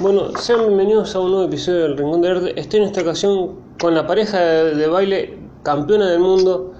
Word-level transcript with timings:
Bueno, 0.00 0.36
sean 0.36 0.58
bienvenidos 0.58 1.14
a 1.14 1.20
un 1.20 1.30
nuevo 1.30 1.46
episodio 1.46 1.82
del 1.82 1.96
Rincón 1.96 2.20
del 2.20 2.36
Arte. 2.38 2.60
Estoy 2.60 2.80
en 2.80 2.86
esta 2.86 3.02
ocasión 3.02 3.60
con 3.78 3.94
la 3.94 4.04
pareja 4.08 4.40
de, 4.40 4.88
baile 4.88 5.38
campeona 5.62 6.10
del 6.10 6.18
mundo 6.18 6.74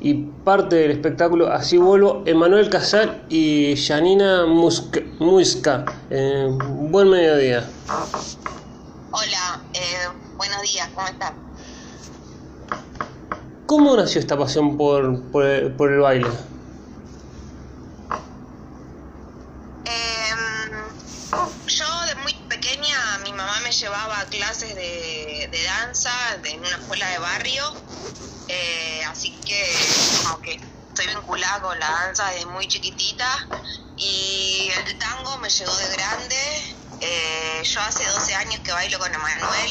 y 0.00 0.14
parte 0.14 0.74
del 0.74 0.90
espectáculo 0.90 1.46
Así 1.46 1.76
vuelvo, 1.76 2.24
Emanuel 2.26 2.68
Casal 2.68 3.24
y 3.28 3.76
Janina 3.76 4.46
Muisca. 4.46 5.84
Eh, 6.10 6.48
buen 6.90 7.08
mediodía. 7.08 7.70
Hola, 9.12 9.62
eh, 9.72 10.08
buenos 10.36 10.62
días, 10.62 10.88
¿cómo 10.92 11.06
estás? 11.06 11.32
¿Cómo 13.66 13.96
nació 13.96 14.20
esta 14.20 14.36
pasión 14.36 14.76
por, 14.76 15.22
por 15.30 15.44
el 15.44 16.00
baile? 16.00 16.26
llevaba 23.80 24.24
clases 24.30 24.74
de, 24.74 25.68
en 26.44 26.60
una 26.60 26.76
escuela 26.76 27.08
de 27.08 27.18
barrio, 27.18 27.76
eh, 28.48 29.02
así 29.10 29.30
que 29.44 29.76
como 30.22 30.40
que 30.40 30.60
estoy 30.88 31.06
vinculada 31.08 31.60
con 31.62 31.78
la 31.78 31.90
danza 31.90 32.30
desde 32.30 32.46
muy 32.46 32.68
chiquitita 32.68 33.28
y 33.96 34.70
el 34.86 34.98
tango 34.98 35.38
me 35.38 35.50
llegó 35.50 35.74
de 35.76 35.88
grande. 35.96 36.36
Eh, 37.00 37.62
yo 37.64 37.80
hace 37.82 38.04
12 38.04 38.34
años 38.36 38.60
que 38.60 38.72
bailo 38.72 38.98
con 38.98 39.12
Emanuel 39.12 39.70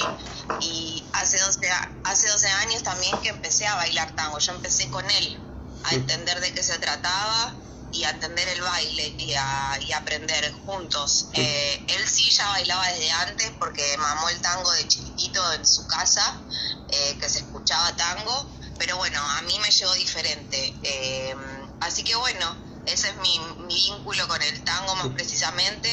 y 0.62 1.04
hace 1.14 1.40
12, 1.40 1.70
hace 2.04 2.28
12 2.30 2.48
años 2.48 2.84
también 2.84 3.20
que 3.22 3.30
empecé 3.30 3.66
a 3.66 3.76
bailar 3.76 4.14
tango. 4.16 4.38
Yo 4.40 4.54
empecé 4.54 4.90
con 4.90 5.10
él 5.10 5.40
a 5.84 5.94
entender 5.96 6.40
de 6.42 6.54
qué 6.54 6.64
se 6.64 6.78
trataba 6.80 7.56
y 7.96 8.04
a 8.04 8.10
entender 8.10 8.48
el 8.50 8.62
baile 8.62 9.16
y 9.18 9.34
a, 9.34 9.80
y 9.88 9.92
aprender 9.94 10.52
juntos. 10.66 11.30
Eh, 11.34 11.86
él 11.88 12.08
sí 12.08 12.30
ya 12.30 12.46
bailaba 12.50 12.86
desde 12.88 13.12
antes 13.12 13.52
porque 13.58 13.98
mamó 13.98 14.28
el 14.30 14.42
tango 14.42 14.70
de 14.74 14.88
chiquitito 14.88 15.54
en 15.54 15.66
su 15.66 15.88
casa, 15.88 16.44
eh, 16.90 17.18
que 17.20 17.30
se 17.30 17.40
escuchaba 17.40 17.96
tango, 17.96 18.52
pero 18.78 18.98
bueno, 18.98 19.20
a 19.38 19.42
mí 19.44 19.58
me 19.60 19.72
llegó 19.72 19.94
diferente. 19.94 20.78
Eh, 20.84 21.36
así 21.80 22.04
que 22.04 22.16
bueno, 22.16 22.58
ese 22.86 23.10
es 23.10 23.16
mi, 23.18 23.40
vínculo 23.68 24.28
con 24.28 24.42
el 24.42 24.64
tango 24.66 24.96
más 24.96 25.08
precisamente. 25.10 25.90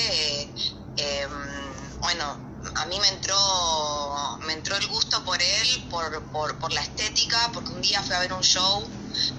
bueno, 2.01 2.52
a 2.75 2.87
mí 2.87 2.99
me 3.01 3.09
entró, 3.09 4.39
me 4.47 4.55
entró 4.55 4.77
el 4.77 4.87
gusto 4.89 5.25
por 5.25 5.41
él, 5.41 5.85
por, 5.91 6.23
por, 6.31 6.73
la 6.73 6.83
estética, 6.83 7.51
porque 7.53 7.71
un 7.71 7.83
día 7.83 8.03
fui 8.03 8.15
a 8.15 8.21
ver 8.21 8.33
un 8.33 8.43
show 8.43 8.89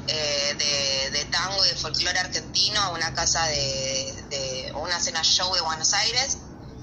eh, 0.07 1.09
de, 1.11 1.25
tango 1.25 1.65
y 1.65 1.69
de 1.69 1.75
folclore 1.75 2.19
argentino 2.19 2.79
a 2.79 2.89
una 2.89 3.13
casa 3.13 3.45
de, 3.47 4.23
de 4.29 4.71
una 4.75 4.99
cena 4.99 5.23
show 5.23 5.53
de 5.55 5.61
Buenos 5.61 5.93
Aires. 5.93 6.37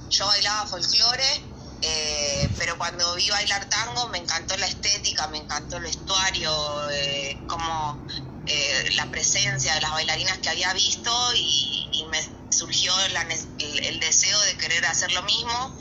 Yo 0.08 0.26
bailaba 0.26 0.66
folclore, 0.66 1.42
eh, 1.82 2.48
pero 2.58 2.76
cuando 2.78 3.14
vi 3.14 3.30
bailar 3.30 3.68
tango 3.68 4.08
me 4.08 4.18
encantó 4.18 4.56
la 4.56 4.66
estética, 4.66 5.28
me 5.28 5.38
encantó 5.38 5.76
el 5.76 5.84
vestuario, 5.84 6.90
eh, 6.90 7.38
como 7.46 7.98
la 8.96 9.06
presencia 9.12 9.74
de 9.74 9.80
las 9.80 9.92
bailarinas 9.92 10.38
que 10.38 10.48
había 10.48 10.72
visto 10.72 11.12
y, 11.36 11.89
me 12.10 12.50
surgió 12.50 12.92
el, 13.00 14.00
deseo 14.00 14.40
de 14.42 14.56
querer 14.56 14.84
hacer 14.86 15.12
lo 15.12 15.22
mismo 15.22 15.78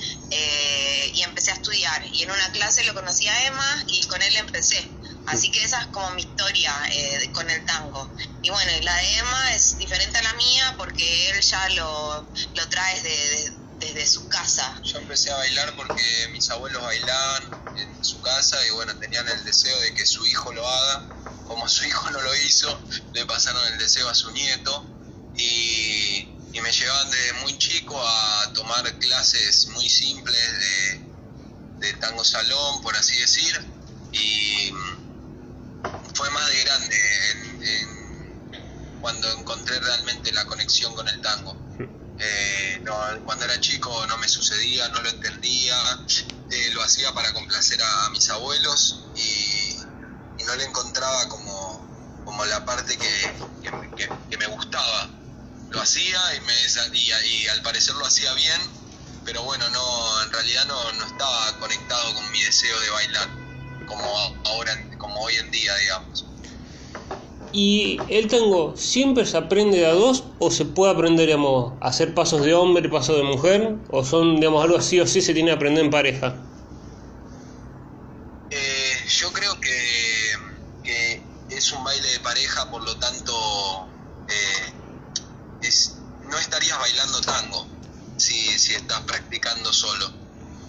y 1.14 1.22
empecé 1.24 1.52
a 1.52 1.56
estudiar. 1.56 2.06
Y 2.14 2.24
en 2.24 2.32
una 2.32 2.52
clase 2.52 2.84
lo 2.84 2.94
conocí 2.94 3.28
a 3.28 3.48
Emma 3.48 3.84
y 3.88 4.06
con 4.08 4.22
él 4.22 4.36
empecé. 4.38 4.90
Así 5.26 5.52
que 5.52 5.64
esa 5.64 5.80
es 5.82 5.88
como 5.88 6.10
mi 6.12 6.24
historia 6.24 6.74
eh, 6.92 7.30
con 7.34 7.48
el 7.50 7.64
tango. 7.66 8.10
Y 8.42 8.50
bueno, 8.50 8.72
la 8.82 8.96
de 8.96 9.18
Emma 9.18 9.54
es 9.54 9.78
diferente 9.78 10.18
a 10.18 10.24
la 10.24 10.34
mía 10.34 10.76
porque 10.78 11.30
él 11.30 11.42
ya 11.42 11.70
lo, 11.70 12.28
lo 12.56 12.70
trae 12.70 13.02
desde, 13.80 14.08
su 14.08 14.28
casa. 14.28 14.80
Yo 14.84 14.98
empecé 14.98 15.32
a 15.32 15.36
bailar 15.36 15.76
porque 15.76 16.28
mis 16.32 16.50
abuelos 16.50 16.82
bailaban 16.82 17.78
en 17.78 18.04
su 18.04 18.20
casa 18.22 18.58
y 18.66 18.72
bueno, 18.72 18.98
tenían 18.98 19.28
el 19.28 19.46
deseo 19.46 19.80
de 19.82 19.94
que 19.94 20.06
su 20.06 20.26
hijo 20.26 20.52
lo 20.52 20.68
haga. 20.68 21.08
Como 21.48 21.68
su 21.70 21.86
hijo 21.86 22.10
no 22.12 22.22
lo 22.22 22.36
hizo, 22.36 22.80
le 23.14 23.26
pasaron 23.26 23.64
el 23.68 23.78
deseo 23.78 24.10
a 24.10 24.16
su 24.16 24.32
nieto 24.32 24.99
y, 25.40 26.30
y 26.54 26.62
me 26.62 26.72
llevaban 26.72 27.10
desde 27.12 27.34
muy 27.42 27.58
chico 27.58 28.00
a 28.02 28.54
tomar 28.54 28.84
clases 29.00 29.68
muy 29.68 29.90
simples 29.90 30.52
de, 30.60 31.88
de 31.88 31.94
tango 31.94 32.24
salón, 32.24 32.82
por 32.82 32.96
así 32.96 33.18
decir. 33.20 33.60
Y 34.12 34.72
fue 36.14 36.30
más 36.32 36.48
de 36.48 36.64
grande 36.64 36.98
cuando 39.02 39.32
encontré 39.32 39.80
realmente 39.80 40.32
la 40.34 40.46
conexión 40.46 40.94
con 40.94 41.08
el 41.08 41.22
tango. 41.22 41.56
Eh, 42.20 42.84
cuando 43.24 43.46
era 43.46 43.60
chico 43.62 44.06
no 44.08 44.18
me 44.18 44.28
sucedía, 44.28 44.90
no 44.90 45.02
lo 45.02 45.10
entendía, 45.10 45.78
eh, 46.52 46.70
lo 46.74 46.84
hacía 46.84 47.14
para 47.14 47.32
complacer 47.34 47.82
a, 47.82 48.10
mis 48.10 48.30
abuelos 48.30 49.06
y, 49.16 49.78
no 50.46 50.56
le 50.56 50.64
encontraba 50.64 51.30
como, 51.30 52.24
como 52.26 52.44
la 52.46 52.66
parte 52.66 52.98
que, 52.98 54.38
me 54.38 54.48
gustaba. 54.48 55.10
Lo 55.72 55.82
hacía 55.82 56.20
y, 56.36 56.42
me, 56.42 56.54
y, 56.98 57.48
al 57.48 57.62
parecer 57.62 57.96
lo 57.96 58.06
hacía 58.06 58.34
bien, 58.34 58.62
pero 59.26 59.44
bueno, 59.44 59.70
no, 59.70 60.24
en 60.24 60.32
realidad 60.32 60.66
no, 60.66 60.92
no 60.94 61.06
estaba 61.06 61.60
conectado 61.60 62.14
con 62.16 62.32
mi 62.32 62.42
deseo 62.42 62.80
de 62.80 62.90
bailar 62.90 63.30
como 63.86 64.06
ahora, 64.46 64.72
como 64.98 65.22
hoy 65.22 65.36
en 65.36 65.52
día, 65.52 65.76
digamos. 65.76 66.26
¿Y 67.52 68.06
el 68.10 68.28
tango 68.28 68.78
siempre 68.78 69.26
se 69.26 69.36
aprende 69.36 69.86
a 69.88 69.94
dos 69.94 70.24
o 70.38 70.52
se 70.52 70.66
puede 70.66 70.94
aprender, 70.94 71.26
digamos, 71.26 71.74
a 71.82 71.88
hacer 71.88 72.14
pasos 72.14 72.44
de 72.46 72.54
hombre 72.54 72.86
y 72.86 72.92
pasos 72.92 73.18
de 73.18 73.24
mujer? 73.24 73.76
¿O 73.90 74.06
son, 74.06 74.36
digamos, 74.36 74.64
algo 74.64 74.78
así 74.78 75.00
o 75.00 75.08
sí 75.08 75.22
se 75.22 75.34
tiene 75.34 75.50
que 75.50 75.56
aprender 75.56 75.84
en 75.84 75.90
pareja? 75.90 76.36
Eh, 78.52 78.94
yo 79.08 79.34
creo 79.34 79.60
que, 79.60 79.70
es 81.50 81.72
un 81.74 81.84
baile 81.84 82.08
de 82.08 82.20
pareja, 82.20 82.70
por 82.72 82.84
lo 82.84 82.96
tanto, 82.98 83.34
eh, 84.28 84.74
es, 85.62 85.96
no 86.24 86.38
estarías 86.38 86.78
bailando 86.80 87.22
tango 87.22 87.68
si, 88.18 88.58
si 88.60 88.74
estás 88.76 89.02
practicando 89.02 89.72
solo. 89.74 90.12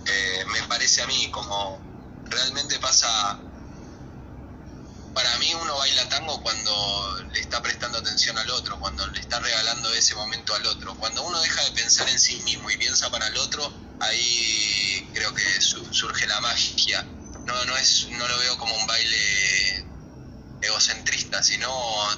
Eh, 0.06 0.45
me 0.53 0.62
parece 0.65 1.03
a 1.03 1.06
mí 1.06 1.31
como 1.31 1.81
realmente 2.25 2.78
pasa, 2.78 3.39
para 5.15 5.39
mí 5.39 5.55
uno 5.55 5.77
baila 5.77 6.09
tango 6.09 6.41
cuando 6.43 7.25
le 7.33 7.41
está 7.41 7.62
prestando 7.62 7.99
atención 7.99 8.39
al 8.39 8.51
otro, 8.51 8.78
cuando 8.81 9.06
le 9.09 9.21
está 9.21 9.41
regalando 9.41 9.93
ese 9.95 10.15
momento 10.15 10.55
al 10.55 10.67
otro. 10.67 10.95
Cuando 10.97 11.22
uno 11.22 11.41
deja 11.41 11.62
de 11.65 11.72
pensar 11.72 12.09
en 12.09 12.19
sí 12.19 12.41
mismo 12.43 12.71
y 12.71 12.77
piensa 12.77 13.11
para 13.11 13.27
el 13.27 13.37
otro, 13.39 13.72
ahí 14.01 15.11
creo 15.12 15.34
que 15.34 15.61
surge 15.61 16.27
la 16.27 16.41
magia. 16.41 17.03
No, 17.45 17.65
no, 17.65 17.77
es, 17.77 18.09
no 18.11 18.28
lo 18.28 18.39
veo 18.39 18.59
como 18.59 18.75
un 18.77 18.87
baile 18.87 19.90
egocentrista, 20.62 21.43
sino 21.43 21.69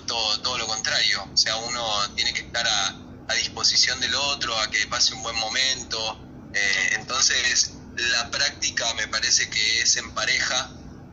todo, 0.06 0.40
todo 0.40 0.58
lo 0.58 0.66
contrario. 0.66 1.24
O 1.32 1.36
sea, 1.36 1.56
uno 1.56 1.84
tiene 2.14 2.32
que 2.32 2.42
estar 2.42 2.66
a, 2.66 2.98
disposición 3.34 3.98
del 3.98 4.14
otro, 4.14 4.54
a 4.58 4.70
que 4.70 4.86
pase 4.88 5.14
un 5.14 5.22
buen 5.22 5.36
momento. 5.36 6.18
Eh, 6.52 6.96
entonces, 7.00 7.72
la 7.96 8.30
práctica 8.30 8.84
me 8.94 9.08
parece 9.08 9.48
que 9.48 9.80
es 9.80 9.96
en 9.96 10.10
pareja. 10.12 10.70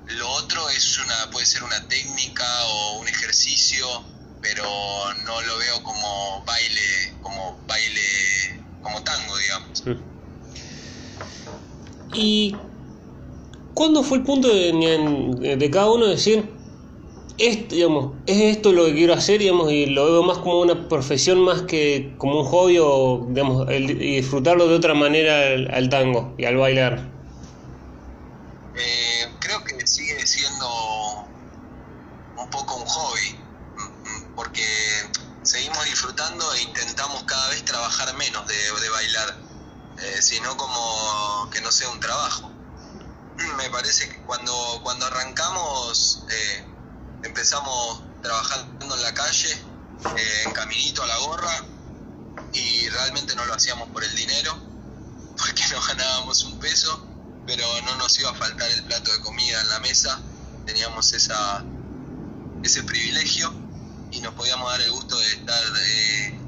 Lo 0.07 0.29
otro 0.31 0.69
es 0.69 0.97
una, 0.97 1.31
puede 1.31 1.45
ser 1.45 1.63
una 1.63 1.88
técnica 1.88 2.45
o 2.66 3.00
un 3.00 3.07
ejercicio, 3.07 4.03
pero 4.41 4.66
no 5.23 5.41
lo 5.41 5.57
veo 5.59 5.81
como 5.81 6.44
baile, 6.46 7.13
como 7.22 7.57
baile, 7.66 8.61
como 8.81 9.01
tango, 9.03 9.38
digamos. 9.38 9.84
¿Y 12.13 12.53
cuándo 13.73 14.03
fue 14.03 14.17
el 14.17 14.23
punto 14.25 14.50
de, 14.50 15.56
de 15.57 15.72
cada 15.72 15.90
uno 15.90 16.07
decir, 16.07 16.59
es, 17.40 17.70
digamos, 17.70 18.14
es 18.26 18.58
esto 18.58 18.74
lo 18.74 18.86
que 18.86 18.94
quiero 18.94 19.14
hacer, 19.14 19.40
digamos, 19.40 19.72
y 19.72 19.86
lo 19.86 20.06
veo 20.06 20.24
más 20.24 20.40
como 20.40 20.60
una 20.60 20.90
profesión 20.90 21.40
más 21.40 21.62
que 21.64 22.14
como 22.18 22.42
un 22.42 22.46
hobby 22.46 22.78
o, 22.80 23.26
digamos, 23.30 23.68
y 23.70 24.16
disfrutarlo 24.18 24.68
de 24.68 24.76
otra 24.76 24.94
manera 24.94 25.76
al, 25.76 25.90
tango 25.90 26.36
y 26.38 26.46
al 26.46 26.58
bailar. 26.58 27.09
Eh, 28.76 29.28
creo 29.40 29.64
que 29.64 29.88
sigue 29.88 30.28
siendo 30.28 31.28
un 32.38 32.50
poco 32.50 32.76
un 32.76 32.86
hobby, 32.86 33.40
mm, 33.78 33.82
mm, 33.82 34.35
porque 34.35 34.66
seguimos 35.44 35.84
disfrutando 35.85 36.53
e 36.56 36.62
intentamos 36.64 37.24
cada 37.24 37.50
vez 37.50 37.64
trabajar 37.64 38.16
menos 38.18 38.46
de, 38.47 38.90
bailar, 38.90 39.38
eh, 39.97 40.22
sino 40.22 40.58
como 40.58 41.50
que 41.52 41.62
no 41.62 41.72
sea 41.72 41.90
un 41.90 42.02
trabajo. 42.02 42.52
Me 43.58 43.70
parece 43.70 44.09
que 44.09 44.22
cuando, 44.24 44.53
cuando 44.84 45.06
arrancamos... 45.06 46.26
Eh, 46.30 46.69
empezamos 47.24 48.04
trabajando 48.22 48.96
en 48.96 49.02
la 49.02 49.14
calle, 49.14 49.52
eh, 49.52 50.44
en 50.46 50.52
caminito 50.54 51.04
a 51.04 51.08
la 51.08 51.18
gorra, 51.20 51.66
y 52.54 52.90
realmente 52.90 53.36
no 53.36 53.46
lo 53.46 53.54
hacíamos 53.54 53.90
por 53.90 54.04
el 54.04 54.16
dinero, 54.16 54.58
porque 55.38 55.64
no 55.72 55.82
ganábamos 55.82 56.44
un 56.44 56.60
peso, 56.60 57.06
pero 57.46 57.66
no 57.86 57.96
nos 57.98 58.20
iba 58.20 58.30
a 58.30 58.36
faltar 58.36 58.70
el 58.72 58.84
plato 58.84 59.12
de 59.12 59.20
comida 59.22 59.62
en 59.62 59.70
la 59.70 59.80
mesa, 59.80 60.22
teníamos 60.66 61.14
esa, 61.14 61.64
ese 62.64 62.84
privilegio 62.84 63.52
y 64.12 64.22
nos 64.22 64.34
podíamos 64.34 64.70
dar 64.72 64.82
el 64.82 64.92
gusto 64.92 65.18
de 65.18 65.28
estar 65.28 65.64
eh, 65.86 66.40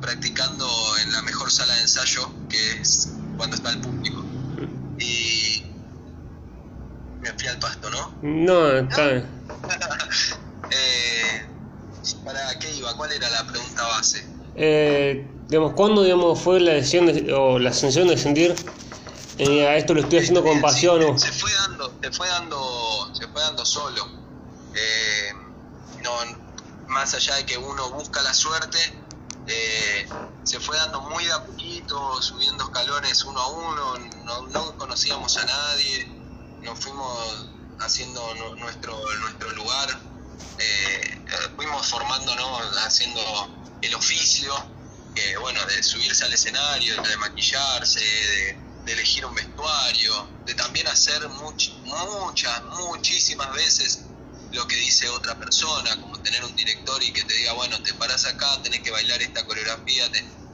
practicando 0.00 0.66
en 1.02 1.12
la 1.12 1.22
mejor 1.22 1.50
sala 1.50 1.74
de 1.74 1.82
ensayo, 1.82 2.30
que 2.48 2.80
es 2.80 3.12
cuando 3.36 3.56
está 3.56 3.70
el 3.70 3.80
público. 3.80 4.24
Y 4.98 5.64
me 7.20 7.32
fui 7.32 7.48
al 7.48 7.58
pasto, 7.58 7.90
¿no? 7.90 8.14
No, 8.22 8.70
está 8.70 9.06
bien. 9.08 9.35
Eh, 10.76 11.42
¿Para 12.24 12.58
qué 12.58 12.72
iba? 12.74 12.94
¿Cuál 12.96 13.12
era 13.12 13.28
la 13.30 13.46
pregunta 13.46 13.82
base? 13.84 14.24
Eh, 14.54 15.28
digamos, 15.48 15.72
¿cuándo 15.74 16.02
digamos, 16.02 16.40
fue 16.40 16.60
la 16.60 16.72
decisión 16.74 17.06
de- 17.06 17.32
o 17.32 17.58
la 17.58 17.72
sensación 17.72 18.08
de 18.08 18.16
sentir 18.16 18.54
eh, 19.38 19.66
a 19.66 19.76
esto 19.76 19.92
lo 19.94 20.00
estoy 20.00 20.18
haciendo 20.20 20.42
con 20.42 20.58
Eh, 20.58 20.62
pasión? 20.62 21.02
sí, 21.02 21.06
o- 21.10 21.18
Se 21.18 21.32
fue 21.32 21.52
dando, 21.52 21.98
se 22.02 22.10
fue 22.10 22.28
dando, 22.28 23.10
se 23.12 23.28
fue 23.28 23.42
dando 23.42 23.64
solo. 23.66 24.02
No, 26.02 26.12
más 26.88 27.14
allá 27.14 27.34
de 27.36 27.46
que 27.46 27.56
uno 27.58 27.90
busca 27.90 28.22
la 28.22 28.32
suerte, 28.34 28.78
eh, 29.46 30.06
se 30.42 30.60
fue 30.60 30.76
dando 30.76 31.00
muy 31.02 31.24
de 31.24 31.32
a 31.32 31.44
poquito, 31.44 32.22
subiendo 32.22 32.64
escalones 32.64 33.24
uno 33.24 33.40
a 33.40 33.48
uno, 33.48 33.98
no, 34.24 34.48
no 34.48 34.76
conocíamos 34.76 35.36
a 35.36 35.44
nadie, 35.44 36.06
nos 36.60 36.78
fuimos 36.78 37.48
haciendo 37.78 38.20
nu- 38.36 38.56
nuestro, 38.56 38.96
nuestro 39.20 39.50
lugar, 39.52 39.88
eh, 40.58 41.00
fuimos 41.56 41.86
formándonos, 41.86 42.76
haciendo 42.86 43.22
el 43.82 43.94
oficio, 43.94 44.54
bueno, 45.40 45.64
de 45.66 45.82
subirse 45.82 46.24
al 46.24 46.32
escenario, 46.32 47.00
de 47.02 47.16
maquillarse, 47.16 48.00
de, 48.00 48.92
elegir 48.92 49.24
un 49.26 49.34
vestuario, 49.34 50.28
de 50.44 50.54
también 50.54 50.86
hacer 50.86 51.20
much- 51.30 51.72
muchas, 51.82 52.62
muchísimas 52.78 53.52
veces 53.52 53.98
lo 54.52 54.66
que 54.68 54.76
dice 54.76 55.08
otra 55.08 55.36
persona, 55.38 56.00
como 56.00 56.20
tener 56.22 56.44
un 56.44 56.54
director 56.54 57.02
y 57.02 57.12
que 57.12 57.24
te 57.24 57.34
diga, 57.34 57.52
bueno, 57.54 57.82
te 57.82 57.92
paras 57.94 58.24
acá, 58.26 58.62
tenés 58.62 58.80
que 58.82 58.90
bailar 58.92 59.20
esta 59.22 59.44
coreografía, 59.44 60.08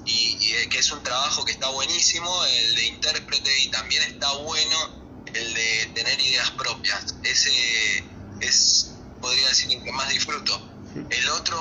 y, 0.07 0.53
eh, 0.55 0.69
que 0.71 0.79
es 0.79 0.91
un 0.91 1.03
trabajo 1.03 1.45
que 1.45 1.53
está 1.53 1.69
buenísimo, 1.69 2.45
el 2.45 2.75
de 2.75 2.87
intérprete, 2.87 3.59
y 3.61 3.71
también 3.71 4.03
está 4.05 4.33
bueno 4.33 4.79
el 5.35 5.55
de 5.55 5.87
tener 5.95 6.21
ideas 6.21 6.51
propias. 6.53 7.15
Ese 7.23 7.51
es, 8.41 8.92
podría 9.23 9.49
decir, 9.49 9.73
el 9.73 9.83
que 9.83 9.93
más 9.93 10.09
disfruto. 10.11 10.53
El 10.95 11.29
otro, 11.31 11.57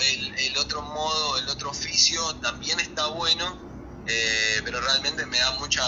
el, 0.00 0.34
el 0.50 0.56
otro 0.58 0.82
modo, 0.82 1.38
el 1.38 1.48
otro 1.50 1.70
oficio 1.70 2.20
también 2.42 2.80
está 2.80 3.06
bueno, 3.08 3.44
eh, 4.08 4.60
pero 4.64 4.80
realmente 4.80 5.24
me 5.26 5.38
da 5.38 5.52
mucha 5.60 5.82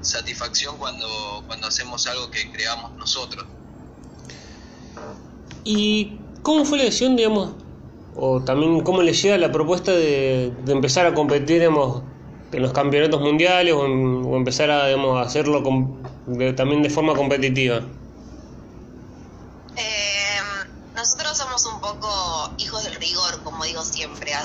satisfacción 0.00 0.78
cuando, 0.78 1.44
cuando 1.46 1.66
hacemos 1.66 2.06
algo 2.06 2.30
que 2.30 2.50
creamos 2.52 2.96
nosotros. 2.98 3.44
¿Y 5.64 6.20
cómo 6.42 6.64
fue 6.64 6.78
la 6.78 6.84
decisión, 6.84 7.16
digamos, 7.16 7.54
o 8.14 8.42
también 8.42 8.80
cómo 8.82 9.02
le 9.02 9.12
llega 9.12 9.36
la 9.38 9.50
propuesta 9.52 9.92
de, 9.92 10.52
de 10.64 10.72
empezar 10.72 11.06
a 11.06 11.14
competir, 11.14 11.58
digamos, 11.58 12.04
en 12.52 12.62
los 12.62 12.72
campeonatos 12.72 13.20
mundiales 13.20 13.74
o, 13.74 13.84
en- 13.86 14.24
o 14.24 14.36
empezar 14.36 14.70
a, 14.70 14.86
digamos, 14.86 15.18
a 15.18 15.22
hacerlo 15.22 15.62
com- 15.62 16.02
de- 16.26 16.52
también 16.52 16.82
de 16.82 16.90
forma 16.90 17.14
competitiva? 17.14 17.82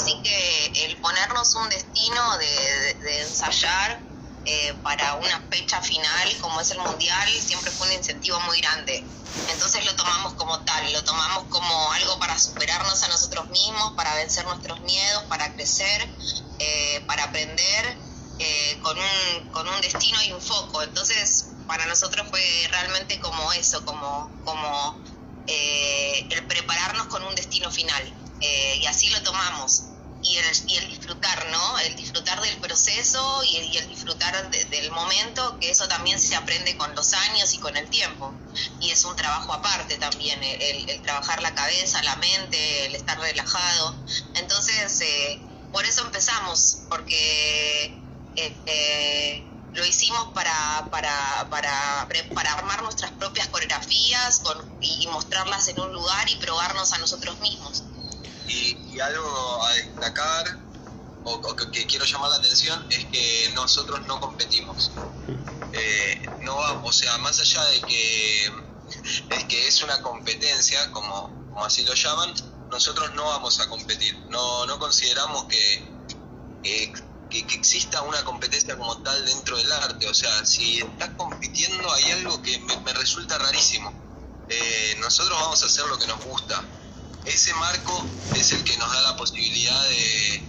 Así 0.10 0.22
que 0.24 0.86
el 0.86 1.00
ponernos 1.02 1.56
un 1.56 1.70
destino 1.70 2.38
de, 2.38 2.46
de- 2.48 2.94
de 2.96 3.22
ensayar 3.22 4.04
eh, 4.46 4.74
para 4.82 5.16
una 5.16 5.40
fecha 5.52 5.82
final 5.82 6.38
como 6.40 6.60
es 6.62 6.72
el 6.72 6.80
mundial 6.80 7.30
siempre 7.42 7.70
fue 7.72 7.88
un 7.88 7.94
incentivo 7.94 8.40
muy 8.42 8.60
grande. 8.60 9.06
Entonces 9.48 9.86
lo 9.86 9.96
tomamos 9.96 10.34
como 10.34 10.60
tal, 10.64 10.92
lo 10.92 11.04
tomamos 11.04 11.44
como 11.50 11.92
algo 11.94 12.18
para 12.20 12.38
superarnos 12.40 13.04
a 13.04 13.08
nosotros 13.10 13.50
mismos, 13.50 13.94
para 13.96 14.16
vencer 14.16 14.46
nuestros 14.46 14.82
miedos, 14.82 15.24
para 15.30 15.54
crecer, 15.56 16.10
eh, 16.58 17.04
para 17.08 17.26
aprender 17.26 17.98
eh, 18.40 18.80
con, 18.82 18.98
un, 18.98 19.50
con 19.52 19.68
un 19.68 19.82
destino 19.82 20.18
y 20.24 20.32
un 20.32 20.42
foco. 20.42 20.82
Entonces 20.82 21.58
para 21.68 21.86
nosotros 21.86 22.26
fue 22.32 22.42
realmente 22.72 23.20
como 23.20 23.54
eso, 23.54 23.86
como, 23.86 24.40
como 24.44 25.04
eh, 25.46 26.28
el 26.32 26.48
prepararnos 26.48 27.08
con 27.08 27.22
un 27.24 27.36
destino 27.36 27.70
final. 27.70 28.16
Eh, 28.42 28.80
y 28.82 28.86
así 28.88 29.10
lo 29.10 29.22
tomamos. 29.22 29.88
Y 30.21 30.36
el, 30.36 30.45
y 30.68 30.75
el 30.77 30.88
disfrutar, 30.89 31.45
¿no? 31.48 31.80
El 31.80 31.95
disfrutar 31.95 32.42
del 32.42 32.57
proceso 32.60 33.44
y 33.45 33.56
el, 33.57 33.66
y 33.74 33.77
el 33.77 33.88
disfrutar 33.88 34.51
de- 34.51 34.66
del 34.66 34.92
momento, 34.92 35.57
que 35.60 35.69
eso 35.71 35.88
también 35.88 36.19
se 36.19 36.36
aprende 36.36 36.75
con 36.75 36.94
los 36.94 37.13
años 37.13 37.54
y 37.54 37.57
con 37.60 37.75
el 37.77 37.89
tiempo. 37.89 38.36
Y 38.81 38.92
es 38.92 39.06
un 39.06 39.16
trabajo 39.16 39.54
aparte 39.54 39.98
también, 39.98 40.44
el, 40.44 40.89
el- 40.89 41.01
trabajar 41.04 41.42
la 41.42 41.54
cabeza, 41.54 42.01
la 42.04 42.16
mente, 42.18 42.86
el 42.88 42.95
estar 42.95 43.18
relajado. 43.19 43.95
Entonces, 44.36 45.00
eh, 45.01 45.42
por 45.71 45.86
eso 45.86 46.01
empezamos, 46.01 46.80
porque 46.89 47.83
eh, 48.36 48.62
eh, 48.65 49.45
lo 49.74 49.86
hicimos 49.86 50.27
para, 50.33 50.88
para, 50.92 51.48
para, 51.50 52.07
para 52.33 52.54
armar 52.54 52.81
nuestras 52.83 53.12
propias 53.12 53.48
coreografías 53.48 54.39
con, 54.39 54.57
y 54.81 55.07
mostrarlas 55.07 55.68
en 55.69 55.80
un 55.80 55.94
lugar 55.94 56.30
y 56.30 56.36
probarnos 56.38 56.92
a 56.92 56.98
nosotros 56.98 57.39
mismos. 57.39 57.83
Y, 58.48 58.95
y 58.95 59.00
algo 59.00 59.63
a 59.63 59.77
destacar, 60.00 60.57
o, 61.24 61.34
o 61.34 61.56
que, 61.56 61.86
quiero 61.86 62.06
llamar 62.06 62.30
la 62.31 62.38
atención, 62.38 62.86
es 62.90 63.06
que 63.06 63.51
nosotros 63.54 64.06
no 64.07 64.19
competimos. 64.19 64.92
Eh, 65.74 66.25
no 66.42 66.56
vamos, 66.56 66.90
o 66.90 67.00
sea, 67.00 67.18
más 67.19 67.40
allá 67.40 67.63
de 67.66 67.81
que 67.81 68.46
es 69.30 69.44
que 69.46 69.68
es 69.68 69.84
una 69.84 70.01
competencia, 70.01 70.92
como, 70.92 71.54
así 71.57 71.84
lo 71.84 71.94
llaman, 71.94 72.34
nosotros 72.72 73.13
no 73.13 73.25
vamos 73.25 73.60
a 73.60 73.68
competir. 73.68 74.18
No, 74.30 74.66
no 74.66 74.80
consideramos 74.80 75.46
que, 75.46 75.84
que, 76.63 76.94
exista 77.30 78.01
una 78.01 78.24
competencia 78.24 78.75
como 78.78 78.98
tal 79.04 79.25
dentro 79.25 79.57
del 79.57 79.72
arte. 79.72 80.07
O 80.07 80.13
sea, 80.13 80.46
si 80.46 80.80
estás 80.80 81.10
compitiendo 81.18 81.92
hay 81.94 82.12
algo 82.12 82.42
que 82.42 82.57
me, 82.60 82.78
me 82.78 82.94
resulta 82.94 83.38
rarísimo. 83.38 83.94
Eh, 84.48 84.98
nosotros 85.00 85.40
vamos 85.40 85.62
a 85.62 85.68
hacer 85.68 85.86
lo 85.86 86.00
que 86.00 86.07
nos 86.07 86.24
gusta. 86.25 86.63
Ese 87.25 87.54
marco 87.56 88.06
es 88.36 88.51
el 88.51 88.63
que 88.63 88.77
nos 88.77 88.92
da 88.92 89.01
la 89.01 89.18
posibilidad 89.18 89.81
de, 89.89 90.44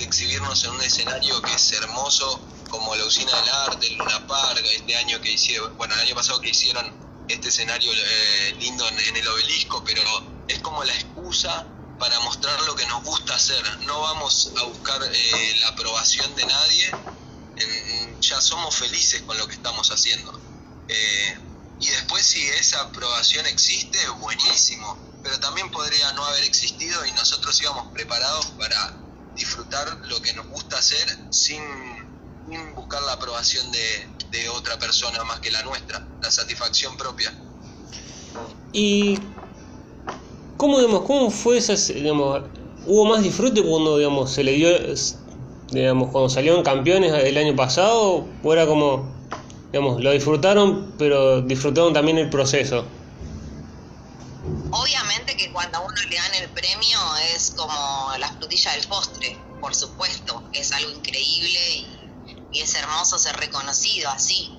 exhibirnos 0.00 0.62
en 0.64 0.70
un 0.70 0.82
escenario 0.82 1.40
que 1.42 1.54
es 1.54 1.72
hermoso, 1.72 2.40
como 2.68 2.94
la 2.96 3.04
Usina 3.04 3.32
del 3.40 3.48
Arte, 3.48 3.90
Luna 3.90 4.26
Park, 4.26 4.62
este 4.74 4.96
año 4.96 5.20
que 5.20 5.32
hicieron, 5.32 5.76
bueno, 5.76 5.94
el 5.94 6.00
año 6.00 6.14
pasado 6.14 6.40
que 6.40 6.50
hicieron 6.50 6.92
este 7.28 7.48
escenario 7.48 7.90
eh, 7.92 8.56
lindo 8.58 8.86
en, 8.88 9.16
el 9.16 9.28
obelisco, 9.28 9.82
pero 9.84 10.02
es 10.48 10.58
como 10.60 10.84
la 10.84 10.92
excusa 10.94 11.66
para 11.98 12.18
mostrar 12.20 12.60
lo 12.62 12.74
que 12.74 12.86
nos 12.86 13.02
gusta 13.04 13.34
hacer. 13.34 13.62
No 13.86 14.00
vamos 14.00 14.52
a 14.60 14.64
buscar 14.64 15.00
eh, 15.02 15.56
la 15.60 15.68
aprobación 15.68 16.34
de 16.34 16.44
nadie, 16.44 16.90
ya 18.20 18.40
somos 18.40 18.74
felices 18.76 19.22
con 19.22 19.38
lo 19.38 19.46
que 19.46 19.54
estamos 19.54 19.90
haciendo. 19.90 20.38
Eh, 20.88 21.38
y 21.80 21.88
después 21.88 22.24
si 22.24 22.46
esa 22.46 22.82
aprobación 22.82 23.46
existe, 23.46 23.98
buenísimo, 24.08 24.96
pero 25.26 25.40
también 25.40 25.68
podría 25.72 26.12
no 26.12 26.24
haber 26.24 26.44
existido 26.44 27.04
y 27.04 27.10
nosotros 27.12 27.60
íbamos 27.60 27.92
preparados 27.92 28.46
para 28.58 28.96
disfrutar 29.34 29.98
lo 30.08 30.22
que 30.22 30.32
nos 30.34 30.46
gusta 30.46 30.78
hacer 30.78 31.04
sin, 31.30 31.60
buscar 32.76 33.02
la 33.02 33.14
aprobación 33.14 33.66
de, 33.72 34.48
otra 34.54 34.78
persona 34.78 35.24
más 35.24 35.40
que 35.40 35.50
la 35.50 35.62
nuestra, 35.62 36.06
la 36.22 36.30
satisfacción 36.30 36.96
propia. 36.96 37.32
¿Y 38.72 39.18
cómo, 40.58 40.78
digamos, 40.78 41.02
cómo 41.06 41.30
fue 41.30 41.56
esa, 41.56 41.74
digamos, 41.92 42.42
hubo 42.86 43.06
más 43.06 43.22
disfrute 43.22 43.62
cuando, 43.62 43.96
digamos, 43.96 44.30
se 44.30 44.44
le 44.44 44.52
dio, 44.52 44.68
digamos, 45.70 46.10
cuando 46.12 46.28
salieron 46.28 46.62
campeones 46.62 47.12
el 47.14 47.36
año 47.38 47.56
pasado, 47.56 48.26
o 48.42 48.52
era 48.52 48.66
como, 48.66 49.10
digamos, 49.72 50.02
lo 50.02 50.12
disfrutaron, 50.12 50.92
pero 50.98 51.40
disfrutaron 51.40 51.94
también 51.94 52.18
el 52.18 52.28
proceso? 52.28 52.84
Obviamente 54.70 55.36
que 55.36 55.52
cuando 55.52 55.78
a 55.78 55.80
uno 55.80 55.94
le 56.08 56.16
dan 56.16 56.34
el 56.34 56.50
premio 56.50 57.16
es 57.34 57.52
como 57.52 58.12
la 58.18 58.32
frutilla 58.32 58.72
del 58.72 58.86
postre, 58.86 59.38
por 59.60 59.74
supuesto, 59.74 60.42
es 60.52 60.72
algo 60.72 60.90
increíble 60.90 61.60
y, 61.78 61.92
es 62.52 62.74
hermoso 62.74 63.18
ser 63.18 63.36
reconocido 63.36 64.08
así. 64.10 64.50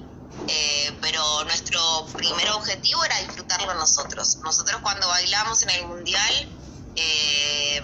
Eh, 0.48 0.98
pero 1.02 1.44
nuestro 1.46 2.06
primer 2.16 2.50
objetivo 2.52 3.04
era 3.04 3.20
disfrutarlo 3.20 3.74
nosotros. 3.74 4.38
Nosotros 4.44 4.82
cuando 4.82 5.08
bailamos 5.08 5.64
en 5.64 5.70
el 5.72 5.88
mundial, 5.88 6.50
eh, 6.96 7.82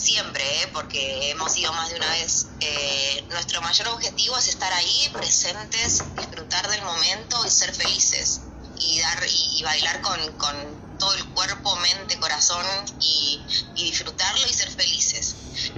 siempre, 0.00 0.62
eh, 0.62 0.68
porque 0.72 1.30
hemos 1.30 1.56
ido 1.56 1.72
más 1.72 1.90
de 1.90 1.96
una 1.96 2.10
vez, 2.10 2.46
eh, 2.60 3.24
nuestro 3.30 3.60
mayor 3.60 3.88
objetivo 3.88 4.36
es 4.38 4.48
estar 4.48 4.72
ahí, 4.72 5.10
presentes, 5.12 6.02
disfrutar 6.16 6.68
del 6.70 6.82
momento 6.82 7.44
y 7.46 7.50
ser 7.50 7.74
felices. 7.74 8.40
Y, 8.80 8.98
dar, 9.00 9.22
y, 9.28 9.62
bailar 9.62 10.00
con, 10.00 10.18
con 10.38 10.98
todo 10.98 11.14
el 11.14 11.24
cuerpo, 11.30 11.74
mente, 11.76 12.18
corazón 12.18 12.64
y, 13.00 13.40
disfrutarlo 13.74 14.46
y 14.48 14.52
ser 14.52 14.70
felices. 14.70 15.34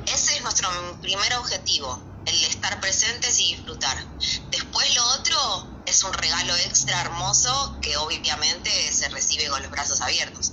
Ese 0.07 0.37
es 0.37 0.43
nuestro 0.43 0.69
primer 1.01 1.35
objetivo, 1.35 1.99
el 2.27 2.45
estar 2.45 2.81
presentes 2.81 3.39
y 3.41 3.55
disfrutar. 3.55 3.97
Después 4.51 4.95
lo 4.95 5.05
otro 5.19 5.67
es 5.87 6.03
un 6.05 6.13
regalo 6.13 6.55
extra 6.57 7.01
hermoso 7.01 7.77
que 7.81 7.97
obviamente 7.97 8.71
se 8.93 9.09
recibe 9.09 9.47
con 9.49 9.63
los 9.63 9.71
brazos 9.71 10.01
abiertos. 10.01 10.53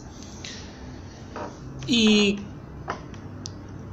¿Y 1.88 2.40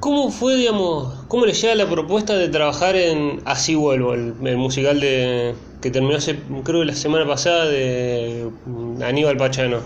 cómo 0.00 0.30
fue, 0.30 0.56
digamos, 0.56 1.14
cómo 1.28 1.46
le 1.46 1.54
llega 1.54 1.74
la 1.74 1.88
propuesta 1.88 2.34
de 2.34 2.48
trabajar 2.48 2.94
en 2.96 3.42
Así 3.44 3.74
vuelvo, 3.74 4.14
el, 4.14 4.34
musical 4.56 5.00
de 5.00 5.54
que 5.80 5.90
terminó 5.90 6.16
hace, 6.16 6.40
creo 6.64 6.80
que 6.80 6.86
la 6.86 6.94
semana 6.94 7.26
pasada 7.26 7.66
de 7.66 8.50
Aníbal 9.04 9.36
Pachano? 9.36 9.80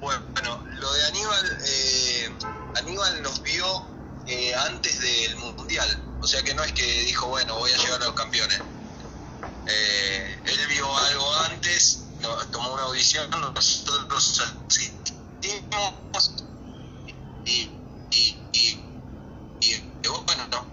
Bueno, 0.00 0.64
lo 0.80 0.92
de 0.92 1.04
Aníbal, 1.06 1.58
eh, 1.66 2.28
Aníbal 2.76 3.22
nos 3.22 3.42
vio 3.42 3.86
eh, 4.26 4.54
antes 4.54 5.00
del 5.00 5.36
Mundial, 5.36 5.88
o 6.20 6.26
sea 6.26 6.42
que 6.42 6.54
no 6.54 6.62
es 6.62 6.72
que 6.72 6.84
dijo, 7.04 7.28
bueno, 7.28 7.56
voy 7.58 7.70
a 7.72 7.76
llegar 7.76 8.02
a 8.02 8.04
los 8.06 8.14
campeones. 8.14 8.60
Eh, 9.66 10.38
él 10.44 10.58
vio 10.68 10.96
algo 10.96 11.34
antes, 11.50 12.04
tomó 12.52 12.74
una 12.74 12.82
audición, 12.84 13.30
nosotros 13.30 14.42
asistimos 14.68 16.34
y 17.44 17.70
y, 18.14 18.36
y, 18.52 18.80
y, 19.60 19.82
bueno, 20.06 20.46
no, 20.50 20.66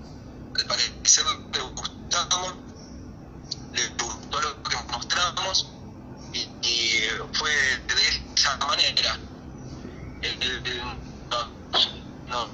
al 0.55 0.65
parecer 0.67 1.25
le 1.53 1.61
gustamos, 1.61 2.53
le 3.73 3.87
gustó 3.87 4.41
lo 4.41 4.63
que 4.63 4.75
mostramos 4.91 5.71
y, 6.33 6.39
y 6.61 7.09
fue 7.33 7.51
de 7.51 8.33
esa 8.35 8.57
manera. 8.57 9.19
El, 10.21 10.43
el, 10.43 10.81
no, 11.29 11.47
no, 12.27 12.47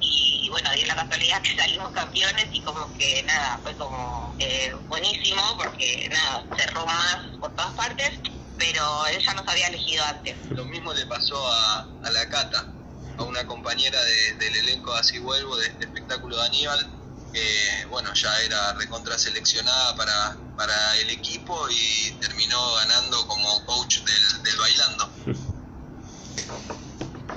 y 0.00 0.48
bueno, 0.48 0.72
dio 0.72 0.86
la 0.86 0.96
casualidad 0.96 1.42
que 1.42 1.56
salimos 1.56 1.90
campeones 1.92 2.46
y 2.50 2.60
como 2.62 2.90
que 2.96 3.22
nada, 3.24 3.55
fue 3.66 3.74
como 3.74 4.32
eh, 4.38 4.72
buenísimo 4.88 5.42
porque 5.56 6.08
nada, 6.08 6.46
cerró 6.56 6.86
más 6.86 7.16
por 7.40 7.52
todas 7.56 7.72
partes, 7.74 8.12
pero 8.56 9.06
ella 9.08 9.34
nos 9.34 9.48
había 9.48 9.66
elegido 9.66 10.04
antes. 10.04 10.36
Lo 10.50 10.64
mismo 10.66 10.94
le 10.94 11.04
pasó 11.06 11.36
a, 11.48 11.88
a 12.04 12.10
la 12.12 12.28
Cata 12.28 12.72
a 13.18 13.22
una 13.24 13.44
compañera 13.44 13.98
del 14.38 14.56
elenco 14.56 14.92
de 14.92 15.00
Así 15.00 15.18
Vuelvo, 15.18 15.56
de 15.56 15.66
este 15.66 15.86
espectáculo 15.86 16.36
de 16.36 16.46
Aníbal, 16.46 16.86
que 17.32 17.86
bueno, 17.90 18.14
ya 18.14 18.30
era 18.42 18.74
recontra 18.74 19.18
seleccionada 19.18 19.96
para, 19.96 20.36
para 20.56 20.96
el 20.98 21.10
equipo 21.10 21.58
y 21.68 22.12
terminó 22.20 22.74
ganando 22.74 23.26
como 23.26 23.64
coach 23.66 23.98
del, 24.02 24.56
bailando. 24.58 25.10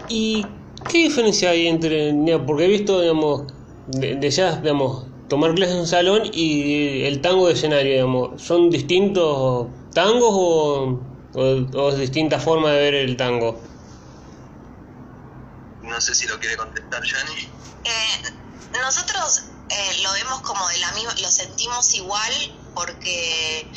¿Y 0.09 0.45
qué 0.89 0.97
diferencia 0.99 1.49
hay 1.49 1.67
entre, 1.67 2.13
porque 2.45 2.65
he 2.65 2.67
visto, 2.67 3.01
digamos, 3.01 3.51
de, 3.87 4.29
ya, 4.29 4.57
digamos, 4.57 5.08
tomar 5.29 5.53
clases 5.53 5.75
en 5.75 5.81
un 5.81 5.87
salón 5.87 6.29
y 6.33 7.03
el 7.03 7.21
tango 7.21 7.47
de 7.47 7.53
escenario, 7.53 7.93
digamos, 7.93 8.41
¿son 8.41 8.69
distintos 8.69 9.67
tangos 9.93 10.31
o, 10.31 10.99
o, 11.33 11.41
o 11.41 11.89
es 11.91 11.99
distinta 11.99 12.39
forma 12.39 12.71
de 12.71 12.79
ver 12.79 12.95
el 12.95 13.15
tango? 13.15 13.61
No 15.83 16.01
sé 16.01 16.15
si 16.15 16.27
lo 16.27 16.39
quiere 16.39 16.57
contestar 16.57 17.01
Yani. 17.03 17.49
Eh, 17.85 18.79
nosotros 18.81 19.43
eh, 19.69 20.01
lo 20.03 20.11
vemos 20.13 20.41
como 20.41 20.67
de 20.67 20.77
la 20.79 20.91
misma, 20.93 21.13
lo 21.21 21.29
sentimos 21.29 21.93
igual 21.95 22.33
porque 22.73 23.67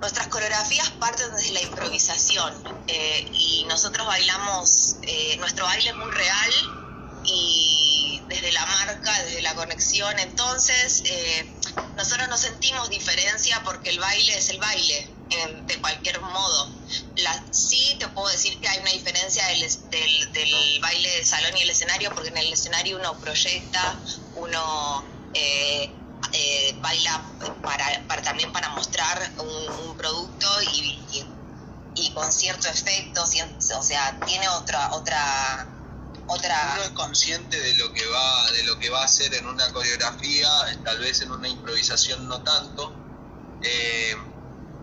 nuestras 0.00 0.28
coreografías 0.28 0.90
parten 0.92 1.30
desde 1.32 1.52
la 1.52 1.62
improvisación 1.62 2.54
eh, 2.86 3.30
y 3.32 3.64
nosotros 3.68 4.06
bailamos, 4.06 4.96
nuestro 5.38 5.64
baile 5.64 5.90
es 5.90 5.96
muy 5.96 6.10
real 6.10 6.50
y 7.24 7.79
desde 8.40 8.52
la 8.52 8.64
marca, 8.66 9.22
desde 9.24 9.42
la 9.42 9.54
conexión, 9.54 10.18
entonces 10.18 11.02
nosotros 11.96 12.28
no 12.28 12.38
sentimos 12.38 12.88
diferencia 12.88 13.60
porque 13.64 13.90
el 13.90 13.98
baile 13.98 14.36
es 14.36 14.48
el 14.48 14.58
baile 14.58 15.10
de 15.66 15.80
cualquier 15.80 16.20
modo. 16.20 16.68
Sí 17.50 17.96
te 17.98 18.08
puedo 18.08 18.28
decir 18.28 18.58
que 18.60 18.68
hay 18.68 18.78
una 18.80 18.90
diferencia 18.92 19.46
del, 19.46 20.32
del, 20.32 20.80
baile 20.80 21.08
de 21.18 21.24
salón 21.24 21.56
y 21.56 21.62
el 21.62 21.70
escenario, 21.70 22.12
porque 22.14 22.28
en 22.30 22.38
el 22.38 22.52
escenario 22.52 22.98
uno 22.98 23.18
proyecta, 23.20 23.98
uno 24.34 25.04
eh, 25.34 25.90
eh, 26.32 26.74
baila 26.80 27.22
para, 27.62 28.06
para, 28.06 28.22
también 28.22 28.52
para 28.52 28.70
mostrar 28.70 29.32
un, 29.38 29.96
producto 29.96 30.46
y, 30.62 31.26
y, 31.94 32.10
con 32.12 32.32
cierto 32.32 32.68
efecto, 32.68 33.22
o 33.22 33.82
sea, 33.82 34.18
tiene 34.24 34.48
otra 34.48 34.92
otra 34.94 35.68
uno 36.36 36.82
es 36.82 36.90
consciente 36.90 37.60
de 37.60 37.74
lo 37.74 37.92
que 37.92 38.06
va 38.06 38.50
de 38.52 38.62
lo 38.64 38.78
que 38.78 38.88
va 38.90 39.02
a 39.02 39.04
hacer 39.04 39.34
en 39.34 39.46
una 39.46 39.70
coreografía, 39.72 40.48
tal 40.84 40.98
vez 40.98 41.22
en 41.22 41.32
una 41.32 41.48
improvisación 41.48 42.28
no 42.28 42.42
tanto. 42.42 42.94
Eh, 43.62 44.14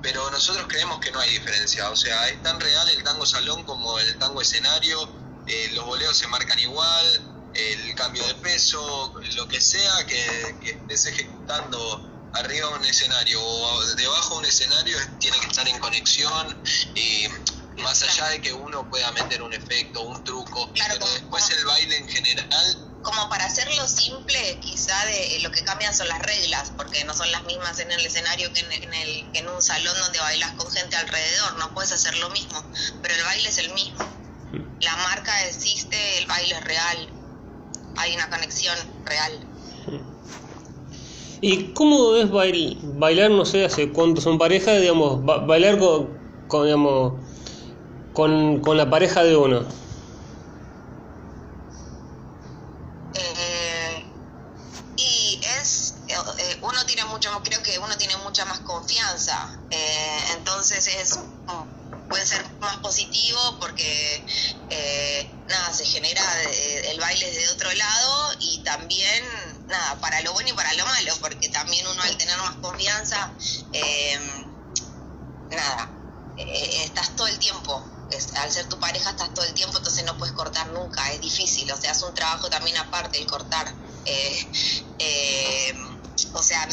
pero 0.02 0.30
nosotros 0.30 0.66
creemos 0.68 1.00
que 1.00 1.12
no 1.12 1.20
hay 1.20 1.32
diferencia, 1.32 1.90
o 1.90 1.96
sea, 1.96 2.28
es 2.30 2.42
tan 2.44 2.60
real 2.60 2.88
el 2.90 3.04
tango 3.04 3.26
salón 3.26 3.64
como 3.64 3.98
el 4.00 4.18
tango 4.18 4.42
escenario, 4.42 5.10
eh, 5.48 5.72
los 5.74 5.86
boleos 5.86 6.16
se 6.16 6.28
marcan 6.28 6.60
igual, 6.60 7.06
el 7.54 7.96
cambio 7.96 8.26
de 8.28 8.36
peso, 8.36 9.14
lo 9.36 9.48
que 9.48 9.60
sea 9.60 10.06
que, 10.06 10.56
estés 10.64 11.08
ejecutando 11.08 12.30
arriba 12.34 12.70
de 12.70 12.76
un 12.76 12.86
escenario 12.86 13.42
o 13.44 13.86
debajo 13.96 14.36
de 14.36 14.40
un 14.40 14.46
escenario 14.46 14.98
tiene 15.20 15.40
que 15.40 15.48
estar 15.48 15.68
en 15.68 15.80
conexión 15.80 16.62
más 17.78 18.02
allá 18.04 18.30
de 18.30 18.42
que 18.42 18.54
uno 18.54 18.90
pueda 18.90 19.12
meter 19.12 19.42
un 19.42 19.54
efecto, 19.54 20.02
un 20.02 20.24
truco, 20.24 20.70
pero 20.74 21.06
después 21.06 21.50
el 21.52 21.66
baile 21.66 21.98
en 21.98 22.10
general 22.10 22.88
como 23.08 23.30
para 23.30 23.46
hacerlo 23.46 23.88
simple, 23.88 24.60
quizá 24.60 25.06
de, 25.06 25.38
eh, 25.38 25.40
lo 25.42 25.50
que 25.50 25.64
cambian 25.64 25.94
son 25.94 26.10
las 26.10 26.20
reglas, 26.20 26.74
porque 26.76 27.06
no 27.06 27.14
son 27.14 27.32
las 27.32 27.44
mismas 27.46 27.80
en 27.80 27.90
el 27.90 28.06
escenario 28.06 28.52
que 28.52 28.60
en, 28.60 28.94
el, 28.94 29.26
en 29.34 29.48
un 29.48 29.62
salón 29.62 29.96
donde 30.04 30.20
bailas 30.20 30.52
con 30.54 30.70
gente 30.70 30.98
alrededor, 30.98 31.58
no 31.58 31.74
puedes 31.74 31.94
hacer 31.94 32.18
lo 32.18 32.30
mismo, 32.32 32.62
pero 33.02 33.16
el 33.16 33.24
baile 33.24 33.48
es 33.48 33.58
el 33.60 33.74
mismo. 33.74 33.98
La 34.82 34.96
marca 34.98 35.46
existe, 35.48 36.18
el 36.18 36.28
baile 36.28 36.56
es 36.56 36.64
real, 36.66 37.10
hay 37.96 38.14
una 38.14 38.30
conexión 38.30 38.78
real. 39.06 39.48
¿Y 41.40 41.72
cómo 41.74 42.16
es 42.16 42.30
bailar, 42.30 43.32
no 43.32 43.46
sé, 43.46 43.64
hace 43.64 43.90
cuánto 43.94 44.20
son 44.20 44.38
pareja, 44.38 44.74
digamos, 44.74 45.24
bailar 45.24 45.78
con, 45.78 46.66
digamos, 46.66 47.14
con, 48.18 48.62
con 48.62 48.76
la 48.78 48.90
pareja 48.90 49.24
de 49.24 49.38
uno? 49.38 49.64
creo 57.44 57.62
que 57.62 57.78
uno 57.78 57.96
tiene 57.96 58.18
mucha 58.18 58.44
más 58.46 58.60
confianza. 58.62 59.60
Eh, 59.70 60.20
entonces 60.36 60.88
es 60.88 61.20
puede 62.10 62.26
ser 62.26 62.44
más 62.60 62.78
positivo 62.78 63.40
porque 63.60 64.26
eh, 64.70 65.30
nada 65.48 65.74
se 65.74 65.86
genera 65.86 66.24
el 66.90 67.00
baile 67.00 67.30
de 67.30 67.50
otro 67.50 67.72
lado 67.72 68.30
y 68.40 68.64
también 68.64 69.24
nada 69.68 70.00
para 70.02 70.22
lo 70.22 70.34
bueno 70.34 70.50
y 70.50 70.54
para 70.54 70.74
lo 70.74 70.86
malo 70.86 71.14
porque 71.22 71.50
también 71.50 71.86
uno 71.86 72.02
al 72.02 72.18
tener 72.18 72.38
más 72.38 72.56
confianza 72.56 73.30
eh, 73.74 74.18
nada 75.50 75.92
estás 76.38 77.16
todo 77.16 77.28
el 77.28 77.38
tiempo 77.40 77.97
al 78.38 78.52
ser 78.52 78.68
tu 78.70 78.80
pareja 78.80 79.10
estás 79.10 79.34
todo 79.34 79.46
el 79.46 79.54
tiempo 79.54 79.78
entonces 79.78 80.04
no 80.06 80.18
puedes 80.18 80.34
cortar 80.34 80.68
nunca 80.70 81.12
es 81.12 81.22
difícil 81.22 81.70
o 81.72 81.78
sea 81.78 81.92
es 81.92 82.02
un 82.04 82.14
trabajo 82.14 82.50
también 82.50 82.78
aparte 82.78 83.20
el 83.20 83.28
cortar 83.28 83.74
o 86.34 86.44
sea 86.44 86.68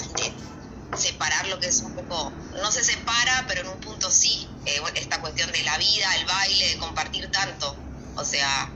separar 0.97 1.49
lo 1.49 1.59
que 1.59 1.67
es 1.69 1.83
un 1.83 1.95
poco, 1.95 2.33
no 2.63 2.71
se 2.71 2.83
separa, 2.85 3.45
pero 3.49 3.63
en 3.63 3.69
un 3.69 3.81
punto 3.81 4.11
sí, 4.11 4.47
eh, 4.67 4.81
esta 4.97 5.21
cuestión 5.21 5.51
de 5.53 5.63
la 5.63 5.77
vida, 5.79 6.07
el 6.19 6.27
baile, 6.27 6.69
de 6.69 6.79
compartir 6.79 7.31
tanto. 7.31 7.75
O 8.17 8.25
sea, 8.25 8.71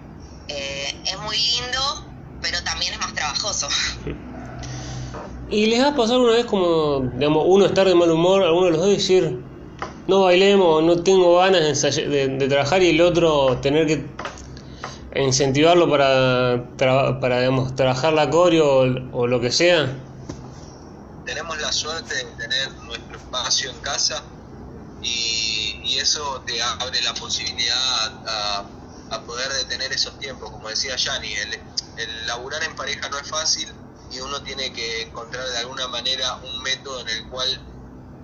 eh, 0.48 0.94
es 1.04 1.18
muy 1.20 1.36
lindo, 1.36 1.80
pero 2.42 2.62
también 2.64 2.92
es 2.92 2.98
más 2.98 3.14
trabajoso. 3.14 3.68
¿Y 5.50 5.66
les 5.66 5.82
ha 5.82 5.94
pasado 5.94 6.20
una 6.20 6.32
vez 6.32 6.44
como, 6.44 7.00
digamos, 7.14 7.44
uno 7.46 7.64
estar 7.64 7.88
de 7.88 7.94
mal 7.94 8.10
humor, 8.10 8.42
alguno 8.42 8.66
de 8.66 8.72
los 8.72 8.80
dos 8.80 8.90
decir, 8.90 9.47
no 10.08 10.22
bailemos, 10.22 10.82
no 10.82 11.02
tengo 11.02 11.38
ganas 11.38 11.82
de, 11.82 12.46
trabajar 12.48 12.82
y 12.82 12.90
el 12.90 13.00
otro 13.00 13.58
tener 13.62 13.86
que 13.86 14.06
incentivarlo 15.14 15.88
para, 15.88 16.70
para 16.76 17.38
digamos, 17.40 17.74
trabajar 17.76 18.12
la 18.12 18.28
coreo 18.28 19.10
o 19.12 19.26
lo 19.26 19.40
que 19.40 19.52
sea? 19.52 19.88
tenemos 21.28 21.60
la 21.60 21.70
suerte 21.70 22.14
de 22.14 22.24
tener 22.38 22.72
nuestro 22.84 23.18
espacio 23.18 23.70
en 23.70 23.78
casa 23.80 24.22
y, 25.02 25.78
y 25.84 25.98
eso 25.98 26.42
te 26.46 26.62
abre 26.62 27.02
la 27.02 27.12
posibilidad 27.12 28.64
a, 29.10 29.20
poder 29.26 29.52
detener 29.52 29.92
esos 29.92 30.18
tiempos. 30.18 30.50
Como 30.50 30.70
decía 30.70 30.96
Yanni, 30.96 31.34
el, 31.34 31.60
el 31.98 32.26
laburar 32.26 32.64
en 32.64 32.74
pareja 32.74 33.10
no 33.10 33.18
es 33.18 33.28
fácil 33.28 33.70
y 34.10 34.20
uno 34.20 34.42
tiene 34.42 34.72
que 34.72 35.02
encontrar 35.02 35.46
de 35.46 35.58
alguna 35.58 35.86
manera 35.88 36.36
un 36.36 36.62
método 36.62 37.02
en 37.02 37.08
el 37.08 37.28
cual 37.28 37.60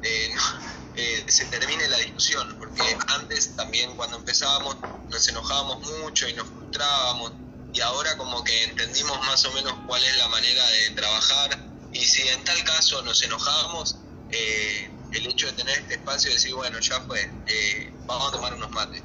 eh, 0.02 0.34
eh, 0.96 1.24
se 1.28 1.46
termine 1.46 1.88
la 1.88 1.98
discusión, 1.98 2.56
porque 2.58 2.82
antes 3.08 3.56
también 3.56 3.94
cuando 3.96 4.16
empezábamos 4.16 4.76
nos 5.08 5.28
enojábamos 5.28 5.86
mucho 6.00 6.28
y 6.28 6.34
nos 6.34 6.46
frustrábamos 6.48 7.32
y 7.72 7.80
ahora 7.80 8.16
como 8.16 8.44
que 8.44 8.64
entendimos 8.64 9.18
más 9.26 9.44
o 9.44 9.52
menos 9.52 9.74
cuál 9.86 10.02
es 10.04 10.16
la 10.16 10.28
manera 10.28 10.64
de 10.66 10.90
trabajar 10.90 11.58
y 11.92 12.04
si 12.04 12.26
en 12.28 12.42
tal 12.44 12.62
caso 12.64 13.02
nos 13.02 13.22
enojamos, 13.22 13.96
eh, 14.30 14.90
el 15.12 15.26
hecho 15.28 15.46
de 15.46 15.52
tener 15.52 15.78
este 15.78 15.94
espacio 15.94 16.30
y 16.30 16.34
decir, 16.34 16.54
bueno, 16.54 16.78
ya 16.80 17.00
fue, 17.02 17.30
eh, 17.46 17.92
vamos 18.04 18.28
a 18.28 18.32
tomar 18.32 18.52
unos 18.54 18.70
mates. 18.72 19.02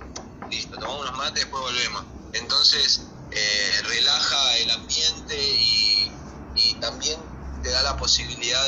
Listo, 0.50 0.76
tomamos 0.78 1.02
unos 1.02 1.18
mates, 1.18 1.44
después 1.44 1.62
volvemos. 1.62 2.04
Entonces, 2.34 3.02
eh, 3.32 3.82
relaja 3.84 4.58
el 4.58 4.72
ambiente 4.72 5.38
y, 5.38 6.12
también 6.82 7.20
te 7.62 7.70
da 7.70 7.84
la 7.84 7.98
posibilidad 7.98 8.64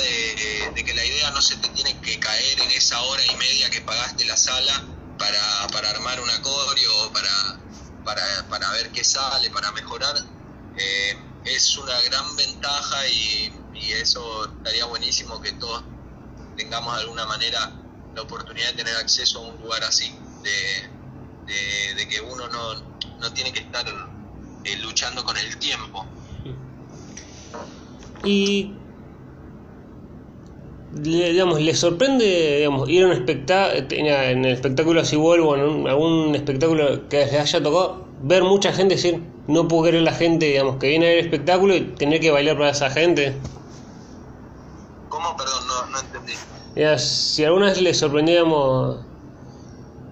de, 0.74 0.84
que 0.84 0.94
la 0.94 1.06
idea 1.06 1.32
no 1.32 1.42
se 1.42 1.56
te 1.58 1.70
tiene 1.70 2.00
que 2.02 2.20
caer 2.20 2.60
en 2.60 2.72
esa 2.72 3.02
hora 3.02 3.24
y 3.26 3.36
media 3.36 3.70
que 3.70 3.82
pagaste 3.82 4.26
la 4.26 4.36
sala 4.36 4.84
para, 5.18 5.68
para 5.72 5.90
armar 5.92 6.20
un 6.20 6.30
acorio, 6.30 6.92
para, 7.14 7.60
para, 8.04 8.24
para 8.50 8.72
ver 8.72 8.92
qué 8.92 9.04
sale, 9.04 9.50
para 9.50 9.72
mejorar. 9.72 10.16
Eh, 10.78 11.18
es 11.46 11.78
una 11.78 12.00
gran 12.02 12.36
ventaja 12.36 13.08
y, 13.08 13.58
eso 13.94 14.46
estaría 14.46 14.86
buenísimo 14.86 15.42
que 15.42 15.54
todos 15.54 15.84
tengamos 16.56 16.94
de 16.94 17.02
alguna 17.02 17.26
manera 17.26 17.74
la 18.16 18.22
oportunidad 18.22 18.68
de 18.70 18.74
tener 18.74 18.96
acceso 18.96 19.40
a 19.40 19.48
un 19.48 19.60
lugar 19.60 19.84
así, 19.84 20.14
de, 20.44 20.90
de, 21.52 21.96
de 21.96 22.08
que 22.08 22.22
uno 22.22 22.48
no, 22.48 22.76
no, 23.20 23.34
tiene 23.34 23.52
que 23.52 23.62
estar 23.62 23.86
eh, 24.64 24.78
luchando 24.78 25.24
con 25.24 25.36
el 25.36 25.58
tiempo. 25.58 26.06
Y 28.24 28.76
digamos, 30.94 31.62
¿le 31.62 31.74
sorprende 31.76 32.58
digamos, 32.58 32.90
ir 32.90 33.04
a 33.04 33.08
un 33.08 33.14
espectáculo, 33.14 33.86
en 33.92 34.46
el 34.46 34.54
espectáculo 34.54 35.02
así 35.02 35.16
vuelvo, 35.16 35.56
en 35.56 35.88
algún 35.88 36.36
espectáculo 36.36 37.08
que 37.10 37.26
les 37.26 37.34
haya 37.34 37.64
tocado, 37.64 38.06
ver 38.22 38.44
mucha 38.44 38.74
gente 38.74 38.96
decir, 38.96 39.22
no 39.48 39.68
puedo 39.68 39.84
creer 39.84 40.04
la 40.04 40.14
gente, 40.14 40.48
digamos, 40.48 40.78
que 40.78 40.90
viene 40.90 41.06
a 41.06 41.10
ver 41.10 41.20
el 41.20 41.26
espectáculo 41.26 41.76
y 41.76 41.82
tener 41.82 42.20
que 42.20 42.32
bailar 42.32 42.58
para 42.58 42.72
esa 42.72 42.90
gente? 42.90 43.36
¿Cómo? 45.10 45.36
Perdón, 45.36 45.68
no, 45.68 45.86
no 45.92 46.00
entendí. 46.00 46.34
Ya, 46.76 46.98
si 46.98 47.44
alguna 47.44 47.68
vez 47.68 47.82
les 47.82 47.98
sorprendíamos 47.98 49.00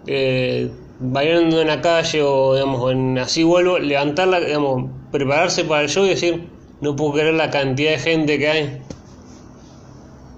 eh, 0.07 0.71
bailando 0.99 1.61
en 1.61 1.67
la 1.67 1.81
calle 1.81 2.21
o 2.23 2.55
digamos, 2.55 2.91
en 2.91 3.17
así 3.17 3.43
vuelvo, 3.43 3.79
levantarla, 3.79 4.39
digamos, 4.39 4.91
prepararse 5.11 5.63
para 5.63 5.83
el 5.83 5.89
show 5.89 6.05
y 6.05 6.09
decir, 6.09 6.49
no 6.81 6.95
puedo 6.95 7.13
creer 7.13 7.33
la 7.33 7.49
cantidad 7.49 7.91
de 7.91 7.99
gente 7.99 8.37
que 8.37 8.49
hay. 8.49 8.83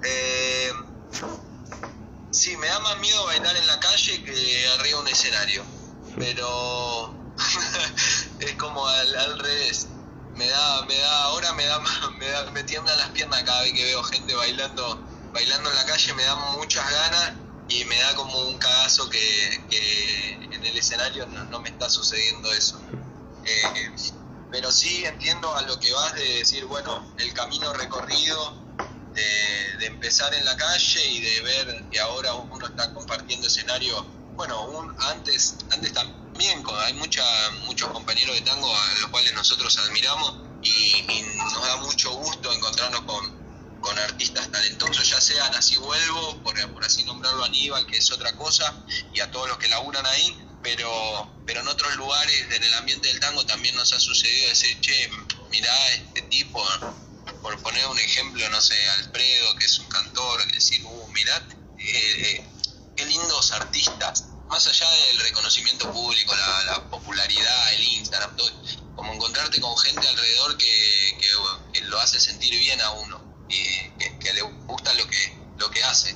Eh, 0.04 0.70
sí, 2.32 2.56
me 2.58 2.68
da 2.68 2.80
más 2.80 3.00
miedo 3.00 3.26
bailar 3.26 3.56
en 3.56 3.68
la 3.68 3.80
calle 3.80 4.24
que 4.24 4.68
arriba 4.80 4.98
de 4.98 5.04
un 5.04 5.08
escenario, 5.08 5.64
pero 6.18 7.14
es 8.40 8.54
como 8.54 8.86
al, 8.88 9.16
al, 9.16 9.40
revés. 9.40 9.88
Me 10.36 10.48
da, 10.48 10.86
me 10.86 10.98
da, 10.98 11.24
ahora 11.26 11.54
me 11.54 11.66
da, 11.66 11.80
me 12.20 12.52
me 12.52 12.64
tiemblan 12.64 12.98
las 12.98 13.10
piernas 13.10 13.44
cada 13.44 13.62
vez 13.62 13.74
que 13.74 13.84
veo 13.84 14.04
gente 14.04 14.34
bailando, 14.34 15.00
bailando 15.34 15.70
en 15.70 15.76
la 15.76 15.86
calle, 15.86 16.14
me 16.14 16.24
da 16.24 16.36
muchas 16.36 16.90
ganas 16.90 17.34
y 17.70 17.86
me 17.86 17.98
da 17.98 18.16
como 18.16 18.38
un 18.48 18.58
cagazo 18.58 19.10
que, 19.10 20.34
en 20.52 20.66
el 20.66 20.78
escenario 20.78 21.26
no, 21.28 21.46
no, 21.46 21.60
me 21.60 21.70
está 21.70 21.90
sucediendo 21.90 22.52
eso. 22.54 22.80
Eh, 23.46 23.92
pero 24.52 24.72
sí 24.72 25.06
entiendo 25.06 25.54
a 25.56 25.62
lo 25.64 25.80
que 25.80 25.92
vas 25.94 26.14
de 26.14 26.40
decir, 26.40 26.66
bueno, 26.66 27.14
el 27.18 27.34
camino 27.34 27.72
recorrido, 27.74 28.62
de, 29.14 29.78
de, 29.80 29.86
empezar 29.88 30.34
en 30.34 30.46
la 30.46 30.56
calle 30.56 31.08
y 31.08 31.22
de 31.22 31.42
ver 31.42 31.84
que 31.92 32.00
ahora 32.00 32.34
uno 32.34 32.66
está 32.66 32.94
compartiendo 32.94 33.48
escenario. 33.48 34.06
Bueno, 34.36 34.62
un, 34.64 34.96
antes, 35.00 35.58
antes 35.72 35.94
también 35.94 36.64
hay 36.86 36.94
mucha, 36.94 37.24
muchos 37.66 37.90
compañeros 37.92 38.36
de 38.36 38.42
tango 38.42 38.76
a 38.76 38.94
los 39.02 39.10
cuales 39.12 39.34
nosotros 39.34 39.78
admiramos 39.78 40.36
y, 40.64 41.04
nos 41.38 41.62
da 41.62 41.78
mucho 41.78 42.12
gusto 42.12 42.52
encontrarnos 42.52 43.02
con, 43.02 43.80
con 43.82 43.98
artistas 44.00 44.50
talentosos, 44.52 45.10
ya 45.10 45.20
sean 45.20 45.54
así 45.56 45.78
vuelvo, 45.78 46.42
por, 46.44 46.74
por, 46.74 46.84
así 46.84 47.04
nombrarlo 47.04 47.44
Aníbal, 47.44 47.86
que 47.86 47.98
es 47.98 48.12
otra 48.12 48.36
cosa, 48.36 48.74
y 49.14 49.20
a 49.20 49.30
todos 49.32 49.50
los 49.50 49.58
que 49.58 49.68
laburan 49.68 50.06
ahí, 50.06 50.38
pero, 50.64 51.32
pero 51.46 51.62
en 51.62 51.68
otros 51.68 51.96
lugares 51.96 52.48
en 52.52 52.64
el 52.64 52.74
ambiente 52.76 53.08
del 53.10 53.20
tango 53.20 53.46
también 53.46 53.76
nos 53.76 53.92
ha 53.94 54.00
sucedido 54.00 54.50
decir, 54.50 54.80
che, 54.82 55.10
mirá 55.50 55.92
este 55.94 56.22
tipo, 56.24 56.64
por 57.42 57.62
poner 57.62 57.86
un 57.88 58.00
ejemplo, 58.00 58.48
no 58.50 58.62
sé, 58.62 58.76
Alfredo, 58.92 59.56
que 59.56 59.66
es 59.66 59.80
un 59.80 59.88
cantor, 59.88 60.46
que 60.48 60.54
decir, 60.54 60.84
uh, 60.86 61.08
mirá, 61.10 61.48
eh, 61.80 62.46
qué 62.96 63.06
lindos 63.06 63.52
artistas, 63.52 64.31
más 64.52 64.68
allá 64.68 64.86
del 65.08 65.20
reconocimiento 65.22 65.90
público, 65.94 66.36
la, 66.36 66.74
la, 66.74 66.90
popularidad, 66.90 67.74
el 67.74 67.84
Instagram, 68.00 68.36
todo, 68.36 68.50
como 68.98 69.14
encontrarte 69.14 69.62
con 69.62 69.76
gente 69.78 70.06
alrededor 70.06 70.58
que, 70.58 70.68
lo 71.90 72.00
hace 72.00 72.20
sentir 72.20 72.58
bien 72.60 72.80
a 72.82 72.92
uno 72.92 73.22
y 73.50 73.64
que, 73.98 74.34
le 74.34 74.42
gusta 74.68 74.94
lo 74.94 75.08
que, 75.08 75.34
lo 75.58 75.70
que 75.72 75.84
hace. 75.84 76.16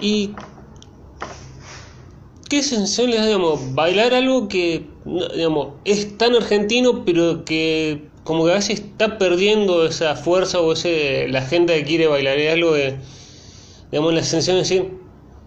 ¿Y 0.00 0.34
qué 2.48 2.62
sensación 2.62 3.10
le 3.10 3.16
da, 3.18 3.26
digamos, 3.26 3.74
bailar 3.74 4.14
algo 4.14 4.48
que, 4.48 4.88
digamos, 5.04 5.74
es 5.84 6.16
tan 6.18 6.36
argentino, 6.36 7.04
pero 7.04 7.44
que 7.44 8.08
como 8.22 8.44
que 8.44 8.52
a 8.52 8.54
veces 8.54 8.80
está 8.80 9.18
perdiendo 9.18 9.86
esa 9.86 10.14
fuerza 10.16 10.60
o 10.60 10.72
ese 10.72 11.28
la 11.28 11.42
gente 11.42 11.76
que 11.76 11.84
quiere 11.84 12.06
bailar 12.08 12.38
es 12.38 12.52
algo 12.52 12.72
de 12.72 12.98
digamos 13.92 14.14
la 14.14 14.24
sensación 14.24 14.56
de 14.56 14.62
decir 14.62 15.05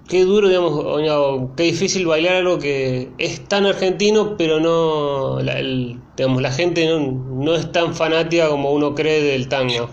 qué 0.09 0.25
duro 0.25 0.49
digamos 0.49 1.51
qué 1.55 1.63
difícil 1.63 2.05
bailar 2.05 2.35
algo 2.35 2.59
que 2.59 3.11
es 3.17 3.47
tan 3.47 3.65
argentino 3.65 4.35
pero 4.37 4.59
no 4.59 5.39
la, 5.41 5.55
digamos 5.55 6.41
la 6.41 6.51
gente 6.51 6.87
no, 6.87 7.55
es 7.55 7.71
tan 7.71 7.95
fanática 7.95 8.49
como 8.49 8.71
uno 8.71 8.95
cree 8.95 9.21
del 9.21 9.47
tango 9.47 9.89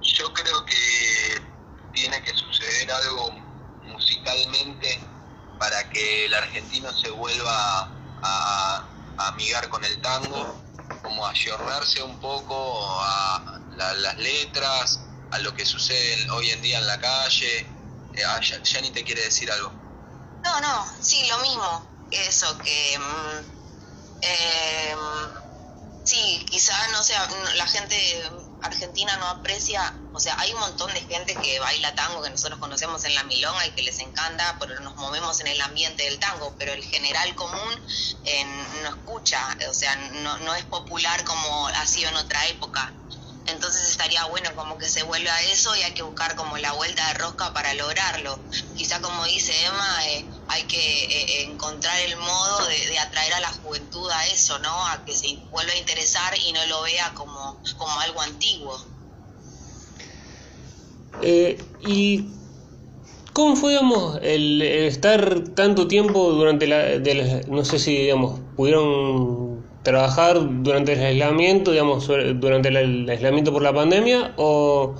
yo 0.00 0.32
creo 0.32 0.64
que 0.64 0.74
tiene 1.92 2.22
que 2.22 2.32
suceder 2.34 2.90
algo 2.90 3.30
musicalmente 3.92 4.98
para 5.58 5.88
que 5.90 6.26
el 6.26 6.34
argentino 6.34 6.90
se 6.92 7.10
vuelva 7.10 7.90
a, 8.22 8.88
a 9.18 9.28
amigar 9.28 9.68
con 9.68 9.84
el 9.84 10.00
tango 10.00 10.64
como 11.02 11.26
ayornarse 11.26 12.02
un 12.02 12.18
poco 12.18 13.00
a 13.00 13.60
la, 13.76 13.94
las 13.94 14.18
letras, 14.18 15.00
a 15.30 15.38
lo 15.38 15.54
que 15.54 15.64
sucede 15.64 16.30
hoy 16.30 16.50
en 16.50 16.62
día 16.62 16.78
en 16.78 16.86
la 16.86 17.00
calle. 17.00 17.66
Eh, 18.16 18.24
ah, 18.26 18.40
ni 18.80 18.90
te 18.90 19.04
quiere 19.04 19.22
decir 19.22 19.50
algo. 19.50 19.72
No, 20.44 20.60
no, 20.60 20.86
sí, 21.00 21.26
lo 21.28 21.38
mismo. 21.38 22.06
Eso, 22.10 22.56
que. 22.58 22.98
Eh, 24.22 24.94
sí, 26.04 26.46
quizás, 26.48 26.90
no 26.92 27.02
sé, 27.02 27.14
la 27.56 27.66
gente 27.66 27.96
argentina 28.62 29.16
no 29.18 29.26
aprecia, 29.28 29.94
o 30.14 30.20
sea, 30.20 30.38
hay 30.38 30.52
un 30.54 30.60
montón 30.60 30.92
de 30.94 31.00
gente 31.02 31.34
que 31.36 31.58
baila 31.60 31.94
tango 31.94 32.22
que 32.22 32.30
nosotros 32.30 32.58
conocemos 32.58 33.04
en 33.04 33.14
la 33.14 33.22
milonga 33.24 33.66
y 33.66 33.72
que 33.72 33.82
les 33.82 33.98
encanta, 33.98 34.56
pero 34.58 34.80
nos 34.80 34.96
movemos 34.96 35.38
en 35.40 35.48
el 35.48 35.60
ambiente 35.60 36.04
del 36.04 36.18
tango, 36.18 36.54
pero 36.58 36.72
el 36.72 36.82
general 36.82 37.34
común 37.34 37.86
eh, 38.24 38.44
no 38.82 38.88
escucha, 38.88 39.38
o 39.68 39.74
sea, 39.74 39.94
no, 39.96 40.38
no 40.38 40.54
es 40.54 40.64
popular 40.64 41.24
como 41.24 41.68
ha 41.68 41.86
sido 41.86 42.08
en 42.08 42.16
otra 42.16 42.46
época. 42.46 42.92
Entonces 43.46 43.90
estaría 43.90 44.24
bueno 44.26 44.50
como 44.54 44.78
que 44.78 44.88
se 44.88 45.02
vuelva 45.02 45.34
a 45.34 45.42
eso 45.42 45.74
y 45.76 45.82
hay 45.82 45.92
que 45.92 46.02
buscar 46.02 46.34
como 46.34 46.56
la 46.56 46.72
vuelta 46.72 47.06
de 47.08 47.14
rosca 47.14 47.52
para 47.52 47.74
lograrlo. 47.74 48.38
Quizá 48.76 49.00
como 49.02 49.24
dice 49.26 49.52
Emma, 49.66 50.06
eh, 50.08 50.24
hay 50.48 50.62
que 50.64 50.76
eh, 50.78 51.42
encontrar 51.44 51.98
el 52.00 52.16
modo 52.16 52.66
de, 52.66 52.98
atraer 52.98 53.34
a 53.34 53.40
la 53.40 53.52
juventud 53.52 54.10
a 54.10 54.26
eso, 54.28 54.58
¿no? 54.60 54.86
A 54.86 55.04
que 55.04 55.12
se 55.12 55.36
vuelva 55.50 55.72
a 55.72 55.76
interesar 55.76 56.34
y 56.38 56.52
no 56.52 56.64
lo 56.66 56.82
vea 56.82 57.12
como, 57.14 57.60
como 57.76 58.00
algo 58.00 58.20
antiguo. 58.22 58.82
Eh, 61.22 61.62
y 61.86 62.26
¿Cómo 63.34 63.56
fue, 63.56 63.72
digamos, 63.72 64.20
el, 64.22 64.62
el, 64.62 64.84
estar 64.84 65.40
tanto 65.56 65.88
tiempo 65.88 66.30
durante 66.30 66.68
la, 66.68 67.00
de 67.00 67.14
la, 67.16 67.40
no 67.48 67.64
sé 67.64 67.80
si, 67.80 67.96
digamos, 67.96 68.38
pudieron 68.54 69.53
trabajar 69.84 70.38
durante 70.62 70.94
el 70.94 71.00
aislamiento, 71.04 71.70
digamos, 71.70 72.08
durante 72.08 72.68
el 72.70 73.08
aislamiento 73.08 73.52
por 73.52 73.62
la 73.62 73.72
pandemia, 73.72 74.34
o, 74.36 74.96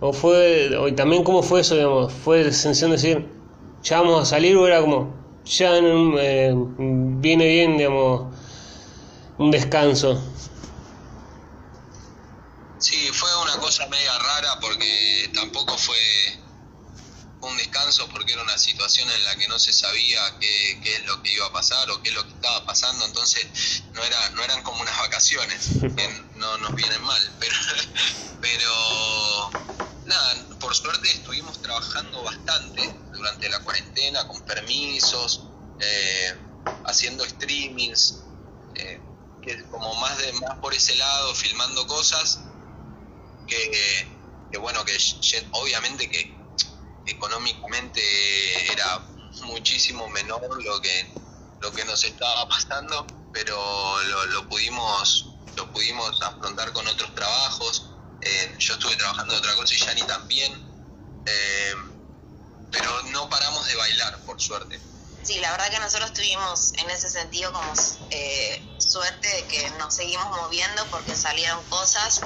o 0.00 0.12
fue, 0.12 0.76
o 0.76 0.94
también 0.94 1.24
cómo 1.24 1.42
fue 1.42 1.62
eso, 1.62 1.74
digamos, 1.74 2.12
fue 2.12 2.44
sensación 2.52 2.90
de 2.90 2.96
decir, 2.96 3.28
ya 3.82 4.00
vamos 4.00 4.22
a 4.22 4.26
salir, 4.26 4.56
o 4.56 4.66
era 4.66 4.80
como, 4.80 5.12
ya 5.44 5.76
eh, 5.78 6.54
viene 6.54 7.46
bien, 7.48 7.78
digamos, 7.78 8.34
un 9.38 9.50
descanso. 9.50 10.22
Sí, 12.78 13.08
fue 13.12 13.28
una 13.42 13.56
cosa 13.56 13.86
media 13.88 14.12
rara 14.18 14.60
porque 14.60 15.30
tampoco 15.34 15.76
fue 15.76 15.96
un 17.48 17.56
descanso 17.56 18.08
porque 18.08 18.32
era 18.32 18.42
una 18.42 18.58
situación 18.58 19.10
en 19.10 19.24
la 19.24 19.36
que 19.36 19.48
no 19.48 19.58
se 19.58 19.72
sabía 19.72 20.20
qué, 20.40 20.80
qué, 20.82 20.96
es 20.96 21.04
lo 21.06 21.22
que 21.22 21.32
iba 21.32 21.46
a 21.46 21.52
pasar 21.52 21.90
o 21.90 22.02
qué 22.02 22.10
es 22.10 22.14
lo 22.14 22.24
que 22.24 22.34
estaba 22.34 22.64
pasando, 22.66 23.04
entonces 23.04 23.46
no 23.92 24.04
era 24.04 24.30
no 24.30 24.42
eran 24.44 24.62
como 24.62 24.82
unas 24.82 24.96
vacaciones, 24.98 25.68
que 25.96 26.08
no 26.34 26.58
nos 26.58 26.74
vienen 26.74 27.02
mal, 27.02 27.36
pero 27.38 27.54
pero 28.40 29.64
nada, 30.04 30.48
por 30.58 30.74
suerte 30.74 31.10
estuvimos 31.10 31.60
trabajando 31.60 32.22
bastante 32.22 33.00
durante 33.12 33.48
la 33.48 33.60
cuarentena 33.60 34.26
con 34.26 34.40
permisos, 34.42 35.50
eh, 35.78 36.34
haciendo 36.84 37.24
streamings, 37.28 38.24
eh, 38.74 39.00
que 39.42 39.68
como 39.68 39.94
más 39.96 40.18
de 40.18 40.32
más 40.34 40.58
por 40.60 40.74
ese 40.74 40.94
lado, 40.96 41.34
filmando 41.34 41.86
cosas 41.86 42.40
que, 43.46 44.18
que 44.50 44.58
bueno 44.58 44.84
que 44.84 44.96
obviamente 45.52 46.08
que 46.10 46.37
económicamente 47.08 48.00
era 48.72 49.04
muchísimo 49.42 50.08
menor 50.08 50.40
lo 50.62 50.80
que 50.80 51.18
lo 51.60 51.72
que 51.72 51.84
nos 51.84 52.04
estaba 52.04 52.48
pasando, 52.48 53.06
pero 53.32 54.02
lo, 54.04 54.26
lo 54.26 54.48
pudimos 54.48 55.26
lo 55.56 55.72
pudimos 55.72 56.22
afrontar 56.22 56.72
con 56.72 56.86
otros 56.86 57.12
trabajos. 57.14 57.90
Eh, 58.20 58.56
yo 58.58 58.74
estuve 58.74 58.96
trabajando 58.96 59.34
en 59.34 59.40
otra 59.40 59.54
cosa 59.56 59.74
y 59.74 59.78
Yani 59.78 60.02
también. 60.02 60.52
Eh, 61.26 61.74
pero 62.70 63.02
no 63.10 63.28
paramos 63.28 63.66
de 63.66 63.74
bailar, 63.74 64.24
por 64.24 64.40
suerte. 64.40 64.80
Sí, 65.22 65.40
la 65.40 65.50
verdad 65.50 65.70
que 65.70 65.80
nosotros 65.80 66.12
tuvimos 66.12 66.72
en 66.74 66.90
ese 66.90 67.10
sentido 67.10 67.52
como 67.52 67.72
eh, 68.10 68.62
suerte 68.78 69.28
de 69.28 69.44
que 69.44 69.70
nos 69.78 69.94
seguimos 69.94 70.26
moviendo 70.28 70.86
porque 70.90 71.14
salieron 71.14 71.62
cosas. 71.64 72.22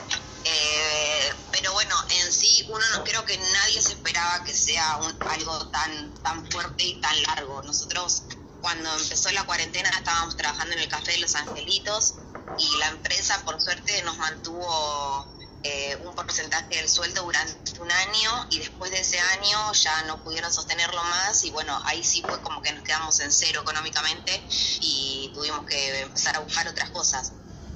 Pero 1.50 1.72
bueno, 1.72 1.94
en 2.20 2.32
sí 2.32 2.66
uno 2.68 2.84
no 2.96 3.04
creo 3.04 3.24
que 3.24 3.36
nadie 3.38 3.82
se 3.82 3.92
esperaba 3.92 4.44
que 4.44 4.54
sea 4.54 4.94
algo 5.30 5.70
tan, 5.70 6.14
tan 6.22 6.50
fuerte 6.50 6.84
y 6.84 7.00
tan 7.00 7.22
largo. 7.22 7.62
Nosotros 7.62 8.24
cuando 8.60 8.94
empezó 8.96 9.30
la 9.32 9.44
cuarentena 9.44 9.90
estábamos 9.90 10.36
trabajando 10.36 10.74
en 10.74 10.80
el 10.80 10.88
Café 10.88 11.12
de 11.12 11.18
los 11.18 11.34
Angelitos 11.34 12.14
y 12.58 12.78
la 12.78 12.88
empresa 12.88 13.42
por 13.44 13.60
suerte 13.60 14.02
nos 14.02 14.16
mantuvo 14.18 15.26
eh, 15.64 15.96
un 16.04 16.14
porcentaje 16.14 16.76
del 16.76 16.88
sueldo 16.88 17.22
durante 17.22 17.80
un 17.80 17.90
año 17.90 18.46
y 18.50 18.58
después 18.58 18.90
de 18.90 19.00
ese 19.00 19.20
año 19.20 19.72
ya 19.72 20.02
no 20.02 20.22
pudieron 20.22 20.52
sostenerlo 20.52 21.02
más 21.04 21.44
y 21.44 21.50
bueno, 21.50 21.80
ahí 21.84 22.02
sí 22.02 22.20
fue 22.22 22.40
como 22.42 22.60
que 22.62 22.72
nos 22.72 22.82
quedamos 22.82 23.20
en 23.20 23.32
cero 23.32 23.60
económicamente 23.62 24.44
y 24.80 25.30
tuvimos 25.34 25.64
que 25.66 26.00
empezar 26.00 26.36
a 26.36 26.40
buscar 26.40 26.66
otras 26.66 26.90
cosas. 26.90 27.32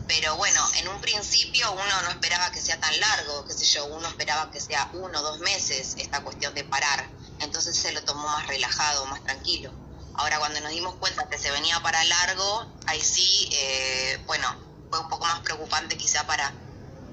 Pero 0.07 0.37
bueno, 0.37 0.61
en 0.77 0.89
un 0.89 1.01
principio 1.01 1.71
uno 1.73 2.03
no 2.03 2.11
esperaba 2.11 2.51
que 2.51 2.61
sea 2.61 2.79
tan 2.79 2.99
largo, 3.01 3.45
qué 3.47 3.55
sé 3.55 3.65
yo, 3.65 3.87
uno 3.87 4.07
esperaba 4.09 4.51
que 4.51 4.61
sea 4.61 4.89
uno 4.93 5.19
o 5.19 5.23
dos 5.23 5.41
meses 5.41 5.97
esta 5.99 6.23
cuestión 6.23 6.55
de 6.55 6.65
parar, 6.65 7.09
entonces 7.41 7.77
se 7.77 7.93
lo 7.93 8.03
tomó 8.05 8.23
más 8.23 8.47
relajado, 8.47 9.05
más 9.07 9.23
tranquilo. 9.25 9.73
Ahora 10.15 10.39
cuando 10.39 10.61
nos 10.61 10.71
dimos 10.71 10.95
cuenta 10.97 11.29
que 11.29 11.39
se 11.39 11.51
venía 11.51 11.81
para 11.81 12.03
largo, 12.05 12.67
ahí 12.87 13.01
sí, 13.01 13.49
eh, 13.53 14.23
bueno, 14.27 14.49
fue 14.91 15.01
un 15.01 15.09
poco 15.09 15.27
más 15.27 15.41
preocupante 15.41 15.97
quizá 15.97 16.27
para, 16.27 16.53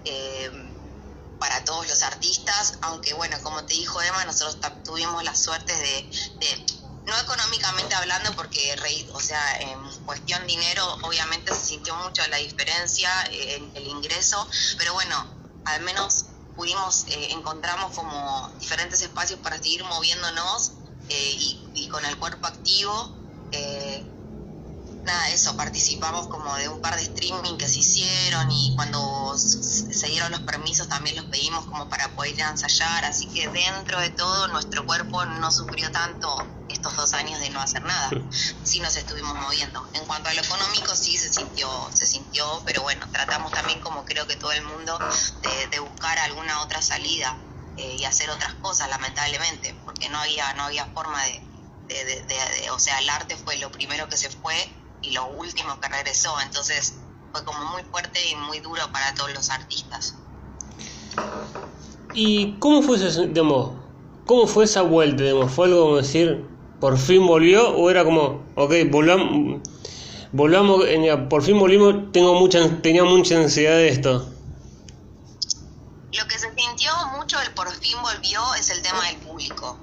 eh, 0.06 0.52
para 1.40 1.66
todos 1.66 1.88
los 1.88 2.04
artistas, 2.04 2.78
aunque 2.82 3.14
bueno, 3.14 3.38
como 3.42 3.66
te 3.66 3.74
dijo 3.74 4.02
Emma, 4.02 4.24
nosotros 4.26 4.58
tuvimos 4.84 5.24
la 5.24 5.36
suerte 5.36 5.74
de, 5.74 6.10
no 7.06 7.18
económicamente 7.20 7.96
hablando, 7.96 8.34
porque, 8.36 8.76
o 9.14 9.20
sea, 9.20 9.58
en 9.60 9.83
cuestión 10.06 10.46
dinero, 10.48 10.86
obviamente 11.04 11.54
se 11.54 11.66
sintió 11.66 11.96
mucho 11.96 12.26
la 12.28 12.38
diferencia 12.38 13.10
en 13.32 13.72
el 13.76 13.88
ingreso, 13.88 14.48
pero 14.78 14.94
bueno, 14.94 15.26
al 15.66 15.82
menos 15.82 16.26
pudimos, 16.56 17.06
eh, 17.08 17.30
encontramos 17.32 17.96
como 17.96 18.52
diferentes 18.60 19.02
espacios 19.02 19.40
para 19.40 19.58
seguir 19.58 19.84
moviéndonos 19.84 20.74
y, 21.10 21.88
con 21.90 22.04
el 22.06 22.18
cuerpo 22.18 22.48
activo. 22.48 23.12
Eh, 23.52 23.83
nada, 25.04 25.30
eso, 25.30 25.56
participamos 25.58 26.28
como 26.28 26.56
de 26.56 26.70
un 26.70 26.80
par 26.82 26.96
de 26.96 27.04
streaming 27.04 27.58
que 27.58 27.68
se 27.68 27.80
hicieron 27.80 28.50
y 28.52 28.74
cuando 28.76 29.38
se 29.38 30.08
dieron 30.08 30.32
los 30.32 30.42
permisos 30.42 30.88
también 30.88 31.16
los 31.16 31.26
pedimos 31.26 31.66
como 31.66 31.90
para 31.90 32.10
poder 32.16 32.40
ensayar, 32.40 33.06
así 33.06 33.28
que 33.28 33.48
dentro 33.50 34.00
de 34.00 34.10
todo 34.12 34.48
nuestro 34.48 34.86
cuerpo 34.86 35.26
no 35.26 35.52
sufrió 35.52 35.92
tanto 35.92 36.48
estos 36.70 36.96
dos 36.96 37.14
años 37.14 37.40
de 37.40 37.50
no 37.50 37.62
hacer 37.62 37.84
nada, 37.84 38.10
sí 38.64 38.80
nos 38.80 38.96
estuvimos 38.96 39.36
moviendo. 39.36 39.86
En 39.94 40.06
cuanto 40.06 40.30
a 40.30 40.34
lo 40.34 40.42
económico 40.42 40.96
sí 40.96 41.18
se 41.18 41.32
sintió, 41.32 41.70
se 41.94 42.06
sintió, 42.06 42.62
pero 42.66 42.82
bueno, 42.82 43.06
tratamos 43.12 43.52
también 43.52 43.80
como 43.82 44.06
creo 44.06 44.26
que 44.28 44.36
todo 44.36 44.52
el 44.52 44.64
mundo 44.64 44.98
de, 45.70 45.80
buscar 45.80 46.18
alguna 46.20 46.62
otra 46.62 46.82
salida 46.82 47.38
eh, 47.78 47.98
y 48.00 48.06
hacer 48.06 48.30
otras 48.30 48.54
cosas 48.56 48.90
lamentablemente, 48.90 49.76
porque 49.84 50.10
no 50.10 50.18
había, 50.20 50.54
no 50.54 50.64
había 50.64 50.86
forma 50.88 51.22
de, 51.24 51.42
de, 51.88 52.72
o 52.72 52.80
sea, 52.80 53.00
el 53.00 53.10
arte 53.10 53.36
fue 53.36 53.58
lo 53.58 53.72
primero 53.72 54.08
que 54.08 54.18
se 54.18 54.30
fue 54.30 54.56
y 55.04 55.12
lo 55.12 55.28
último 55.28 55.80
que 55.80 55.90
regresó, 55.90 56.34
entonces 56.42 56.96
fue 57.32 57.44
como 57.44 57.64
muy 57.72 57.84
fuerte 57.84 58.20
y 58.30 58.36
muy 58.36 58.60
duro 58.60 58.82
para 58.92 59.14
todos 59.14 59.34
los 59.34 59.50
artistas. 59.50 60.16
¿Y 62.14 62.54
cómo 62.60 62.82
fue 62.82 62.98
ese, 62.98 63.28
digamos, 63.28 63.72
cómo 64.26 64.48
fue 64.48 64.66
esa 64.66 64.82
vuelta? 64.82 65.24
Digamos? 65.24 65.52
¿Fue 65.52 65.68
algo 65.68 65.82
como 65.82 65.98
decir, 65.98 66.48
por 66.80 66.98
fin 66.98 67.26
volvió? 67.28 67.76
¿O 67.76 67.90
era 67.90 68.04
como, 68.06 68.44
ok, 68.56 68.74
volvamos, 68.90 69.62
volvamos 70.32 70.86
por 71.30 71.44
fin 71.44 71.60
volvimos, 71.60 72.12
tengo 72.12 72.36
mucha, 72.36 72.82
tenía 72.82 73.04
mucha 73.04 73.38
ansiedad 73.38 73.76
de 73.76 73.90
esto? 73.90 74.30
Lo 76.12 76.28
que 76.28 76.38
se 76.38 76.54
sintió 76.56 76.92
mucho 77.18 77.40
el 77.42 77.52
por 77.54 77.72
fin 77.72 77.98
volvió 78.02 78.42
es 78.56 78.70
el 78.70 78.82
tema 78.82 79.08
del 79.08 79.18
público 79.18 79.80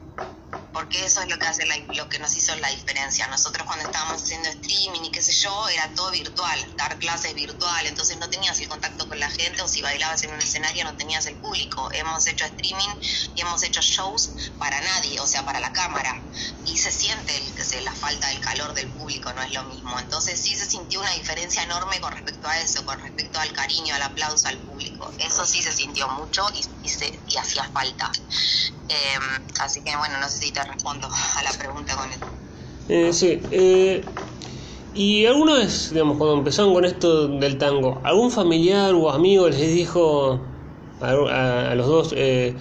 porque 0.73 1.05
eso 1.05 1.21
es 1.23 1.29
lo 1.29 1.39
que 1.39 1.47
hace 1.47 1.67
lo 1.95 2.09
que 2.09 2.19
nos 2.19 2.37
hizo 2.37 2.55
la 2.57 2.69
diferencia. 2.69 3.27
Nosotros 3.29 3.67
cuando 3.67 3.87
estábamos 3.87 4.23
haciendo 4.23 4.49
streaming 4.49 5.05
y 5.05 5.11
qué 5.11 5.23
sé 5.23 5.33
yo, 5.33 5.69
era 5.69 5.89
todo 5.95 6.11
virtual, 6.11 6.77
dar 6.77 6.99
clases 6.99 7.35
virtual, 7.35 7.87
entonces 7.87 8.19
no 8.19 8.29
tenías 8.29 8.59
el 8.61 8.69
contacto 8.69 9.09
con 9.09 9.19
la 9.19 9.31
gente 9.31 9.63
o 9.63 9.69
si 9.69 9.83
bailabas 9.83 10.23
en 10.23 10.33
un 10.33 10.41
escenario 10.41 10.85
no 10.85 10.97
tenías 10.97 11.27
el 11.27 11.37
público. 11.37 11.91
Hemos 11.93 12.27
hecho 12.27 12.45
streaming 12.45 12.89
y 13.35 13.41
hemos 13.41 13.63
hecho 13.63 13.81
shows 13.81 14.35
para 14.59 14.81
nadie, 14.81 15.21
o 15.21 15.27
sea, 15.27 15.45
para 15.45 15.61
la 15.61 15.73
cámara. 15.73 16.23
Y 16.65 16.77
se 16.79 16.91
siente 16.93 17.37
el, 17.37 17.85
la 17.85 17.93
falta 17.93 18.29
del 18.29 18.41
calor 18.41 18.75
del 18.75 18.89
público, 18.89 19.33
no 19.33 19.43
es 19.43 19.53
lo 19.53 19.65
mismo. 19.65 19.99
Entonces 19.99 20.41
sí 20.41 20.55
se 20.57 20.67
sintió 20.67 21.01
una 21.01 21.13
diferencia 21.13 21.63
enorme 21.63 22.01
con 22.01 22.13
respecto 22.13 22.49
a 22.49 22.59
eso, 22.61 22.85
con 22.85 22.99
respecto 23.01 23.41
al 23.41 23.53
cariño, 23.53 23.95
al 23.95 24.03
aplauso 24.03 24.49
al 24.49 24.59
público. 24.59 25.13
Eso 25.19 25.47
sí 25.47 25.63
se 25.63 25.73
sintió 25.73 26.09
mucho 26.09 26.47
y, 26.55 26.65
y 27.27 27.37
hacía 27.37 27.65
falta. 27.73 28.11
Em, 28.91 29.23
así 29.61 29.81
que 29.83 29.97
bueno, 29.97 30.19
no 30.19 30.29
sé 30.29 30.47
si 30.47 30.53
te 30.53 30.65
respondo 30.65 31.09
a 31.09 31.43
la 31.45 31.53
pregunta 31.53 31.97
con 31.97 32.11
esto. 32.11 32.27
Eh, 32.89 33.13
sí, 33.13 33.41
eh, 33.53 34.03
y 34.95 35.27
alguna 35.27 35.55
vez, 35.55 35.91
digamos, 35.93 36.19
cuando 36.19 36.39
empezaron 36.39 36.75
con 36.75 36.85
esto 36.85 37.29
del 37.29 37.57
tango, 37.57 38.01
¿algún 38.03 38.33
familiar 38.33 38.93
o 38.95 39.11
amigo 39.11 39.49
les 39.49 39.61
dijo 39.61 40.41
a, 41.01 41.75
los 41.77 41.87
dos, 41.87 42.15
eh, 42.17 42.57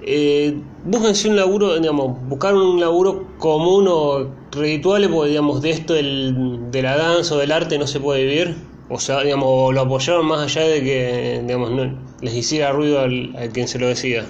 eh, 0.00 0.58
búsquense 0.84 1.28
un 1.28 1.36
laburo, 1.36 1.78
digamos, 1.78 2.18
buscar 2.28 2.54
un 2.54 2.80
laburo 2.80 3.36
común 3.36 3.86
o 3.88 4.30
redituable, 4.52 5.10
porque 5.10 5.30
digamos, 5.30 5.60
de 5.60 5.70
esto 5.70 5.92
del, 5.92 6.70
de 6.70 6.82
la 6.82 6.96
danza 6.96 7.34
o 7.34 7.38
del 7.38 7.52
arte 7.52 7.76
no 7.76 7.86
se 7.86 8.00
puede 8.00 8.24
vivir? 8.24 8.56
O 8.88 8.98
sea, 8.98 9.20
digamos, 9.20 9.74
lo 9.74 9.80
apoyaron 9.82 10.24
más 10.24 10.40
allá 10.40 10.62
de 10.66 10.82
que, 10.82 11.42
digamos, 11.44 11.70
no 11.72 11.94
les 12.22 12.34
hiciera 12.34 12.72
ruido 12.72 13.00
al, 13.00 13.36
a 13.36 13.48
quien 13.48 13.68
se 13.68 13.78
lo 13.78 13.88
decía. 13.88 14.24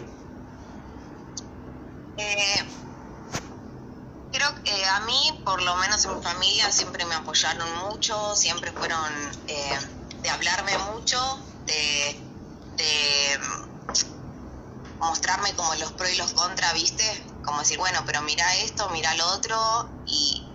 por 5.45 5.63
lo 5.63 5.77
menos 5.77 6.05
en 6.05 6.39
mi 6.39 6.61
siempre 6.73 7.05
me 7.05 7.15
apoyaron 7.15 7.69
mucho, 7.89 8.35
siempre 8.35 8.73
fueron 8.73 9.13
eh, 9.47 9.79
de 10.23 10.31
hablarme 10.31 10.77
mucho, 10.93 11.19
de, 11.67 12.19
mostrarme 14.99 15.53
como 15.55 15.75
los 15.75 15.93
pros 15.93 16.11
y 16.11 16.17
los 16.17 16.33
contras, 16.33 16.75
¿viste? 16.75 17.05
Como 17.45 17.59
decir, 17.59 17.77
bueno, 17.79 18.03
pero 18.07 18.23
mira 18.23 18.45
esto, 18.57 18.89
mira 18.91 19.13
lo 19.15 19.27
otro, 19.33 19.89
y 20.07 20.49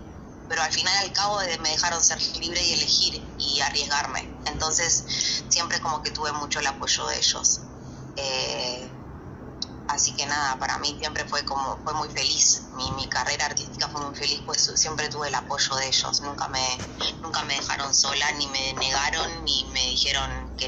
pero 0.48 0.62
al 0.62 0.72
final 0.72 0.96
al 1.04 1.12
cabo 1.12 1.38
me 1.60 1.68
dejaron 1.70 2.02
ser 2.02 2.20
libre 2.38 2.64
y 2.64 2.72
elegir 2.72 3.22
y 3.38 3.60
arriesgarme. 3.60 4.26
Entonces 4.46 5.04
siempre 5.48 5.78
como 5.80 6.02
que 6.02 6.10
tuve 6.10 6.32
mucho 6.32 6.60
el 6.60 6.66
apoyo 6.66 7.06
de 7.06 7.18
ellos. 7.18 7.60
Eh, 8.16 8.67
Así 9.88 10.14
que 10.14 10.26
nada, 10.26 10.58
para 10.58 10.78
mí 10.78 10.94
siempre 10.98 11.24
fue 11.24 11.42
como, 11.46 11.82
fue 11.82 11.94
muy 11.94 12.10
feliz. 12.10 12.68
Mi, 12.72 12.90
mi 12.92 13.08
carrera 13.08 13.46
artística 13.46 13.88
fue 13.88 14.02
muy 14.02 14.14
feliz, 14.14 14.42
pues 14.44 14.70
siempre 14.76 15.08
tuve 15.08 15.28
el 15.28 15.34
apoyo 15.34 15.76
de 15.76 15.88
ellos. 15.88 16.20
Nunca 16.20 16.46
me, 16.48 16.78
nunca 17.22 17.42
me 17.44 17.54
dejaron 17.54 17.94
sola, 17.94 18.30
ni 18.32 18.46
me 18.48 18.74
negaron, 18.74 19.44
ni 19.44 19.64
me 19.72 19.86
dijeron 19.86 20.52
que 20.58 20.66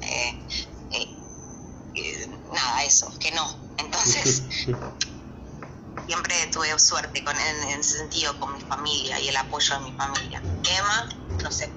eh, 0.00 0.42
eh, 0.90 2.28
nada, 2.52 2.82
eso, 2.82 3.16
que 3.20 3.30
no. 3.30 3.46
Entonces, 3.76 4.42
siempre 6.06 6.46
tuve 6.52 6.76
suerte 6.80 7.22
con, 7.22 7.38
en, 7.38 7.78
ese 7.78 7.98
sentido 7.98 8.36
con 8.40 8.54
mi 8.54 8.60
familia 8.62 9.20
y 9.20 9.28
el 9.28 9.36
apoyo 9.36 9.78
de 9.78 9.84
mi 9.84 9.92
familia. 9.92 10.44
Emma, 10.64 11.08
no 11.44 11.52
sé, 11.52 11.72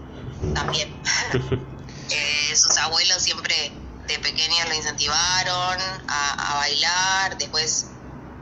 también. 0.54 0.90
Eh, 2.10 2.56
sus 2.56 2.78
abuelos 2.78 3.22
siempre 3.22 3.87
de 4.08 4.20
pequeña 4.20 4.66
lo 4.66 4.74
incentivaron 4.74 5.80
a, 6.08 6.56
bailar, 6.56 7.38
después 7.38 7.92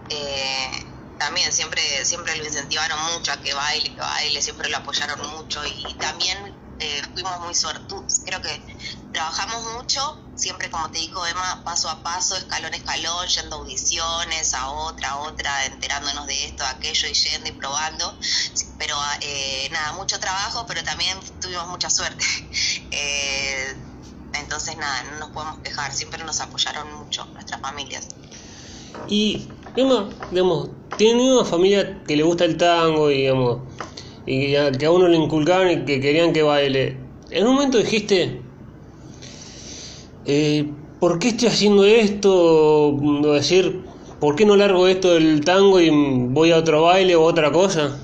eh, 0.09 0.71
también 1.17 1.51
siempre, 1.51 2.05
siempre 2.05 2.35
lo 2.37 2.45
incentivaron 2.45 2.99
mucho 3.13 3.31
a 3.31 3.41
que 3.41 3.53
baile, 3.53 3.93
que 3.93 4.01
baile, 4.01 4.41
siempre 4.41 4.69
lo 4.69 4.77
apoyaron 4.77 5.27
mucho 5.31 5.65
y, 5.65 5.93
también 5.95 6.37
eh, 6.79 7.01
fuimos 7.13 7.39
muy 7.41 7.55
suertudos. 7.55 8.21
Creo 8.25 8.41
que 8.41 8.61
trabajamos 9.11 9.63
mucho, 9.73 10.23
siempre 10.35 10.69
como 10.69 10.91
te 10.91 10.99
digo 10.99 11.25
Emma, 11.25 11.63
paso 11.63 11.89
a 11.89 12.03
paso, 12.03 12.35
escalón 12.35 12.73
a 12.73 12.77
escalón, 12.77 13.27
yendo 13.27 13.55
audiciones, 13.55 14.53
a 14.53 14.69
otra, 14.69 15.11
a 15.11 15.17
otra, 15.17 15.65
enterándonos 15.65 16.27
de 16.27 16.45
esto, 16.45 16.65
aquello 16.65 17.07
y 17.07 17.13
yendo 17.13 17.49
y 17.49 17.53
probando. 17.53 18.19
Pero 18.77 18.97
eh, 19.21 19.69
nada, 19.71 19.93
mucho 19.93 20.19
trabajo, 20.19 20.65
pero 20.67 20.83
también 20.83 21.17
tuvimos 21.39 21.67
mucha 21.69 21.89
suerte. 21.89 22.23
Entonces, 24.39 24.77
nada, 24.77 25.03
no 25.11 25.19
nos 25.19 25.29
podemos 25.29 25.59
quejar, 25.59 25.91
siempre 25.93 26.23
nos 26.23 26.39
apoyaron 26.41 26.93
mucho 26.93 27.25
nuestras 27.33 27.61
familias. 27.61 28.07
Y, 29.07 29.47
Emma, 29.75 30.09
digamos, 30.31 30.69
tiene 30.97 31.33
una 31.33 31.45
familia 31.45 32.01
que 32.07 32.15
le 32.15 32.23
gusta 32.23 32.45
el 32.45 32.57
tango 32.57 33.11
y, 33.11 33.17
digamos, 33.17 33.59
y 34.25 34.53
que 34.77 34.85
a 34.85 34.91
uno 34.91 35.07
le 35.07 35.17
inculcaban 35.17 35.69
y 35.69 35.85
que 35.85 35.99
querían 35.99 36.33
que 36.33 36.43
baile. 36.43 36.97
En 37.29 37.47
un 37.47 37.55
momento 37.55 37.77
dijiste, 37.77 38.41
eh, 40.25 40.71
¿por 40.99 41.19
qué 41.19 41.29
estoy 41.29 41.49
haciendo 41.49 41.85
esto? 41.85 42.33
O 42.33 43.33
decir, 43.33 43.85
¿por 44.19 44.35
qué 44.35 44.45
no 44.45 44.55
largo 44.55 44.87
esto 44.87 45.13
del 45.13 45.43
tango 45.43 45.79
y 45.79 45.89
voy 46.29 46.51
a 46.51 46.57
otro 46.57 46.83
baile 46.83 47.15
o 47.15 47.23
otra 47.23 47.51
cosa? 47.51 47.99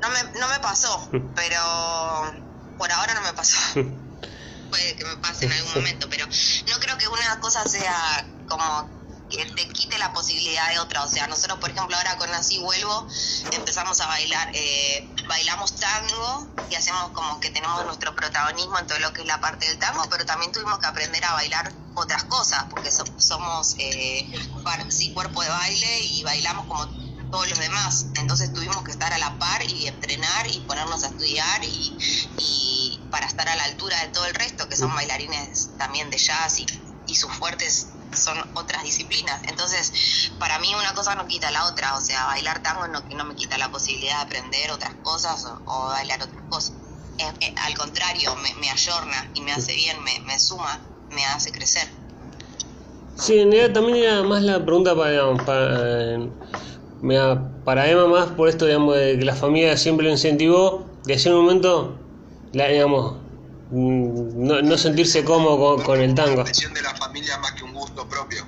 No 0.00 0.08
me, 0.10 0.38
no 0.38 0.48
me 0.48 0.60
pasó, 0.62 1.08
pero 1.34 2.45
por 2.76 2.90
ahora 2.90 3.14
no 3.14 3.22
me 3.22 3.32
pasó. 3.32 3.58
Puede 4.70 4.96
que 4.96 5.04
me 5.04 5.16
pase 5.18 5.46
en 5.46 5.52
algún 5.52 5.74
momento, 5.74 6.08
pero 6.10 6.26
no 6.26 6.80
creo 6.80 6.98
que 6.98 7.08
una 7.08 7.38
cosa 7.40 7.64
sea 7.68 8.26
como 8.48 8.96
que 9.30 9.44
te 9.44 9.68
quite 9.68 9.98
la 9.98 10.12
posibilidad 10.12 10.68
de 10.70 10.78
otra. 10.78 11.02
O 11.02 11.08
sea, 11.08 11.26
nosotros, 11.26 11.58
por 11.58 11.70
ejemplo, 11.70 11.96
ahora 11.96 12.16
con 12.16 12.32
Así 12.34 12.58
Vuelvo 12.58 13.06
empezamos 13.52 14.00
a 14.00 14.06
bailar, 14.06 14.50
eh, 14.54 15.08
bailamos 15.28 15.74
tango 15.76 16.48
y 16.70 16.74
hacemos 16.74 17.10
como 17.10 17.40
que 17.40 17.50
tenemos 17.50 17.84
nuestro 17.84 18.14
protagonismo 18.14 18.78
en 18.78 18.86
todo 18.86 18.98
lo 18.98 19.12
que 19.12 19.22
es 19.22 19.26
la 19.26 19.40
parte 19.40 19.66
del 19.66 19.78
tango, 19.78 20.04
pero 20.10 20.24
también 20.24 20.52
tuvimos 20.52 20.78
que 20.78 20.86
aprender 20.86 21.24
a 21.24 21.32
bailar 21.32 21.72
otras 21.94 22.24
cosas, 22.24 22.64
porque 22.70 22.90
somos 22.90 23.76
eh, 23.78 24.28
sí, 24.90 25.12
cuerpo 25.12 25.42
de 25.42 25.48
baile 25.48 26.00
y 26.00 26.22
bailamos 26.22 26.66
como 26.66 27.05
todos 27.36 27.50
los 27.50 27.58
demás. 27.58 28.06
Entonces 28.14 28.50
tuvimos 28.54 28.82
que 28.82 28.92
estar 28.92 29.12
a 29.12 29.18
la 29.18 29.38
par 29.38 29.62
y 29.62 29.86
entrenar 29.86 30.46
y 30.50 30.60
ponernos 30.60 31.04
a 31.04 31.08
estudiar 31.08 31.62
y, 31.64 31.98
y 32.38 33.00
para 33.10 33.26
estar 33.26 33.46
a 33.46 33.54
la 33.54 33.64
altura 33.64 34.00
de 34.00 34.08
todo 34.08 34.24
el 34.24 34.34
resto, 34.34 34.66
que 34.70 34.76
son 34.76 34.94
bailarines 34.94 35.76
también 35.76 36.08
de 36.08 36.16
jazz 36.16 36.60
y, 36.60 36.66
y 37.06 37.14
sus 37.14 37.30
fuertes 37.32 37.88
son 38.14 38.38
otras 38.54 38.82
disciplinas. 38.84 39.38
Entonces, 39.48 40.32
para 40.38 40.58
mí 40.60 40.74
una 40.74 40.94
cosa 40.94 41.14
no 41.14 41.26
quita 41.26 41.50
la 41.50 41.66
otra, 41.66 41.94
o 41.96 42.00
sea, 42.00 42.24
bailar 42.24 42.62
tango 42.62 42.88
no, 42.88 43.02
no 43.02 43.24
me 43.26 43.34
quita 43.34 43.58
la 43.58 43.70
posibilidad 43.70 44.16
de 44.16 44.22
aprender 44.22 44.70
otras 44.70 44.94
cosas 45.02 45.44
o, 45.66 45.88
bailar 45.88 46.22
otras 46.22 46.42
cosas. 46.48 46.72
al 47.66 47.76
contrario, 47.76 48.34
me, 48.36 48.54
me, 48.54 48.70
ayorna 48.70 49.30
y 49.34 49.42
me 49.42 49.52
hace 49.52 49.74
bien, 49.74 50.02
me, 50.02 50.20
me 50.20 50.40
suma, 50.40 50.80
me 51.10 51.22
hace 51.26 51.52
crecer. 51.52 51.86
Sí, 53.18 53.38
en 53.38 53.50
realidad 53.50 53.74
también 53.74 54.04
era 54.04 54.22
más 54.22 54.42
la 54.42 54.62
pregunta 54.64 54.94
para, 54.94 55.34
para, 55.44 56.18
para 57.64 57.90
Emma 57.90 58.06
más 58.06 58.30
por 58.30 58.48
esto, 58.48 58.66
digamos, 58.66 58.96
de 58.96 59.18
que 59.18 59.24
la 59.24 59.34
familia 59.34 59.76
siempre 59.76 60.06
lo 60.06 60.12
incentivó, 60.12 60.86
de 61.04 61.14
ese 61.14 61.30
momento, 61.30 61.96
la, 62.52 62.68
digamos, 62.68 63.16
no, 63.70 64.62
no 64.62 64.78
sentirse 64.78 65.24
cómodo 65.24 65.82
con, 65.82 66.00
el 66.00 66.14
tango. 66.14 66.44
La 66.44 66.44
de 66.44 66.82
la 66.82 66.94
familia 66.94 67.38
más 67.38 67.52
que 67.52 67.64
un 67.64 67.74
gusto 67.74 68.08
propio. 68.08 68.44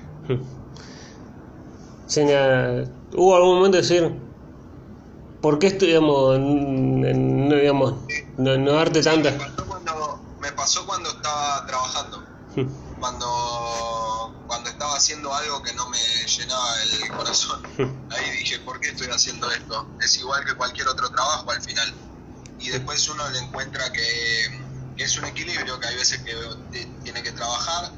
hubo 3.13 3.35
algún 3.35 3.55
momento 3.55 3.77
de 3.77 3.81
decir, 3.81 4.15
¿por 5.41 5.59
qué 5.59 5.67
estoy, 5.67 5.89
digamos, 5.89 6.39
no, 6.39 7.55
digamos, 7.55 7.95
no, 8.37 8.57
no 8.57 8.73
darte 8.73 9.01
tanta? 9.01 9.31
Me 9.31 9.37
pasó, 9.37 9.65
cuando, 9.67 10.19
me 10.41 10.51
pasó 10.51 10.85
cuando 10.85 11.09
estaba 11.09 11.65
trabajando, 11.65 12.23
cuando, 12.99 14.43
cuando 14.47 14.69
estaba 14.69 14.95
haciendo 14.95 15.33
algo 15.33 15.61
que 15.63 15.73
no 15.73 15.87
me 15.89 15.99
llenaba 16.25 16.83
el 16.83 17.09
corazón. 17.09 17.63
Ahí 18.11 18.31
dije, 18.31 18.59
¿por 18.59 18.79
qué 18.79 18.89
estoy 18.89 19.07
haciendo 19.07 19.49
esto? 19.51 19.87
Es 20.01 20.17
igual 20.17 20.45
que 20.45 20.53
cualquier 20.53 20.87
otro 20.87 21.09
trabajo 21.09 21.51
al 21.51 21.61
final. 21.61 21.93
Y 22.59 22.69
después 22.69 23.07
uno 23.07 23.27
le 23.29 23.39
encuentra 23.39 23.91
que 23.91 24.69
es 24.97 25.17
un 25.17 25.25
equilibrio, 25.25 25.79
que 25.79 25.87
hay 25.87 25.95
veces 25.95 26.21
que 26.23 26.35
tiene 27.03 27.23
que 27.23 27.31
trabajar 27.31 27.91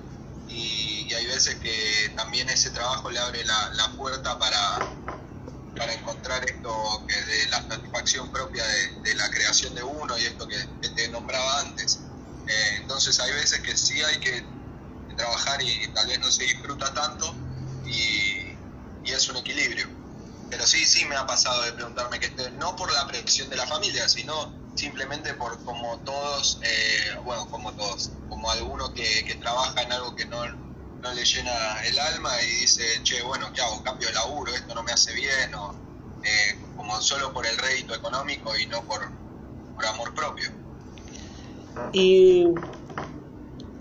y, 0.48 1.14
hay 1.14 1.26
veces 1.26 1.56
que 1.56 2.14
también 2.16 2.48
ese 2.50 2.70
trabajo 2.70 3.10
le 3.10 3.20
abre 3.20 3.44
la, 3.44 3.92
puerta 3.98 4.40
para, 4.40 4.80
para 5.76 5.94
encontrar 5.94 6.44
esto 6.46 7.06
que 7.06 7.16
de 7.16 7.48
la 7.48 7.68
satisfacción 7.68 8.32
propia 8.32 8.64
de, 9.04 9.16
la 9.16 9.30
creación 9.30 9.76
de 9.76 9.84
uno 9.84 10.18
y 10.18 10.24
esto 10.24 10.48
que, 10.48 10.58
te 10.90 11.10
nombraba 11.10 11.60
antes. 11.60 12.00
Eh, 12.48 12.78
entonces 12.78 13.20
hay 13.20 13.34
veces 13.34 13.60
que 13.60 13.76
sí 13.76 14.02
hay 14.02 14.20
que 14.20 14.46
trabajar 15.14 15.62
y 15.62 15.88
tal 15.94 16.08
vez 16.08 16.20
no 16.20 16.32
se 16.32 16.44
disfruta 16.44 16.94
tanto 16.94 17.34
y, 17.86 18.58
es 19.04 19.28
un 19.30 19.38
equilibrio. 19.38 19.88
Pero 20.50 20.66
sí, 20.66 20.86
sí 20.86 21.04
me 21.06 21.16
ha 21.16 21.26
pasado 21.26 21.64
de 21.64 21.74
preguntarme 21.74 22.20
que 22.20 22.30
no 22.52 22.76
por 22.76 22.92
la 22.94 23.06
presión 23.08 23.50
de 23.50 23.58
la 23.58 23.68
familia, 23.68 24.08
sino 24.08 24.54
simplemente 24.76 25.34
por 25.34 25.62
como 25.66 25.98
todos, 26.00 26.60
eh, 26.64 27.18
bueno, 27.26 27.46
como 27.50 27.74
todos, 27.74 28.12
como 28.30 28.50
alguno 28.52 28.94
que, 28.94 29.26
que 29.26 29.36
trabaja 29.36 29.82
en 29.82 29.92
algo 29.92 30.16
que 30.16 30.26
no, 30.26 30.46
no, 30.48 31.14
le 31.14 31.26
llena 31.26 31.82
el 31.84 32.00
alma 32.00 32.42
y 32.42 32.62
dice, 32.62 32.84
che, 33.04 33.22
bueno, 33.22 33.52
¿qué 33.54 33.62
hago? 33.62 33.84
Cambio 33.84 34.08
de 34.08 34.14
laburo, 34.14 34.54
esto 34.54 34.74
no 34.74 34.84
me 34.84 34.94
hace 34.94 35.14
bien, 35.14 35.54
o 35.56 35.76
eh, 36.24 36.58
como 36.78 37.02
solo 37.02 37.34
por 37.34 37.46
el 37.46 37.58
rédito 37.58 37.96
económico 37.96 38.56
y 38.58 38.66
no 38.68 38.82
por, 38.84 39.10
por 39.76 39.86
amor 39.86 40.14
propio. 40.14 40.52
Y 41.92 42.46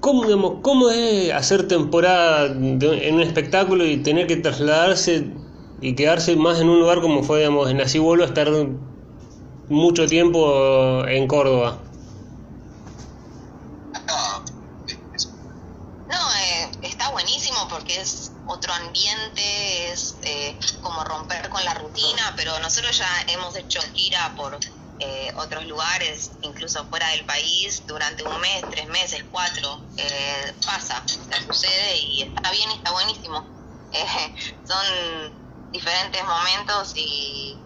¿Cómo, 0.01 0.25
digamos, 0.25 0.61
¿Cómo 0.63 0.89
es 0.91 1.31
hacer 1.33 1.69
temporada 1.69 2.47
en 2.47 3.15
un 3.15 3.21
espectáculo 3.21 3.85
y 3.85 4.03
tener 4.03 4.27
que 4.27 4.37
trasladarse 4.37 5.27
y 5.83 5.95
quedarse 5.95 6.37
más 6.37 6.59
en 6.59 6.71
un 6.71 6.81
lugar 6.81 7.03
como 7.03 7.23
fue, 7.23 7.41
digamos, 7.41 7.71
en 7.71 7.83
Así 7.83 7.99
Vuelvo 7.99 8.25
a 8.25 8.29
estar 8.29 8.49
mucho 9.69 10.07
tiempo 10.07 11.05
en 11.07 11.27
Córdoba? 11.27 11.79
No, 16.09 16.35
eh, 16.35 16.71
está 16.83 17.11
buenísimo 17.11 17.59
porque 17.69 18.01
es 18.01 18.33
otro 18.47 18.73
ambiente, 18.73 19.93
es 19.93 20.17
eh, 20.23 20.57
como 20.81 21.05
romper 21.05 21.49
con 21.51 21.63
la 21.65 21.75
rutina, 21.75 22.33
pero 22.37 22.59
nosotros 22.61 22.97
ya 22.97 23.33
hemos 23.35 23.55
hecho 23.55 23.81
gira 23.95 24.35
por 24.35 24.59
eh, 25.01 25.33
otros 25.37 25.67
lugares, 25.67 26.33
incluso 26.43 26.85
fuera 26.87 27.09
del 27.11 27.25
país, 27.25 27.83
durante 27.87 28.23
un 28.23 28.41
mes, 28.41 28.65
tres 28.71 28.87
meses, 28.89 29.25
cuatro, 29.31 29.81
pasa, 30.65 31.03
sucede 31.47 31.99
y 31.99 32.23
está 32.23 32.51
bien, 32.51 32.71
está 32.71 32.93
buenísimo. 32.93 33.47
son 34.67 35.73
diferentes 35.73 36.23
momentos 36.25 36.93
y 36.97 37.59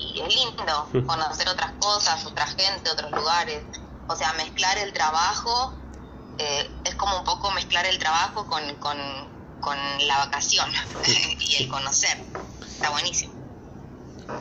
y 0.00 0.20
es 0.20 0.34
lindo 0.34 0.88
conocer 1.06 1.48
otras 1.48 1.72
cosas, 1.80 2.24
otra 2.26 2.46
gente, 2.46 2.90
otros 2.90 3.10
lugares. 3.12 3.62
O 4.08 4.16
sea, 4.16 4.32
mezclar 4.32 4.78
el 4.78 4.92
trabajo 4.92 5.74
eh, 6.38 6.70
es 6.84 6.94
como 6.96 7.18
un 7.18 7.24
poco 7.24 7.50
mezclar 7.52 7.86
el 7.86 7.98
trabajo 7.98 8.46
con, 8.46 8.74
con, 8.76 8.98
con 9.60 9.78
la 10.06 10.18
vacación 10.18 10.70
y 11.40 11.62
el 11.62 11.68
conocer. 11.68 12.18
Está 12.66 12.90
buenísimo. 12.90 13.39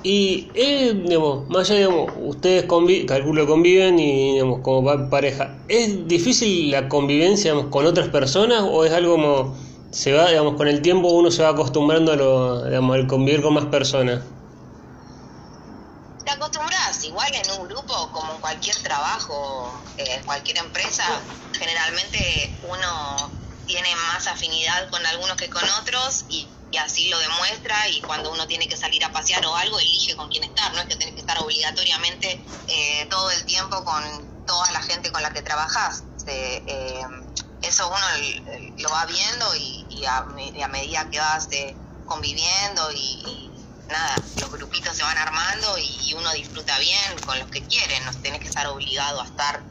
Y, 0.01 0.51
eh, 0.55 0.93
digamos, 0.93 1.49
más 1.49 1.69
allá, 1.69 1.79
digamos, 1.79 2.13
ustedes 2.15 2.65
convi 2.65 3.05
calculo 3.05 3.45
conviven 3.47 3.99
y, 3.99 4.33
digamos, 4.33 4.61
como 4.61 5.09
pareja, 5.09 5.57
¿es 5.67 6.07
difícil 6.07 6.71
la 6.71 6.87
convivencia, 6.87 7.53
con 7.69 7.85
otras 7.85 8.07
personas 8.07 8.63
o 8.63 8.85
es 8.85 8.93
algo 8.93 9.13
como, 9.15 9.57
se 9.91 10.13
va, 10.13 10.29
digamos, 10.29 10.55
con 10.55 10.67
el 10.67 10.81
tiempo 10.81 11.09
uno 11.09 11.31
se 11.31 11.43
va 11.43 11.49
acostumbrando 11.49 12.13
a 12.13 12.15
lo, 12.15 12.63
digamos, 12.65 12.95
al 12.95 13.07
convivir 13.07 13.41
con 13.41 13.53
más 13.53 13.65
personas? 13.65 14.21
te 16.29 16.35
acostumbras, 16.35 17.03
igual 17.05 17.31
en 17.33 17.59
un 17.59 17.67
grupo, 17.67 18.11
como 18.11 18.33
en 18.33 18.39
cualquier 18.39 18.75
trabajo, 18.83 19.83
eh, 19.97 20.21
cualquier 20.25 20.59
empresa, 20.59 21.03
generalmente 21.51 22.55
uno 22.61 23.31
tiene 23.65 23.89
más 23.95 24.27
afinidad 24.27 24.89
con 24.91 25.03
algunos 25.05 25.35
que 25.37 25.49
con 25.49 25.63
otros 25.81 26.25
y, 26.29 26.47
así 26.77 27.09
lo 27.09 27.19
demuestra 27.19 27.87
y 27.89 28.01
cuando 28.01 28.31
uno 28.31 28.47
tiene 28.47 28.67
que 28.67 28.77
salir 28.77 29.03
a 29.03 29.11
pasear 29.11 29.45
o 29.45 29.55
algo, 29.55 29.79
elige 29.79 30.15
con 30.15 30.29
quién 30.29 30.43
estar, 30.43 30.73
no 30.73 30.81
es 30.81 30.87
que 30.87 30.95
tienes 30.95 31.15
que 31.15 31.21
estar 31.21 31.41
obligatoriamente 31.41 32.41
eh, 32.67 33.07
todo 33.09 33.31
el 33.31 33.43
tiempo 33.45 33.83
con 33.83 34.45
toda 34.45 34.71
la 34.71 34.81
gente 34.81 35.11
con 35.11 35.21
la 35.21 35.31
que 35.31 35.41
trabajas. 35.41 36.03
Eh, 36.27 37.03
eso 37.61 37.87
uno 37.87 38.05
lo 38.77 38.89
va 38.89 39.05
viendo 39.05 39.55
y, 39.55 40.05
a, 40.05 40.67
medida 40.67 41.09
que 41.09 41.19
vas 41.19 41.49
conviviendo 42.05 42.91
y 42.91 43.51
nada, 43.89 44.15
los 44.37 44.51
grupitos 44.51 44.95
se 44.95 45.03
van 45.03 45.17
armando 45.17 45.77
y, 45.77 46.13
uno 46.13 46.31
disfruta 46.33 46.77
bien 46.79 47.19
con 47.25 47.37
los 47.39 47.49
que 47.49 47.61
quieren, 47.63 48.03
no 48.05 48.11
tenés 48.21 48.39
que 48.39 48.47
estar 48.47 48.67
obligado 48.67 49.21
a 49.21 49.25
estar 49.25 49.61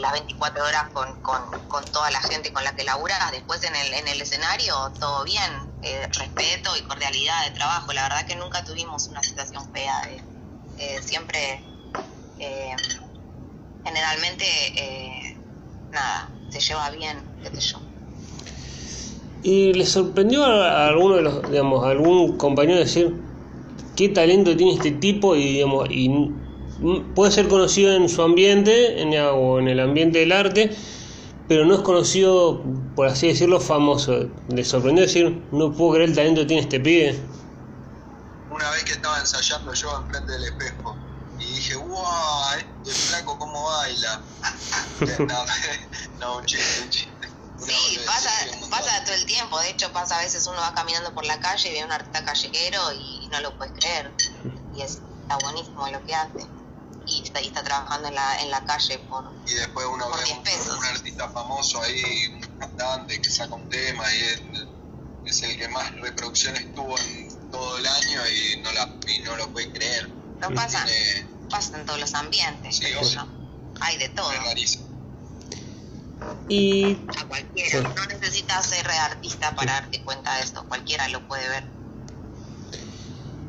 las 0.00 0.12
24 0.12 0.64
horas 0.64 0.84
con, 0.92 1.20
con, 1.22 1.92
toda 1.92 2.10
la 2.10 2.20
gente 2.20 2.52
con 2.52 2.64
la 2.64 2.74
que 2.74 2.84
laburas, 2.84 3.30
después 3.32 3.62
en 3.64 3.74
el, 3.74 3.94
en 3.94 4.08
el 4.08 4.20
escenario 4.20 4.74
todo 4.98 5.24
bien, 5.24 5.52
eh, 5.82 6.06
respeto 6.06 6.70
y 6.76 6.82
cordialidad 6.82 7.44
de 7.46 7.50
trabajo, 7.52 7.92
la 7.92 8.02
verdad 8.02 8.26
que 8.26 8.36
nunca 8.36 8.64
tuvimos 8.64 9.08
una 9.08 9.22
situación 9.22 9.62
fea, 9.72 9.94
eh, 10.78 11.00
siempre, 11.02 11.62
eh, 12.38 12.74
generalmente, 13.84 14.44
nada, 15.90 16.30
se 16.50 16.60
lleva 16.60 16.90
bien, 16.90 17.22
qué 17.42 17.60
sé 17.60 17.72
yo. 17.72 17.80
¿Y 19.42 19.72
le 19.72 19.86
sorprendió 19.86 20.44
a 20.44 20.88
alguno 20.88 21.16
de 21.16 21.22
los, 21.22 21.50
digamos, 21.50 21.84
a 21.84 21.90
algún 21.90 22.36
compañero 22.36 22.78
decir, 22.78 23.14
qué 23.96 24.08
talento 24.08 24.56
tiene 24.56 24.74
este 24.74 24.90
tipo 24.92 25.36
y, 25.36 25.54
digamos, 25.54 25.88
y 25.90 26.08
puede 27.14 27.32
ser 27.32 27.48
conocido 27.48 27.94
en 27.94 28.08
su 28.08 28.22
ambiente 28.22 29.02
en, 29.02 29.14
o 29.18 29.58
en 29.58 29.68
el 29.68 29.80
ambiente 29.80 30.20
del 30.20 30.32
arte, 30.32 30.76
pero 31.48 31.64
no 31.64 31.74
es 31.74 31.80
conocido, 31.80 32.62
por 32.94 33.06
así 33.06 33.28
decirlo, 33.28 33.60
famoso. 33.60 34.28
Le 34.48 34.64
sorprendió 34.64 35.04
decir, 35.04 35.42
no 35.50 35.72
puedo 35.72 35.94
creer 35.94 36.10
el 36.10 36.14
talento 36.14 36.42
que 36.42 36.46
tiene 36.46 36.62
este 36.62 36.80
pibe. 36.80 37.18
una 38.50 38.70
vez 38.70 38.84
que 38.84 38.92
estaba 38.92 39.18
ensayando 39.18 39.72
yo 39.74 40.02
enfrente 40.04 40.32
del 40.32 40.44
espejo 40.44 40.96
y 41.38 41.44
dije, 41.44 41.76
wow, 41.76 42.04
este 42.84 42.90
flaco 42.90 43.38
cómo 43.38 43.64
baila. 43.64 44.20
no, 45.18 45.44
no, 46.18 46.38
un 46.38 46.44
chiste, 46.44 46.82
un 46.82 46.90
chiste. 46.90 47.28
Sí, 47.58 47.98
pasa, 48.06 48.30
pasa 48.70 49.04
todo 49.04 49.14
el 49.14 49.26
tiempo. 49.26 49.58
De 49.58 49.70
hecho, 49.70 49.92
pasa 49.92 50.16
a 50.16 50.22
veces 50.22 50.46
uno 50.46 50.58
va 50.58 50.74
caminando 50.74 51.12
por 51.12 51.24
la 51.24 51.40
calle 51.40 51.70
y 51.70 51.72
ve 51.72 51.80
a 51.80 51.86
un 51.86 51.92
artista 51.92 52.24
callejero 52.24 52.80
y 52.92 53.28
no 53.32 53.40
lo 53.40 53.56
puedes 53.58 53.74
creer. 53.74 54.12
Y 54.76 54.82
es, 54.82 55.00
está 55.22 55.38
buenísimo 55.42 55.88
lo 55.88 56.04
que 56.06 56.14
hace. 56.14 56.57
Y 57.08 57.22
está, 57.22 57.40
y 57.40 57.46
está 57.46 57.64
trabajando 57.64 58.08
en 58.08 58.14
la, 58.14 58.40
en 58.42 58.50
la 58.50 58.62
calle 58.64 58.98
por. 59.08 59.24
Y 59.46 59.54
después 59.54 59.86
uno 59.90 60.08
Por 60.08 60.18
ve 60.18 60.24
10 60.24 60.36
un, 60.38 60.44
pesos. 60.44 60.76
un 60.78 60.84
artista 60.84 61.28
famoso 61.30 61.82
ahí, 61.82 62.26
un 62.34 62.40
cantante 62.58 63.20
que 63.20 63.30
saca 63.30 63.54
un 63.54 63.68
tema 63.68 64.04
y 64.14 64.18
es, 64.20 64.42
es 65.24 65.42
el 65.42 65.56
que 65.58 65.68
más 65.68 65.90
reproducciones 66.00 66.74
tuvo 66.74 66.98
en 66.98 67.50
todo 67.50 67.78
el 67.78 67.86
año 67.86 68.20
y 68.28 68.60
no, 68.60 68.72
la, 68.72 68.94
y 69.06 69.18
no 69.20 69.36
lo 69.36 69.48
puede 69.50 69.72
creer. 69.72 70.10
No 70.40 70.50
pasa, 70.50 70.84
Tiene, 70.84 71.26
pasa 71.50 71.78
en 71.78 71.86
todos 71.86 71.98
los 71.98 72.14
ambientes. 72.14 72.76
Sí, 72.76 72.84
yo. 72.92 73.26
Hay 73.80 73.96
de 73.98 74.08
todo. 74.10 74.30
es. 74.56 74.78
Y 76.48 76.98
A 77.16 77.24
cualquiera. 77.26 77.70
Sí. 77.70 77.86
No 77.96 78.06
necesitas 78.06 78.66
ser 78.66 78.88
artista 78.90 79.54
para 79.54 79.72
darte 79.74 80.02
cuenta 80.02 80.34
de 80.36 80.42
esto. 80.42 80.64
Cualquiera 80.68 81.08
lo 81.08 81.26
puede 81.28 81.48
ver. 81.48 81.77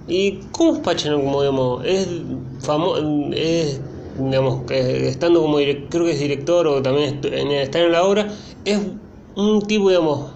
¿Y 0.10 0.50
cómo 0.52 0.74
es 0.76 0.80
Pachano 0.80 1.20
como 1.20 1.42
digamos? 1.42 1.86
Es 1.86 2.08
famoso, 2.62 3.02
es 3.34 3.80
digamos, 4.18 4.66
que 4.66 5.08
estando 5.08 5.42
como 5.42 5.60
direc- 5.60 5.88
creo 5.90 6.06
que 6.06 6.12
es 6.12 6.20
director 6.20 6.68
o 6.68 6.82
también 6.82 7.16
est- 7.16 7.26
en, 7.76 7.92
la 7.92 8.04
obra, 8.04 8.28
es 8.66 8.80
un 9.36 9.62
tipo 9.68 9.90
digamos 9.90 10.34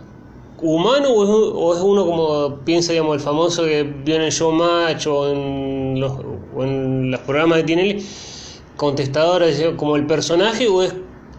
humano 0.58 1.10
o 1.10 1.24
es, 1.24 1.30
o 1.56 1.76
es 1.76 1.82
uno 1.82 2.06
como 2.06 2.64
piensa 2.64 2.94
digamos 2.94 3.16
el 3.18 3.22
famoso 3.22 3.66
que 3.66 3.84
vio 3.84 4.16
en 4.16 4.22
el 4.22 4.32
showmatch 4.32 5.08
o 5.08 5.28
en 5.30 6.00
los, 6.00 6.14
o 6.54 6.64
en 6.64 7.12
los 7.12 7.20
programas 7.22 7.58
de 7.58 7.64
Tinelli, 7.64 8.06
contestador 8.78 9.44
digamos, 9.44 9.76
como 9.78 9.96
el 9.96 10.06
personaje 10.08 10.68
o 10.68 10.84
es 10.84 10.94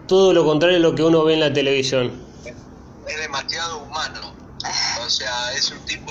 todo 0.07 0.33
lo 0.35 0.45
contrario 0.45 0.77
a 0.77 0.81
lo 0.81 0.95
que 0.95 1.03
uno 1.05 1.25
ve 1.25 1.35
en 1.35 1.41
la 1.41 1.53
televisión. 1.53 2.13
es 2.45 3.19
demasiado 3.21 3.79
humano. 3.85 4.21
O 5.07 5.11
sea, 5.11 5.53
es 5.57 5.71
un 5.71 5.79
tipo 5.87 6.11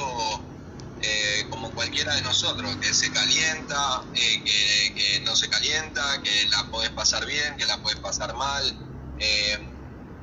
eh, 1.05 1.45
como 1.49 1.73
cualquiera 1.73 2.15
de 2.15 2.21
nosotros, 2.21 2.77
que 2.77 2.93
se 2.93 3.11
calienta, 3.11 4.07
eh, 4.13 4.43
que, 4.45 4.93
que 4.95 5.21
no 5.25 5.35
se 5.35 5.49
calienta, 5.49 6.01
que 6.23 6.47
la 6.47 6.69
podés 6.71 6.91
pasar 6.91 7.25
bien, 7.25 7.57
que 7.57 7.65
la 7.65 7.81
podés 7.81 7.99
pasar 7.99 8.33
mal. 8.35 8.63
Eh, 9.17 9.75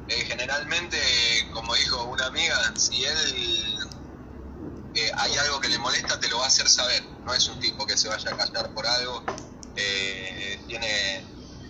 eh, 0.08 0.24
generalmente, 0.26 0.98
como 1.52 1.74
dijo 1.74 2.04
una 2.04 2.26
amiga, 2.26 2.56
si 2.76 3.04
él 3.04 3.78
eh, 4.94 5.12
hay 5.18 5.36
algo 5.36 5.60
que 5.60 5.68
le 5.68 5.78
molesta, 5.78 6.18
te 6.18 6.28
lo 6.28 6.38
va 6.38 6.44
a 6.44 6.48
hacer 6.48 6.68
saber. 6.68 7.04
No 7.24 7.34
es 7.34 7.46
un 7.48 7.60
tipo 7.60 7.86
que 7.86 7.98
se 7.98 8.08
vaya 8.08 8.30
a 8.30 8.36
callar 8.36 8.72
por 8.72 8.86
algo. 8.86 9.22
Eh, 9.76 10.64
tiene, 10.66 11.24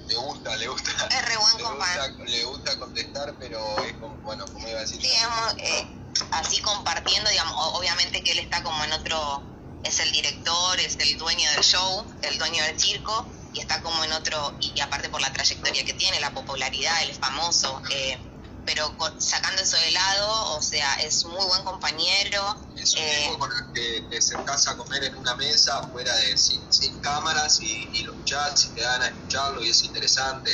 le 0.07 0.15
gusta, 0.15 0.57
le 0.57 0.69
gusta. 0.69 0.91
Es 1.11 1.25
re 1.27 1.37
buen 1.37 1.59
Le 1.59 1.65
gusta, 1.65 2.25
le 2.27 2.45
gusta 2.45 2.79
contestar, 2.79 3.37
pero 3.41 3.83
es 3.83 3.95
como, 3.95 4.17
bueno, 4.19 4.47
como 4.53 4.69
iba 4.69 4.79
a 4.79 4.83
decir. 4.83 5.01
Sí, 5.03 5.13
hemos, 5.17 5.55
eh, 5.59 6.00
así 6.33 6.61
compartiendo, 6.61 7.31
digamos, 7.31 7.55
obviamente 7.75 8.23
que 8.23 8.33
él 8.33 8.39
está 8.39 8.63
como 8.63 8.83
en 8.85 8.93
otro, 8.93 9.43
es 9.83 9.99
el 10.01 10.13
director, 10.13 10.79
es 10.81 10.97
el 11.01 11.17
dueño 11.19 11.51
del 11.53 11.63
show, 11.63 12.07
el 12.23 12.39
dueño 12.39 12.63
del 12.65 12.79
circo, 12.79 13.31
y 13.53 13.61
está 13.61 13.81
como 13.83 14.05
en 14.05 14.13
otro, 14.13 14.57
y 14.61 14.79
aparte 14.81 15.09
por 15.11 15.21
la 15.21 15.33
trayectoria 15.33 15.85
que 15.85 15.95
tiene, 15.95 16.21
la 16.21 16.33
popularidad, 16.35 17.03
él 17.03 17.11
es 17.11 17.19
famoso, 17.19 17.81
eh, 17.91 18.19
pero 18.65 18.95
sacando 19.19 19.63
eso 19.63 19.77
de 19.79 19.91
lado, 19.91 20.57
o 20.57 20.63
sea, 20.63 20.95
es 21.01 21.25
muy 21.25 21.45
buen 21.47 21.65
compañero, 21.65 22.57
Es 22.77 22.95
un 22.95 23.03
eh, 23.03 23.21
tipo 23.25 23.39
con 23.39 23.51
el 23.51 23.73
que 23.75 24.03
te 24.09 24.23
sentás 24.23 24.69
a 24.69 24.77
comer 24.77 25.03
en 25.05 25.17
una 25.17 25.35
mesa 25.37 25.89
fuera 25.91 26.15
de 26.15 26.37
sin, 26.37 26.71
sin 26.73 27.01
cámaras 27.01 27.59
y, 27.61 27.91
y 27.99 28.03
lo 28.05 28.13
escuchás 28.13 28.65
y 28.67 28.75
te 28.75 28.81
dan 28.83 29.03
a 29.03 29.07
escucharlo 29.09 29.65
y 29.65 29.71
es 29.71 29.83
interesante. 29.85 30.51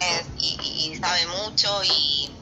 es- 0.00 0.26
y- 0.36 0.92
y 0.92 0.96
sabe 0.98 1.26
mucho 1.26 1.80
y, 1.84 2.37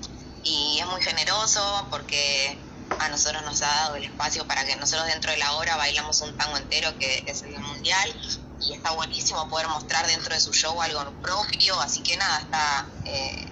y 0.47 0.79
es 0.79 0.87
muy 0.87 1.03
generoso 1.03 1.61
porque 1.91 2.57
a 3.01 3.09
nosotros 3.09 3.43
nos 3.43 3.61
ha 3.63 3.67
dado 3.67 3.97
el 3.97 4.05
espacio 4.05 4.47
para 4.47 4.65
que 4.65 4.77
nosotros 4.77 5.09
dentro 5.09 5.33
de 5.33 5.39
la 5.39 5.53
obra 5.57 5.77
bailamos 5.77 6.21
un 6.21 6.37
tango 6.37 6.57
entero 6.57 6.97
que 7.01 7.25
es 7.27 7.43
el 7.43 7.59
mundial 7.59 8.15
y 8.61 8.73
está 8.73 8.93
buenísimo 8.93 9.49
poder 9.49 9.67
mostrar 9.69 10.07
dentro 10.07 10.33
de 10.33 10.41
su 10.41 10.53
show 10.53 10.81
algo 10.81 11.11
propio, 11.21 11.79
así 11.81 12.01
que 12.01 12.17
nada, 12.17 12.39
está 12.39 12.87
eh, 13.05 13.47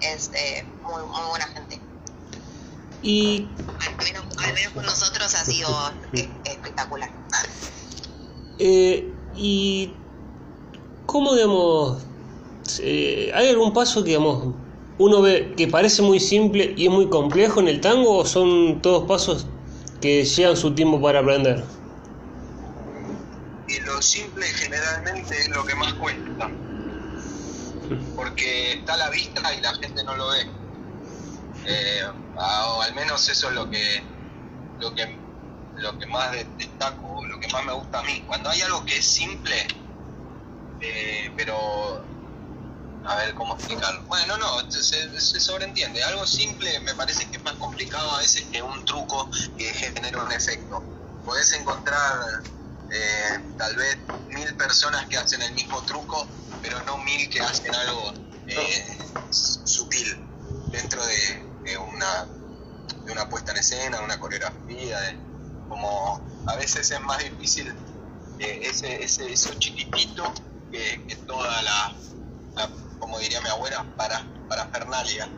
es 0.00 0.30
eh, 0.32 0.64
muy, 0.82 1.02
muy 1.02 1.28
buena 1.28 1.48
gente. 1.48 1.80
Y 3.02 3.48
Al 3.80 3.96
menos, 3.96 4.38
al 4.38 4.54
menos 4.54 4.72
con 4.72 4.86
nosotros 4.86 5.34
ha 5.34 5.44
sido 5.44 5.68
espectacular. 6.44 7.10
Eh, 8.60 9.12
y 9.36 9.92
cómo 11.06 11.34
digamos 11.34 12.02
eh, 12.80 13.30
hay 13.34 13.48
algún 13.50 13.72
paso 13.72 14.02
que 14.02 14.10
digamos 14.10 14.54
uno 14.98 15.22
ve 15.22 15.54
que 15.56 15.68
parece 15.68 16.02
muy 16.02 16.20
simple 16.20 16.74
y 16.76 16.86
es 16.86 16.92
muy 16.92 17.08
complejo 17.08 17.60
en 17.60 17.68
el 17.68 17.80
tango 17.80 18.16
o 18.18 18.26
son 18.26 18.82
todos 18.82 19.06
pasos 19.08 19.46
que 20.00 20.24
llevan 20.24 20.56
su 20.56 20.74
tiempo 20.74 21.00
para 21.00 21.20
aprender 21.20 21.64
Y 23.68 23.80
lo 23.80 24.00
simple 24.02 24.44
generalmente 24.46 25.38
es 25.38 25.48
lo 25.50 25.64
que 25.64 25.74
más 25.76 25.94
cuesta. 25.94 26.50
Porque 28.14 28.72
está 28.72 28.94
a 28.94 28.96
la 28.98 29.10
vista 29.10 29.40
y 29.54 29.60
la 29.60 29.72
gente 29.74 30.02
no 30.04 30.16
lo 30.16 30.28
ve. 30.30 30.46
Eh, 31.64 32.02
o 32.34 32.82
al 32.82 32.94
menos 32.94 33.28
eso 33.28 33.48
es 33.48 33.54
lo 33.54 33.68
que, 33.70 34.02
lo 34.78 34.94
que, 34.94 35.18
lo 35.76 35.98
que 35.98 36.06
más 36.06 36.32
de- 36.32 36.46
destaco, 36.58 37.24
lo 37.26 37.38
que 37.40 37.48
más 37.48 37.64
me 37.64 37.72
gusta 37.72 38.00
a 38.00 38.04
mí. 38.04 38.22
Cuando 38.26 38.50
hay 38.50 38.60
algo 38.62 38.84
que 38.84 38.96
es 38.98 39.06
simple, 39.06 39.54
eh, 40.80 41.32
pero 41.36 41.54
a 43.08 43.16
ver 43.16 43.34
cómo 43.34 43.54
explicarlo. 43.54 44.04
Bueno, 44.06 44.36
no, 44.36 44.70
se, 44.70 45.20
se 45.20 45.40
sobreentiende. 45.40 46.02
Algo 46.04 46.26
simple 46.26 46.78
me 46.80 46.94
parece 46.94 47.28
que 47.30 47.38
es 47.38 47.42
más 47.44 47.54
complicado 47.54 48.10
a 48.12 48.18
veces 48.18 48.44
que 48.52 48.60
un 48.62 48.84
truco 48.84 49.30
que 49.56 49.64
genera 49.72 50.22
un 50.22 50.30
efecto. 50.32 50.82
Podés 51.24 51.52
encontrar 51.54 51.98
eh, 52.90 53.54
tal 53.56 53.74
vez 53.76 53.98
mil 54.28 54.54
personas 54.56 55.06
que 55.08 55.16
hacen 55.16 55.40
el 55.42 55.52
mismo 55.54 55.82
truco, 55.84 56.28
pero 56.60 56.82
no 56.82 56.98
mil 56.98 57.28
que 57.30 57.40
hacen 57.40 57.74
algo 57.74 58.12
eh, 58.46 58.84
sutil 59.30 60.06
dentro 60.70 61.04
de, 61.06 61.78
una 61.78 62.28
de 63.04 63.12
una 63.12 63.28
puesta 63.28 63.52
en 63.52 63.58
escena, 63.58 64.00
una 64.02 64.18
coreografía, 64.20 65.00
de- 65.00 65.18
como 65.66 66.20
a 66.46 66.56
veces 66.56 66.90
es 66.90 67.00
más 67.02 67.18
difícil 67.18 67.68
eh, 68.38 68.60
ese, 68.62 69.02
ese 69.02 69.32
eso 69.32 69.54
chiquitito 69.54 70.32
que, 70.70 71.06
que 71.06 71.16
toda 71.26 71.62
la- 71.62 71.94
como 72.98 73.18
diría 73.18 73.40
mi 73.40 73.48
abuela, 73.48 73.84
para 73.96 74.20
para 74.48 74.66
Fernalia. 74.66 75.28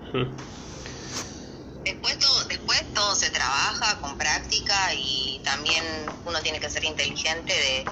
Después 1.84 2.18
todo, 2.18 2.44
después 2.48 2.82
todo 2.94 3.14
se 3.16 3.30
trabaja 3.30 4.00
con 4.00 4.16
práctica 4.16 4.94
y 4.94 5.40
también 5.44 5.82
uno 6.24 6.40
tiene 6.42 6.60
que 6.60 6.70
ser 6.70 6.84
inteligente 6.84 7.52
de, 7.52 7.86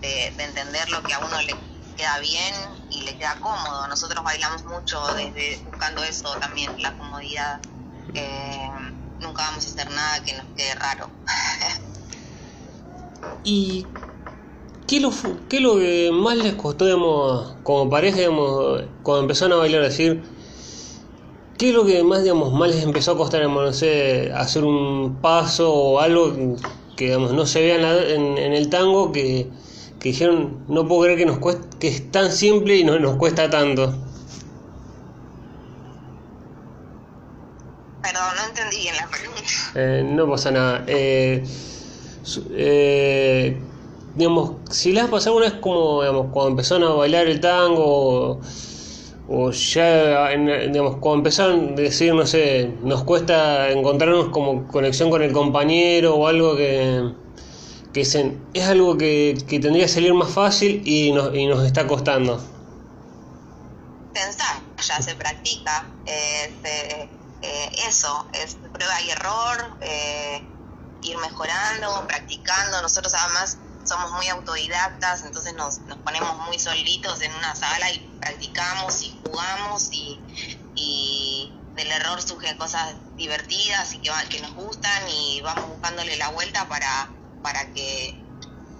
de- 0.00 0.34
de 0.36 0.44
entender 0.44 0.88
lo 0.90 1.02
que 1.04 1.12
a 1.12 1.18
uno 1.18 1.40
le 1.42 1.56
queda 1.96 2.18
bien 2.20 2.54
y 2.90 3.02
le 3.02 3.16
queda 3.18 3.38
cómodo. 3.40 3.86
Nosotros 3.88 4.24
bailamos 4.24 4.64
mucho 4.64 5.14
desde 5.14 5.62
buscando 5.66 6.02
eso 6.04 6.38
también, 6.38 6.80
la 6.80 6.96
comodidad. 6.96 7.60
Eh, 8.14 8.70
nunca 9.20 9.42
vamos 9.42 9.64
a 9.66 9.68
hacer 9.68 9.90
nada 9.90 10.22
que 10.24 10.34
nos 10.34 10.46
quede 10.56 10.74
raro. 10.76 11.10
y 13.44 13.86
qué 14.86 15.00
lo 15.00 15.10
qué 15.48 15.56
es 15.56 15.62
lo 15.62 15.78
que 15.78 16.10
más 16.12 16.36
les 16.36 16.54
costó 16.54 16.84
digamos 16.84 17.56
como 17.62 17.88
pareja 17.90 18.18
digamos 18.18 18.82
cuando 19.02 19.22
empezaron 19.22 19.52
a 19.54 19.56
bailar 19.56 19.82
decir 19.82 20.24
qué 21.58 21.68
es 21.68 21.74
lo 21.74 21.84
que 21.86 22.02
más 22.02 22.22
digamos 22.22 22.52
más 22.52 22.70
les 22.70 22.82
empezó 22.84 23.12
a 23.12 23.16
costar 23.16 23.40
digamos, 23.40 23.64
no 23.64 23.72
sé 23.72 24.32
hacer 24.34 24.64
un 24.64 25.20
paso 25.20 25.72
o 25.72 26.00
algo 26.00 26.34
que 26.96 27.06
digamos 27.06 27.32
no 27.32 27.46
se 27.46 27.60
vea 27.62 27.76
en, 27.76 27.82
la- 27.82 28.10
en- 28.14 28.38
en 28.38 28.52
el 28.52 28.68
tango 28.70 29.12
que, 29.12 29.52
que 29.98 30.08
dijeron 30.10 30.64
no 30.68 30.86
puedo 30.88 31.02
creer 31.02 31.18
que 31.18 31.26
nos 31.26 31.38
cueste 31.38 31.78
que 31.78 31.88
es 31.88 32.10
tan 32.10 32.32
simple 32.32 32.76
y 32.76 32.84
no 32.84 32.98
nos 32.98 33.16
cuesta 33.16 33.48
tanto 33.50 33.94
Perdón, 38.00 38.34
no 38.36 38.44
entendí 38.48 38.78
bien 38.78 38.96
la 38.96 39.08
pregunta. 39.08 39.42
Eh, 39.74 40.02
no 40.04 40.28
pasa 40.28 40.50
nada. 40.50 40.84
Eh, 40.88 41.44
eh, 42.50 43.71
digamos, 44.14 44.56
si 44.70 44.92
les 44.92 45.04
ha 45.04 45.10
pasado 45.10 45.36
alguna 45.36 45.52
vez 45.52 45.60
como, 45.60 46.02
digamos, 46.02 46.26
cuando 46.32 46.50
empezaron 46.50 46.84
a 46.84 46.94
bailar 46.94 47.26
el 47.26 47.40
tango 47.40 48.40
o, 49.28 49.50
ya, 49.50 50.28
digamos, 50.30 50.96
cuando 50.96 51.18
empezaron 51.18 51.72
a 51.72 51.74
decir, 51.76 52.14
no 52.14 52.26
sé, 52.26 52.70
nos 52.82 53.04
cuesta 53.04 53.70
encontrarnos 53.70 54.28
como 54.28 54.66
conexión 54.68 55.10
con 55.10 55.22
el 55.22 55.32
compañero 55.32 56.16
o 56.16 56.26
algo 56.26 56.56
que, 56.56 57.12
que 57.92 58.00
dicen, 58.00 58.44
es 58.52 58.64
algo 58.64 58.98
que, 58.98 59.38
que 59.48 59.58
tendría 59.58 59.84
que 59.84 59.92
salir 59.92 60.12
más 60.12 60.30
fácil 60.30 60.82
y 60.84 61.12
nos, 61.12 61.34
y 61.34 61.46
nos 61.46 61.64
está 61.64 61.86
costando. 61.86 62.42
Pensar, 64.12 64.60
ya 64.76 65.00
se 65.00 65.14
practica. 65.14 65.86
Es, 66.04 66.50
eh, 66.64 67.08
eh, 67.42 67.70
eso, 67.88 68.26
es 68.34 68.56
prueba 68.72 69.00
y 69.02 69.10
error, 69.10 69.76
eh, 69.80 70.42
ir 71.02 71.16
mejorando, 71.18 72.06
practicando. 72.06 72.82
Nosotros 72.82 73.14
además 73.14 73.58
somos 73.84 74.12
muy 74.12 74.28
autodidactas, 74.28 75.24
entonces 75.24 75.54
nos, 75.54 75.80
nos 75.80 75.98
ponemos 75.98 76.38
muy 76.46 76.58
solitos 76.58 77.20
en 77.22 77.32
una 77.34 77.54
sala 77.54 77.90
y 77.92 77.98
practicamos 78.20 79.02
y 79.02 79.20
jugamos 79.24 79.88
y, 79.92 80.20
del 81.74 81.90
error 81.90 82.20
surgen 82.20 82.58
cosas 82.58 82.94
divertidas 83.16 83.94
y 83.94 83.98
que, 83.98 84.10
que 84.28 84.40
nos 84.42 84.52
gustan 84.54 85.08
y 85.08 85.40
vamos 85.40 85.70
buscándole 85.70 86.16
la 86.16 86.28
vuelta 86.28 86.68
para, 86.68 87.08
para 87.42 87.72
que 87.72 88.22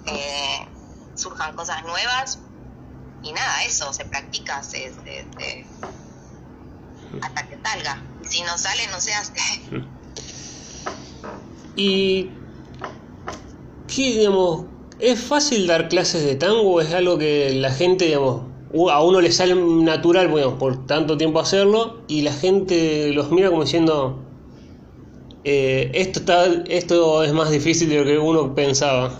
eh, 0.04 0.68
surjan 1.14 1.56
cosas 1.56 1.82
nuevas 1.84 2.38
y 3.22 3.32
nada, 3.32 3.64
eso 3.64 3.92
se 3.94 4.04
practica 4.04 4.62
se, 4.62 4.92
se, 4.92 5.66
hasta 7.22 7.48
que 7.48 7.58
salga. 7.62 8.02
Si 8.28 8.42
no 8.42 8.58
sale, 8.58 8.86
no 8.88 9.00
se 9.00 9.14
hace. 9.14 9.32
Y, 11.74 12.30
¿qué, 13.88 14.02
digamos, 14.02 14.66
es 15.02 15.20
fácil 15.20 15.66
dar 15.66 15.88
clases 15.88 16.24
de 16.24 16.36
tango? 16.36 16.80
¿Es 16.80 16.94
algo 16.94 17.18
que 17.18 17.52
la 17.54 17.72
gente, 17.72 18.04
digamos, 18.06 18.42
a 18.90 19.02
uno 19.02 19.20
le 19.20 19.32
sale 19.32 19.54
natural, 19.54 20.30
por 20.58 20.86
tanto 20.86 21.18
tiempo 21.18 21.40
hacerlo, 21.40 22.02
y 22.06 22.22
la 22.22 22.32
gente 22.32 23.12
los 23.12 23.30
mira 23.32 23.50
como 23.50 23.64
diciendo, 23.64 24.22
eh, 25.42 25.90
esto, 25.92 26.20
está, 26.20 26.46
esto 26.68 27.24
es 27.24 27.32
más 27.32 27.50
difícil 27.50 27.88
de 27.88 27.98
lo 27.98 28.04
que 28.04 28.16
uno 28.16 28.54
pensaba. 28.54 29.12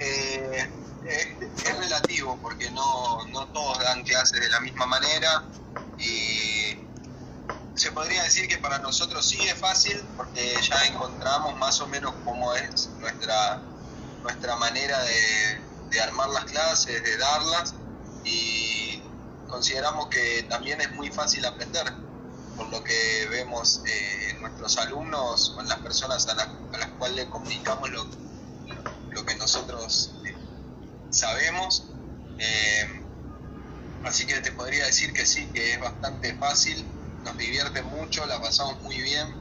Eh, 0.00 0.66
es, 1.06 1.78
relativo, 1.78 2.38
porque 2.40 2.70
no, 2.70 3.26
no 3.26 3.46
todos 3.48 3.78
dan 3.80 4.02
clases 4.02 4.40
de 4.40 4.48
la 4.48 4.60
misma 4.60 4.86
manera, 4.86 5.44
y 5.98 6.78
se 7.74 7.92
podría 7.92 8.22
decir 8.22 8.48
que 8.48 8.56
para 8.56 8.78
nosotros 8.78 9.26
sí 9.26 9.38
es 9.42 9.54
fácil, 9.54 10.00
porque 10.16 10.54
ya 10.62 10.86
encontramos 10.86 11.54
más 11.58 11.80
o 11.82 11.86
menos 11.86 12.14
cómo 12.24 12.54
es 12.54 12.88
nuestra, 13.00 13.60
nuestra 14.24 14.56
manera 14.56 14.98
de, 15.02 16.00
armar 16.00 16.28
las 16.30 16.46
clases, 16.46 17.04
de 17.04 17.16
darlas 17.18 17.74
y 18.24 19.00
consideramos 19.48 20.08
que 20.08 20.44
también 20.48 20.80
es 20.80 20.90
muy 20.90 21.08
fácil 21.08 21.46
aprender, 21.46 21.84
por 22.56 22.68
lo 22.68 22.82
que 22.82 23.28
vemos 23.30 23.82
eh, 23.86 24.30
en 24.30 24.40
nuestros 24.40 24.76
alumnos 24.78 25.54
o 25.56 25.60
en 25.60 25.68
las 25.68 25.78
personas 25.78 26.26
a, 26.26 26.34
las 26.34 26.88
cuales 26.98 27.16
le 27.16 27.30
comunicamos 27.30 27.90
lo, 27.90 28.06
lo 29.10 29.24
que 29.24 29.36
nosotros 29.36 30.16
eh, 30.24 30.34
sabemos. 31.10 31.84
Eh, 32.38 33.04
así 34.04 34.26
que 34.26 34.40
te 34.40 34.50
podría 34.50 34.86
decir 34.86 35.12
que 35.12 35.26
sí, 35.26 35.46
que 35.54 35.74
es 35.74 35.80
bastante 35.80 36.34
fácil, 36.34 36.84
nos 37.22 37.36
divierte 37.38 37.82
mucho, 37.82 38.26
la 38.26 38.40
pasamos 38.40 38.80
muy 38.82 39.00
bien. 39.00 39.32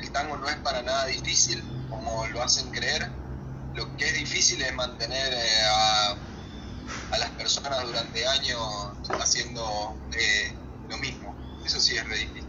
el 0.00 0.10
tango 0.12 0.36
no 0.36 0.48
es 0.50 0.56
para 0.56 0.82
nada 0.82 1.06
difícil, 1.06 1.64
como 1.90 2.26
lo 2.28 2.42
hacen 2.42 2.70
creer. 2.70 3.10
Lo 3.74 3.96
que 3.96 4.06
es 4.06 4.14
difícil 4.14 4.62
es 4.62 4.74
mantener 4.74 5.34
a 5.72 6.16
a 7.12 7.18
las 7.18 7.30
personas 7.30 7.84
durante 7.86 8.26
años 8.26 8.58
haciendo 9.20 9.94
eh, 10.12 10.52
lo 10.88 10.98
mismo. 10.98 11.34
Eso 11.64 11.80
sí 11.80 11.96
es 11.96 12.08
re 12.08 12.18
difícil. 12.18 12.44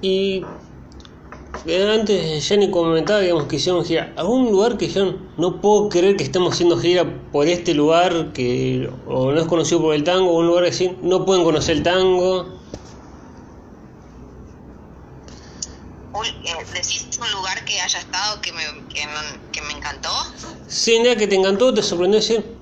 Y 0.00 0.44
eh, 1.66 1.98
antes 1.98 2.46
Jenny 2.46 2.70
comentaba 2.70 3.20
digamos, 3.20 3.44
que 3.44 3.56
hicieron 3.56 3.84
gira. 3.84 4.12
¿Algún 4.16 4.50
lugar 4.50 4.76
que 4.76 4.86
dijeron, 4.86 5.28
no 5.38 5.60
puedo 5.60 5.88
creer 5.88 6.16
que 6.16 6.24
estemos 6.24 6.54
haciendo 6.54 6.76
gira 6.78 7.04
por 7.32 7.46
este 7.46 7.74
lugar 7.74 8.32
que 8.32 8.90
o 9.06 9.32
no 9.32 9.40
es 9.40 9.46
conocido 9.46 9.80
por 9.80 9.94
el 9.94 10.04
tango, 10.04 10.30
o 10.30 10.40
un 10.40 10.46
lugar 10.46 10.64
así, 10.64 10.96
no 11.02 11.24
pueden 11.24 11.44
conocer 11.44 11.78
el 11.78 11.82
tango? 11.82 12.60
Eh, 16.24 16.64
¿Decís 16.72 17.03
un 17.24 17.32
lugar 17.32 17.64
que 17.64 17.80
haya 17.80 17.98
estado 17.98 18.40
que 18.40 18.52
me, 18.52 18.62
que, 18.88 19.06
que 19.52 19.62
me 19.62 19.72
encantó? 19.72 20.10
Sí, 20.68 20.98
nada, 20.98 21.16
que 21.16 21.26
te 21.26 21.34
encantó, 21.34 21.72
te 21.72 21.82
sorprendió 21.82 22.20
decir, 22.20 22.58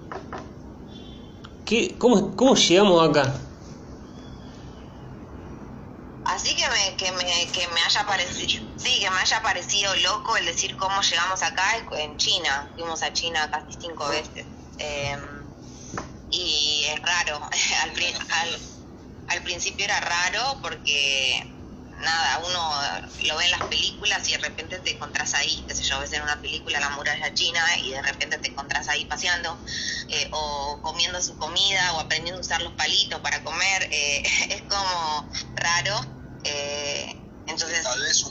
cómo, 1.98 2.36
¿Cómo 2.36 2.54
llegamos 2.54 3.08
acá? 3.08 3.32
Así 6.24 6.54
que 6.54 6.64
me, 6.68 6.96
que 6.96 7.12
me, 7.12 7.52
que 7.52 7.66
me 7.68 7.80
haya 7.82 8.06
parecido, 8.06 8.62
sí, 8.76 9.00
que 9.00 9.10
me 9.10 9.18
haya 9.18 9.42
parecido 9.42 9.94
loco 9.96 10.36
el 10.36 10.46
decir 10.46 10.76
cómo 10.76 11.00
llegamos 11.02 11.42
acá 11.42 11.62
en 11.98 12.16
China. 12.16 12.70
Fuimos 12.74 13.02
a 13.02 13.12
China 13.12 13.50
casi 13.50 13.78
cinco 13.78 14.08
veces. 14.08 14.46
Em, 14.78 15.20
y 16.30 16.84
es 16.88 17.02
raro. 17.02 17.36
al, 17.82 17.90
al, 17.90 18.60
al 19.28 19.42
principio 19.42 19.84
era 19.84 20.00
raro 20.00 20.58
porque 20.62 21.46
nada, 22.02 22.38
uno 22.46 23.08
lo 23.26 23.36
ve 23.36 23.44
en 23.44 23.50
las 23.52 23.62
películas 23.62 24.28
y 24.28 24.32
de 24.32 24.38
repente 24.38 24.78
te 24.80 24.90
encontrás 24.92 25.34
ahí, 25.34 25.64
qué 25.66 25.74
sé 25.74 25.82
yo, 25.82 26.00
ves 26.00 26.12
en 26.12 26.22
una 26.22 26.40
película 26.40 26.80
la 26.80 26.90
muralla 26.90 27.32
china 27.32 27.60
y 27.78 27.90
de 27.90 28.02
repente 28.02 28.38
te 28.38 28.48
encontrás 28.48 28.88
ahí 28.88 29.04
paseando 29.06 29.58
eh, 30.08 30.28
o 30.32 30.80
comiendo 30.82 31.20
su 31.22 31.36
comida 31.38 31.94
o 31.94 32.00
aprendiendo 32.00 32.38
a 32.38 32.44
usar 32.44 32.62
los 32.62 32.72
palitos 32.74 33.20
para 33.20 33.42
comer, 33.42 33.88
eh, 33.90 34.22
es 34.50 34.62
como 34.62 35.30
raro. 35.54 36.00
Eh, 36.44 37.16
entonces... 37.46 37.82
Tal 37.84 38.00
vez, 38.00 38.24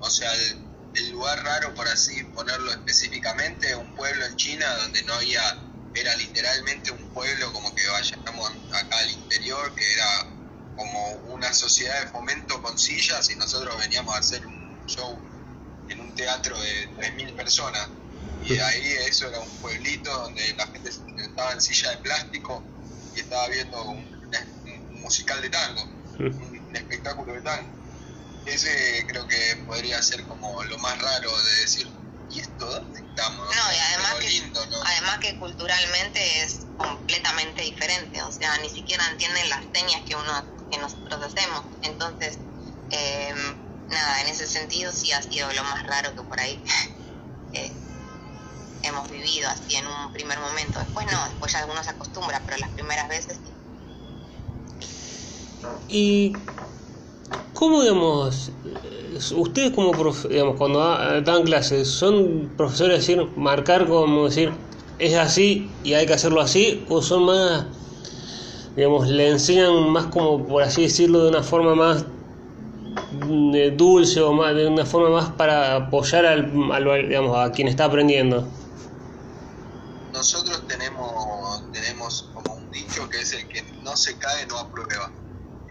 o 0.00 0.10
sea, 0.10 0.32
el, 0.34 0.58
el, 0.96 1.10
lugar 1.10 1.42
raro, 1.44 1.74
por 1.74 1.86
así 1.88 2.24
ponerlo 2.24 2.72
específicamente, 2.72 3.74
un 3.76 3.94
pueblo 3.94 4.26
en 4.26 4.36
China 4.36 4.66
donde 4.78 5.02
no 5.04 5.14
había, 5.14 5.58
era 5.94 6.16
literalmente 6.16 6.90
un 6.90 7.08
pueblo 7.10 7.52
como 7.52 7.74
que 7.74 7.86
vayamos 7.86 8.50
acá 8.72 8.98
al 8.98 9.10
interior, 9.10 9.74
que 9.74 9.92
era 9.92 10.31
como 10.76 11.12
una 11.34 11.52
sociedad 11.52 12.00
de 12.02 12.08
fomento 12.08 12.62
con 12.62 12.78
sillas 12.78 13.30
y 13.30 13.36
nosotros 13.36 13.76
veníamos 13.78 14.14
a 14.14 14.18
hacer 14.18 14.46
un 14.46 14.86
show 14.86 15.18
en 15.88 16.00
un 16.00 16.14
teatro 16.14 16.58
de 16.60 16.88
3.000 16.96 17.36
personas. 17.36 17.88
Y 18.44 18.58
ahí 18.58 18.92
eso 19.06 19.28
era 19.28 19.38
un 19.38 19.48
pueblito 19.58 20.10
donde 20.10 20.54
la 20.54 20.66
gente 20.66 20.90
estaba 20.90 21.52
en 21.52 21.60
silla 21.60 21.90
de 21.90 21.98
plástico 21.98 22.62
y 23.14 23.20
estaba 23.20 23.48
viendo 23.48 23.82
un, 23.84 24.12
musical 25.00 25.40
de 25.42 25.50
tango, 25.50 25.82
un, 26.18 26.70
espectáculo 26.74 27.34
de 27.34 27.40
tango. 27.42 27.68
Ese 28.46 29.04
creo 29.06 29.26
que 29.28 29.56
podría 29.66 30.02
ser 30.02 30.24
como 30.24 30.64
lo 30.64 30.78
más 30.78 31.00
raro 31.00 31.30
de 31.44 31.54
decir, 31.60 31.88
¿y 32.30 32.40
esto 32.40 32.66
dónde 32.66 33.00
estamos? 33.00 33.46
No, 33.54 33.72
y 33.72 33.76
además, 33.76 34.14
que, 34.20 34.52
además 34.84 35.18
que 35.20 35.38
culturalmente 35.38 36.42
es 36.42 36.61
diferente, 37.82 38.22
o 38.22 38.32
sea, 38.32 38.58
ni 38.58 38.68
siquiera 38.68 39.02
entienden 39.10 39.48
las 39.48 39.64
señas 39.72 40.02
que 40.06 40.14
uno 40.14 40.32
que 40.70 40.78
nosotros 40.78 41.20
hacemos. 41.22 41.62
Entonces, 41.82 42.38
em, 42.90 43.36
nada, 43.88 44.22
en 44.22 44.28
ese 44.28 44.46
sentido 44.46 44.92
sí 44.92 45.12
ha 45.12 45.22
sido 45.22 45.52
lo 45.52 45.64
más 45.64 45.86
raro 45.86 46.14
que 46.14 46.22
por 46.22 46.38
ahí 46.40 46.62
eh, 47.52 47.72
hemos 48.82 49.10
vivido 49.10 49.48
así 49.48 49.76
en 49.76 49.86
un 49.86 50.12
primer 50.12 50.38
momento. 50.38 50.78
Después 50.78 51.06
no, 51.10 51.24
después 51.24 51.52
ya 51.52 51.66
uno 51.66 51.82
se 51.82 51.90
acostumbra, 51.90 52.40
pero 52.44 52.58
las 52.58 52.70
primeras 52.70 53.08
veces 53.08 53.38
sí. 53.44 53.52
Y 55.88 56.32
¿Cómo, 57.54 57.82
digamos, 57.82 58.50
ustedes 59.36 59.70
como, 59.72 59.92
digamos, 60.28 60.56
cuando 60.56 60.80
dan 61.20 61.44
clases, 61.44 61.88
son 61.88 62.50
profesores 62.56 62.98
decir, 62.98 63.24
marcar 63.36 63.86
como 63.86 64.24
decir, 64.24 64.52
es 64.98 65.14
así 65.14 65.70
y 65.84 65.94
hay 65.94 66.06
que 66.06 66.14
hacerlo 66.14 66.40
así, 66.40 66.84
o 66.88 67.02
son 67.02 67.24
más 67.24 67.66
digamos, 68.76 69.08
le 69.08 69.28
enseñan 69.28 69.90
más 69.90 70.06
como, 70.06 70.46
por 70.46 70.62
así 70.62 70.82
decirlo, 70.82 71.24
de 71.24 71.30
una 71.30 71.42
forma 71.42 71.74
más 71.74 72.04
mm, 73.12 73.76
dulce 73.76 74.20
o 74.20 74.32
más, 74.32 74.54
de 74.54 74.66
una 74.66 74.86
forma 74.86 75.10
más 75.10 75.30
para 75.32 75.76
apoyar 75.76 76.26
al, 76.26 76.50
digamos, 77.08 77.36
a 77.36 77.52
quien 77.52 77.68
está 77.68 77.84
aprendiendo. 77.84 78.46
Nosotros 80.12 80.62
tenemos, 80.68 81.70
tenemos 81.72 82.30
como 82.32 82.54
un 82.54 82.70
dicho 82.70 83.08
que 83.08 83.20
es 83.20 83.32
el 83.32 83.46
que 83.48 83.62
no 83.82 83.96
se 83.96 84.16
cae 84.18 84.46
no 84.46 84.58
aprueba. 84.58 85.10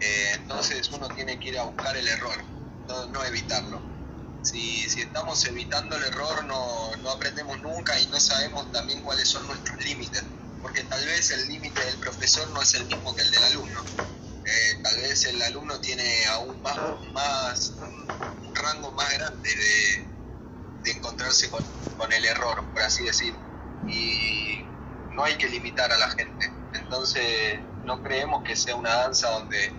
Eh, 0.00 0.32
entonces 0.34 0.90
uno 0.92 1.08
tiene 1.08 1.38
que 1.38 1.50
ir 1.50 1.58
a 1.58 1.64
buscar 1.64 1.96
el 1.96 2.06
error, 2.06 2.36
no, 2.88 3.06
no 3.06 3.24
evitarlo. 3.24 3.91
Si, 4.42 4.88
si, 4.90 5.02
estamos 5.02 5.44
evitando 5.46 5.96
el 5.96 6.02
error 6.04 6.44
no, 6.44 6.96
no 6.96 7.10
aprendemos 7.10 7.60
nunca 7.62 7.98
y 8.00 8.06
no 8.08 8.18
sabemos 8.18 8.70
también 8.72 9.00
cuáles 9.02 9.28
son 9.28 9.46
nuestros 9.46 9.82
límites 9.84 10.24
porque 10.62 10.84
tal 10.84 11.04
vez 11.04 11.30
el 11.32 11.48
límite 11.48 11.84
del 11.84 11.96
profesor 11.98 12.48
no 12.50 12.62
es 12.62 12.72
el 12.74 12.86
mismo 12.86 13.14
que 13.14 13.22
el 13.22 13.30
del 13.32 13.44
alumno. 13.44 13.80
Eh, 14.44 14.78
tal 14.82 14.96
vez 14.96 15.24
el 15.26 15.42
alumno 15.42 15.80
tiene 15.80 16.24
aún 16.26 16.62
más, 16.62 16.78
más 17.12 17.72
un 18.46 18.54
rango 18.54 18.92
más 18.92 19.12
grande 19.12 19.50
de, 19.54 20.06
de 20.84 20.90
encontrarse 20.92 21.50
con, 21.50 21.64
con, 21.98 22.12
el 22.12 22.24
error, 22.24 22.64
por 22.72 22.82
así 22.82 23.04
decir. 23.04 23.34
Y 23.88 24.64
no 25.10 25.24
hay 25.24 25.36
que 25.36 25.48
limitar 25.48 25.90
a 25.90 25.98
la 25.98 26.10
gente. 26.10 26.50
Entonces 26.74 27.58
no 27.84 28.00
creemos 28.02 28.44
que 28.44 28.54
sea 28.54 28.76
una 28.76 28.94
danza 28.94 29.30
donde, 29.30 29.72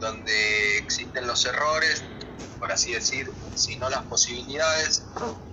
donde 0.00 0.78
existen 0.78 1.26
los 1.26 1.44
errores, 1.44 2.02
por 2.58 2.70
así 2.70 2.92
decir, 2.92 3.32
sino 3.54 3.88
las 3.88 4.02
posibilidades. 4.04 5.04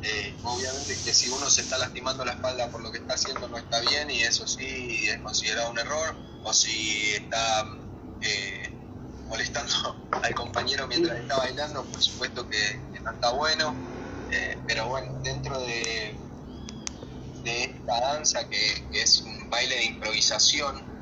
Eh, 0.04 0.36
obviamente 0.44 0.96
que 1.04 1.14
si 1.14 1.30
uno 1.30 1.50
se 1.50 1.62
está 1.62 1.78
lastimando 1.78 2.24
la 2.26 2.34
espalda 2.34 2.70
por 2.70 2.82
lo 2.82 2.92
que 2.92 3.00
está 3.00 3.16
haciendo 3.16 3.48
no 3.48 3.58
está 3.58 3.80
bien 3.82 4.12
y 4.12 4.22
eso 4.22 4.48
sí 4.48 5.08
es 5.08 5.18
considerado 5.20 5.72
un 5.72 5.80
error, 5.80 6.16
o 6.44 6.54
si 6.54 7.14
está 7.14 7.66
eh, 8.22 8.72
molestando 9.28 9.74
al 10.24 10.36
compañero 10.36 10.88
mientras 10.88 11.20
está 11.20 11.38
bailando, 11.38 11.84
por 11.86 12.02
supuesto 12.02 12.48
que, 12.48 12.80
no 13.02 13.12
está 13.12 13.32
bueno. 13.32 13.74
Eh, 14.30 14.58
pero 14.68 14.90
bueno, 14.90 15.14
dentro 15.24 15.58
de, 15.60 16.14
de 17.44 17.64
esta 17.64 18.02
danza 18.02 18.48
que, 18.50 18.86
que 18.92 19.02
es 19.02 19.22
un 19.22 19.50
baile 19.50 19.76
de 19.76 19.86
improvisación, 19.86 20.97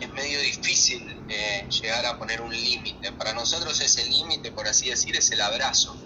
es 0.00 0.12
medio 0.12 0.40
difícil 0.40 1.24
eh, 1.28 1.66
llegar 1.68 2.04
a 2.06 2.18
poner 2.18 2.40
un 2.40 2.52
límite. 2.52 3.12
Para 3.12 3.32
nosotros 3.32 3.80
ese 3.80 4.04
límite, 4.06 4.52
por 4.52 4.66
así 4.66 4.90
decir, 4.90 5.16
es 5.16 5.30
el 5.30 5.40
abrazo. 5.40 5.96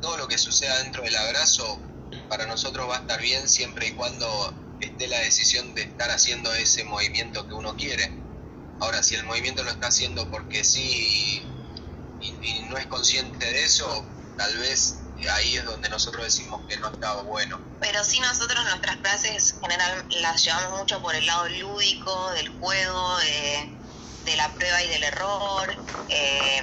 Todo 0.00 0.16
lo 0.16 0.28
que 0.28 0.38
suceda 0.38 0.82
dentro 0.82 1.02
del 1.02 1.16
abrazo 1.16 1.78
para 2.28 2.46
nosotros 2.46 2.88
va 2.88 2.96
a 2.96 3.00
estar 3.00 3.20
bien 3.20 3.48
siempre 3.48 3.88
y 3.88 3.92
cuando 3.92 4.54
esté 4.80 5.06
la 5.08 5.20
decisión 5.20 5.74
de 5.74 5.82
estar 5.82 6.10
haciendo 6.10 6.52
ese 6.54 6.84
movimiento 6.84 7.46
que 7.46 7.54
uno 7.54 7.76
quiere. 7.76 8.12
Ahora, 8.80 9.02
si 9.02 9.14
el 9.14 9.24
movimiento 9.24 9.62
lo 9.62 9.70
está 9.70 9.88
haciendo 9.88 10.28
porque 10.30 10.64
sí 10.64 11.42
y, 12.20 12.26
y 12.26 12.66
no 12.68 12.76
es 12.76 12.86
consciente 12.86 13.46
de 13.46 13.64
eso, 13.64 14.04
tal 14.36 14.58
vez 14.58 15.01
ahí 15.28 15.56
es 15.56 15.64
donde 15.64 15.88
nosotros 15.88 16.24
decimos 16.24 16.60
que 16.68 16.76
no 16.78 16.88
estaba 16.88 17.22
bueno. 17.22 17.60
Pero 17.80 18.04
sí 18.04 18.20
nosotros 18.20 18.64
nuestras 18.64 18.96
clases 18.98 19.54
en 19.54 19.60
general 19.62 20.04
las 20.20 20.44
llevamos 20.44 20.80
mucho 20.80 21.00
por 21.02 21.14
el 21.14 21.26
lado 21.26 21.48
lúdico, 21.48 22.30
del 22.32 22.48
juego, 22.48 23.18
de, 23.18 24.30
de 24.30 24.36
la 24.36 24.52
prueba 24.54 24.82
y 24.82 24.88
del 24.88 25.02
error. 25.04 25.74
Eh, 26.08 26.62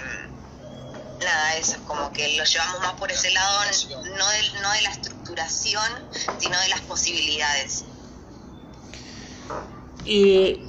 nada, 1.19 1.57
eso, 1.57 1.77
como 1.85 2.11
que 2.13 2.37
lo 2.37 2.43
llevamos 2.43 2.79
más 2.81 2.93
por 2.93 3.11
ese 3.11 3.31
lado, 3.31 3.59
no 4.17 4.29
de, 4.29 4.61
no 4.61 4.71
de 4.71 4.81
la 4.81 4.89
estructuración, 4.89 5.91
sino 6.37 6.59
de 6.59 6.69
las 6.69 6.81
posibilidades. 6.81 7.85
Y, 10.05 10.61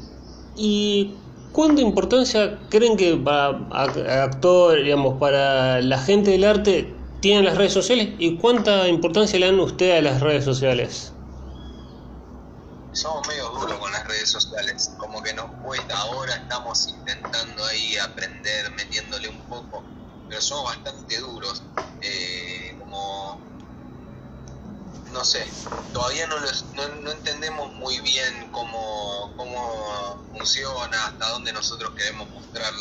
y 0.56 1.14
¿cuánta 1.52 1.82
importancia 1.82 2.58
creen 2.68 2.96
que 2.96 3.16
para 3.16 3.48
a- 3.70 4.24
actor, 4.24 4.82
digamos, 4.82 5.18
para 5.20 5.80
la 5.80 5.98
gente 5.98 6.32
del 6.32 6.44
arte 6.44 6.99
tienen 7.20 7.44
las 7.44 7.56
redes 7.56 7.72
sociales 7.72 8.14
y 8.18 8.36
cuánta 8.38 8.88
importancia 8.88 9.38
le 9.38 9.46
dan 9.46 9.60
ustedes 9.60 9.98
a 9.98 10.02
las 10.02 10.20
redes 10.20 10.44
sociales? 10.44 11.14
Somos 12.92 13.26
medio 13.26 13.48
duros 13.50 13.78
con 13.80 13.90
las 13.92 14.06
redes 14.06 14.30
sociales, 14.30 14.94
como 14.96 15.22
que 15.22 15.34
nos 15.34 15.50
cuesta, 15.60 15.96
ahora 15.98 16.34
estamos 16.34 16.86
intentando 16.88 17.64
ahí 17.66 17.96
aprender, 17.98 18.70
metiéndole 18.72 19.28
un 19.28 19.46
poco, 19.48 19.90
pero 20.26 20.40
somos 20.40 20.64
bastante 20.64 21.18
duros, 21.18 21.64
eh, 22.00 22.76
como, 22.78 23.48
no 25.12 25.24
sé, 25.24 25.44
todavía 25.92 26.26
no, 26.26 26.38
los- 26.38 26.66
no, 26.74 26.88
no 27.02 27.10
entendemos 27.12 27.72
muy 27.74 27.98
bien 28.00 28.48
cómo, 28.52 29.34
cómo 29.36 30.26
funciona, 30.30 31.06
hasta 31.06 31.28
dónde 31.30 31.52
nosotros 31.52 31.92
queremos 31.96 32.30
mostrar 32.30 32.72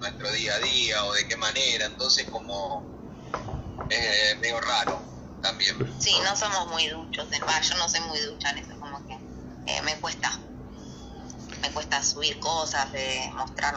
nuestro 0.00 0.30
día 0.32 0.54
a 0.54 0.58
día 0.58 1.04
o 1.04 1.12
de 1.14 1.26
qué 1.28 1.36
manera, 1.36 1.86
entonces 1.86 2.26
como 2.30 2.92
es 3.92 4.38
medio 4.40 4.60
raro 4.60 5.02
también. 5.40 5.76
Sí, 6.00 6.14
no 6.24 6.36
somos 6.36 6.68
muy 6.68 6.86
duchos, 6.88 7.26
en 7.32 7.42
va, 7.46 7.60
yo 7.60 7.76
no 7.76 7.88
soy 7.88 8.00
muy 8.00 8.20
ducha 8.20 8.50
en 8.50 8.58
eso, 8.58 8.78
como 8.80 9.04
que 9.06 9.14
eh, 9.72 9.82
me 9.82 9.94
cuesta. 9.96 10.30
Me 11.60 11.70
cuesta 11.70 12.02
subir 12.02 12.38
cosas, 12.40 12.90
de 12.92 13.30
mostrar. 13.34 13.74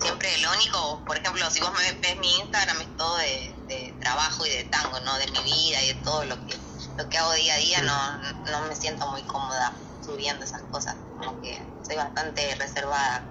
Siempre 0.00 0.38
lo 0.38 0.52
único, 0.52 1.04
por 1.04 1.16
ejemplo, 1.16 1.50
si 1.50 1.60
vos 1.60 1.72
me 1.72 1.92
ves 1.92 2.18
mi 2.18 2.36
Instagram 2.36 2.80
es 2.80 2.96
todo 2.96 3.16
de, 3.16 3.56
de 3.66 3.96
trabajo 4.00 4.46
y 4.46 4.50
de 4.50 4.64
tango, 4.64 5.00
¿no? 5.00 5.18
De 5.18 5.26
mi 5.32 5.42
vida 5.42 5.82
y 5.82 5.88
de 5.88 5.94
todo 6.04 6.24
lo 6.24 6.46
que 6.46 6.56
lo 6.98 7.08
que 7.08 7.16
hago 7.16 7.32
día 7.32 7.54
a 7.54 7.58
día, 7.58 7.82
no, 7.82 8.18
no 8.50 8.68
me 8.68 8.74
siento 8.74 9.06
muy 9.08 9.22
cómoda 9.22 9.72
subiendo 10.04 10.44
esas 10.44 10.62
cosas. 10.64 10.96
Como 11.16 11.40
que 11.40 11.56
soy 11.86 11.96
bastante 11.96 12.54
reservada, 12.56 13.24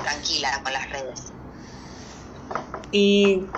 tranquila 0.00 0.60
con 0.62 0.72
las 0.72 0.90
redes. 0.90 1.32
¿Y 2.92 3.50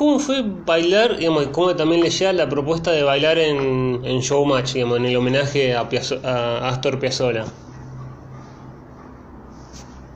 cómo 0.00 0.18
fue 0.18 0.40
bailar, 0.42 1.18
digamos, 1.18 1.48
cómo 1.48 1.76
también 1.76 2.00
le 2.00 2.08
llega 2.08 2.32
la 2.32 2.48
propuesta 2.48 2.90
de 2.90 3.02
bailar 3.02 3.36
en, 3.36 4.00
en 4.02 4.20
Showmatch, 4.20 4.72
digamos, 4.72 4.96
en 4.96 5.04
el 5.04 5.14
homenaje 5.14 5.76
a, 5.76 5.86
Astor 6.70 6.98
Piazzolla? 6.98 7.44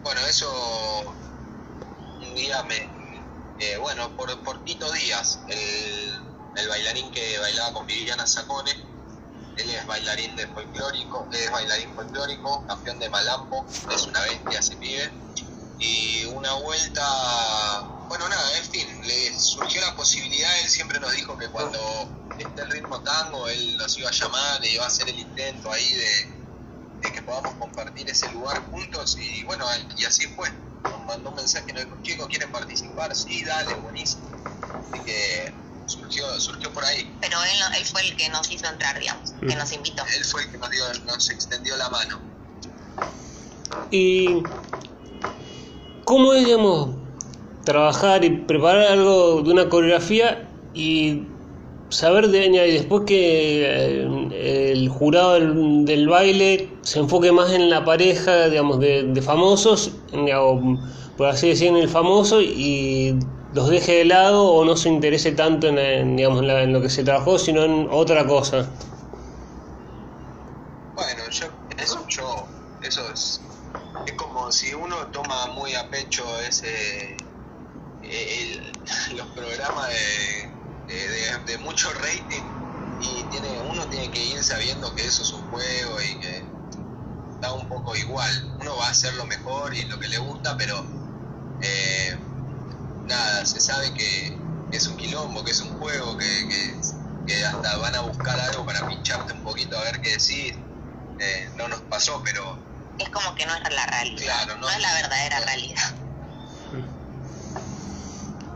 Bueno, 0.02 0.20
eso 0.26 0.50
un 2.18 2.34
eh, 3.60 3.76
bueno, 3.78 4.08
por, 4.16 4.34
por 4.42 4.64
Tito 4.64 4.90
Díaz, 4.90 5.40
el, 5.48 6.18
el 6.56 6.68
bailarín 6.68 7.10
que 7.10 7.38
bailaba 7.38 7.74
con 7.74 7.86
Viviana 7.86 8.26
Sacone. 8.26 8.70
Él 9.58 9.68
es 9.68 9.86
bailarín 9.86 10.34
de 10.34 10.46
folclórico, 10.46 11.28
es 11.30 11.50
bailarín 11.50 11.94
folclórico, 11.94 12.64
campeón 12.66 12.98
de 13.00 13.10
Malambo, 13.10 13.66
es 13.94 14.06
una 14.06 14.22
bestia 14.22 14.60
ese 14.60 14.76
pibe. 14.76 15.12
Y 15.78 16.24
una 16.24 16.54
vuelta, 16.54 17.02
bueno 18.08 18.28
nada, 18.28 18.58
en 18.58 18.64
fin, 18.64 18.86
le 19.02 19.38
surgió 19.38 19.80
la 19.80 19.94
posibilidad, 19.96 20.60
él 20.60 20.68
siempre 20.70 21.00
nos 21.00 21.12
dijo 21.12 21.36
que 21.38 21.48
cuando 21.50 21.78
esté 22.36 22.62
el 22.62 22.70
ritmo 22.70 23.00
tango, 23.02 23.48
él 23.48 23.76
nos 23.76 23.96
iba 23.98 24.08
a 24.08 24.12
llamar 24.12 24.64
y 24.64 24.68
iba 24.74 24.84
a 24.84 24.88
hacer 24.88 25.08
el 25.08 25.18
intento 25.18 25.70
ahí 25.72 25.92
de, 25.92 26.12
de 27.00 27.12
que 27.12 27.22
podamos 27.22 27.56
compartir 27.56 28.08
ese 28.08 28.28
lugar 28.30 28.62
juntos 28.70 29.16
y 29.18 29.44
bueno, 29.44 29.66
y 29.96 30.04
así 30.04 30.26
fue. 30.28 30.48
Nos 30.86 31.00
mandó 31.06 31.30
un 31.30 31.36
mensaje, 31.36 31.72
nos 31.72 31.82
dijo, 31.84 31.96
chicos, 32.02 32.28
¿quieren 32.28 32.50
participar? 32.50 33.14
Sí, 33.16 33.42
dale, 33.44 33.76
buenísimo. 33.76 34.28
Así 34.88 35.02
que 35.02 35.54
surgió, 35.86 36.40
surgió 36.40 36.72
por 36.72 36.84
ahí. 36.84 37.16
Pero 37.20 37.42
él, 37.42 37.58
no- 37.60 37.78
él 37.78 37.86
fue 37.86 38.02
el 38.02 38.16
que 38.16 38.28
nos 38.28 38.50
hizo 38.52 38.66
entrar, 38.68 38.98
digamos, 39.00 39.32
que 39.40 39.56
nos 39.56 39.72
invitó. 39.72 40.04
Él 40.16 40.24
fue 40.24 40.42
el 40.42 40.50
que 40.50 40.58
nos, 40.58 40.70
dio, 40.70 40.84
nos 41.06 41.30
extendió 41.30 41.76
la 41.76 41.88
mano. 41.90 42.20
¿Y 43.90 44.34
cómo 46.04 46.34
es, 46.34 46.44
digamos, 46.44 47.03
trabajar 47.64 48.24
y 48.24 48.30
preparar 48.30 48.86
algo 48.92 49.42
de 49.42 49.50
una 49.52 49.68
coreografía 49.68 50.50
y 50.72 51.28
saber 51.88 52.28
de 52.28 52.46
y 52.46 52.72
después 52.72 53.02
que 53.06 53.64
eh, 54.32 54.72
el 54.72 54.88
jurado 54.88 55.34
del, 55.34 56.08
baile 56.08 56.80
se 56.82 56.98
enfoque 56.98 57.32
más 57.32 57.52
en 57.52 57.70
la 57.70 57.84
pareja, 57.84 58.48
digamos, 58.48 58.80
de, 58.80 59.22
famosos, 59.22 59.92
digamos, 60.12 60.80
por 61.16 61.28
así 61.28 61.48
decir, 61.48 61.68
en 61.68 61.76
el 61.76 61.88
famoso 61.88 62.42
y 62.42 63.18
los 63.52 63.68
deje 63.70 63.92
de 63.98 64.04
lado 64.06 64.44
o 64.46 64.64
no 64.64 64.76
se 64.76 64.88
interese 64.88 65.32
tanto 65.32 65.68
en, 65.68 65.78
en, 65.78 66.16
digamos, 66.16 66.40
en, 66.40 66.48
la- 66.48 66.62
en 66.64 66.72
lo 66.72 66.80
que 66.80 66.90
se 66.90 67.04
trabajó, 67.04 67.38
sino 67.38 67.64
en 67.64 67.86
otra 67.90 68.26
cosa? 68.26 68.68
Bueno, 70.96 71.22
yo, 71.30 71.46
es 71.76 71.90
un 71.92 72.06
show, 72.08 72.48
eso 72.80 73.10
es, 73.12 73.40
es 74.06 74.14
como 74.14 74.50
si 74.52 74.74
uno 74.74 75.08
toma 75.12 75.46
muy 75.48 75.74
a 75.74 75.88
pecho 75.90 76.24
ese, 76.40 77.16
el- 78.10 79.16
los 79.16 79.26
programas 79.28 79.88
de, 79.88 80.94
de, 80.94 81.38
de- 81.46 81.58
mucho 81.58 81.92
rating 81.94 82.42
y 82.98 83.24
tiene, 83.24 83.60
uno 83.60 83.86
tiene 83.88 84.10
que 84.10 84.22
ir 84.24 84.42
sabiendo 84.44 84.94
que 84.94 85.04
eso 85.06 85.22
es 85.22 85.32
un 85.32 85.42
juego 85.42 86.02
y 86.02 86.18
que 86.20 86.44
da 87.40 87.52
un 87.52 87.66
poco 87.68 87.96
igual. 87.96 88.32
Uno 88.60 88.76
va 88.76 88.86
a 88.88 88.90
hacer 88.90 89.14
lo 89.14 89.26
mejor 89.26 89.74
y 89.74 89.84
lo 89.86 89.98
que 89.98 90.08
le 90.08 90.18
gusta, 90.18 90.56
pero 90.56 90.74
eh, 91.60 92.16
nada, 93.06 93.44
se 93.46 93.60
sabe 93.60 93.92
que 93.94 94.42
es 94.70 94.86
un 94.88 94.96
quilombo, 94.96 95.44
que 95.44 95.50
es 95.52 95.60
un 95.60 95.70
juego, 95.70 96.16
que, 96.16 96.26
que, 96.48 96.80
que 97.26 97.44
hasta 97.44 97.76
van 97.78 97.94
a 97.96 98.00
buscar 98.00 98.38
algo 98.40 98.64
para 98.66 98.86
pincharte 98.86 99.32
un 99.32 99.42
poquito 99.42 99.78
a 99.78 99.82
ver 99.84 100.00
qué 100.00 100.10
decís. 100.10 100.54
Eh, 101.18 101.48
no 101.56 101.68
nos 101.68 101.80
pasó, 101.82 102.20
pero 102.24 102.58
Es 102.98 103.08
como 103.10 103.34
que 103.34 103.46
no 103.46 103.54
es 103.54 103.62
la 103.74 103.86
realidad. 103.86 104.24
Claro, 104.24 104.54
no 104.56 104.60
no. 104.62 104.70
es 104.70 104.80
la 104.80 104.92
verdadera 104.94 105.40
realidad. 105.40 105.94